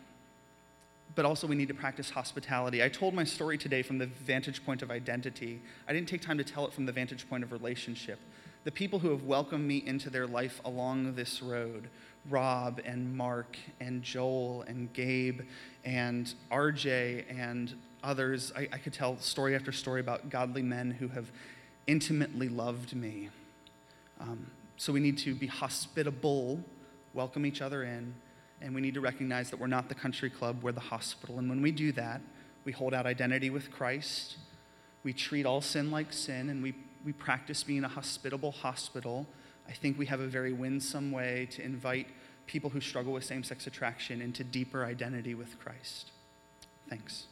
but 1.15 1.25
also, 1.25 1.47
we 1.47 1.57
need 1.57 1.69
to 1.69 1.75
practice 1.75 2.11
hospitality. 2.11 2.83
I 2.83 2.89
told 2.89 3.13
my 3.13 3.25
story 3.25 3.59
today 3.59 3.83
from 3.83 3.99
the 3.99 4.07
vantage 4.07 4.65
point 4.65 4.83
of 4.83 4.91
identity. 4.91 5.61
I 5.87 5.93
didn't 5.93 6.09
take 6.09 6.23
time 6.23 6.39
to 6.39 6.45
tell 6.45 6.67
it 6.67 6.73
from 6.73 6.87
the 6.87 6.93
vantage 6.93 7.29
point 7.29 7.45
of 7.45 7.53
relationship. 7.53 8.19
The 8.65 8.71
people 8.71 8.99
who 8.99 9.11
have 9.11 9.25
welcomed 9.25 9.67
me 9.67 9.83
into 9.85 10.09
their 10.09 10.27
life 10.27 10.61
along 10.65 11.15
this 11.15 11.43
road 11.43 11.89
Rob 12.31 12.81
and 12.85 13.17
Mark 13.17 13.57
and 13.81 14.03
Joel 14.03 14.63
and 14.69 14.93
Gabe 14.93 15.41
and 15.85 16.33
RJ 16.51 17.25
and 17.29 17.75
others. 18.03 18.53
I, 18.57 18.69
I, 18.73 18.79
could 18.79 18.93
tell 18.93 19.19
story 19.19 19.57
after 19.57 19.73
story 19.73 20.01
about 20.01 20.31
godly 20.31 20.63
men 20.63 20.93
who 20.93 21.09
have 21.09 21.31
intimately 21.87 22.49
loved 22.49 22.95
me. 22.95 23.31
Um, 24.21 24.47
so 24.77 24.93
we 24.93 25.01
need 25.01 25.19
to 25.19 25.35
be 25.35 25.49
hospitable, 25.49 26.61
welcome 27.13 27.45
each 27.45 27.61
other 27.61 27.83
in, 27.83 28.15
and 28.63 28.75
we 28.75 28.81
need 28.81 28.95
to 28.95 29.01
recognize 29.01 29.51
that 29.51 29.59
we're 29.59 29.67
not 29.67 29.89
the 29.89 29.95
country 29.95 30.31
club, 30.31 30.63
we're 30.63 30.73
the 30.73 30.81
hospital. 30.81 31.39
And 31.39 31.49
when 31.49 31.61
we 31.61 31.73
do 31.73 31.93
that, 31.93 32.21
we 32.65 32.73
hold 32.73 32.95
out 32.95 33.07
identity 33.07 33.51
with 33.51 33.71
Christ, 33.71 34.37
we 35.03 35.13
treat 35.13 35.45
all 35.45 35.61
sin 35.61 35.91
like 35.91 36.13
sin, 36.13 36.49
and 36.49 36.63
we, 36.63 36.75
we 37.05 37.13
practice 37.13 37.65
being 37.65 37.83
a 37.83 37.89
hospitable 37.89 38.53
hospital. 38.53 39.27
I 39.69 39.73
think 39.73 39.99
we 39.99 40.07
have 40.07 40.21
a 40.21 40.29
very 40.29 40.53
winsome 40.53 41.11
way 41.11 41.49
to 41.53 41.63
invite 41.65 42.07
people 42.47 42.71
who 42.71 42.81
struggle 42.81 43.13
with 43.13 43.25
same 43.25 43.43
sex 43.43 43.67
attraction 43.67 44.21
into 44.21 44.45
deeper 44.45 44.85
identity 44.85 45.35
with 45.35 45.59
Christ. 45.59 46.13
Thanks. 46.89 47.27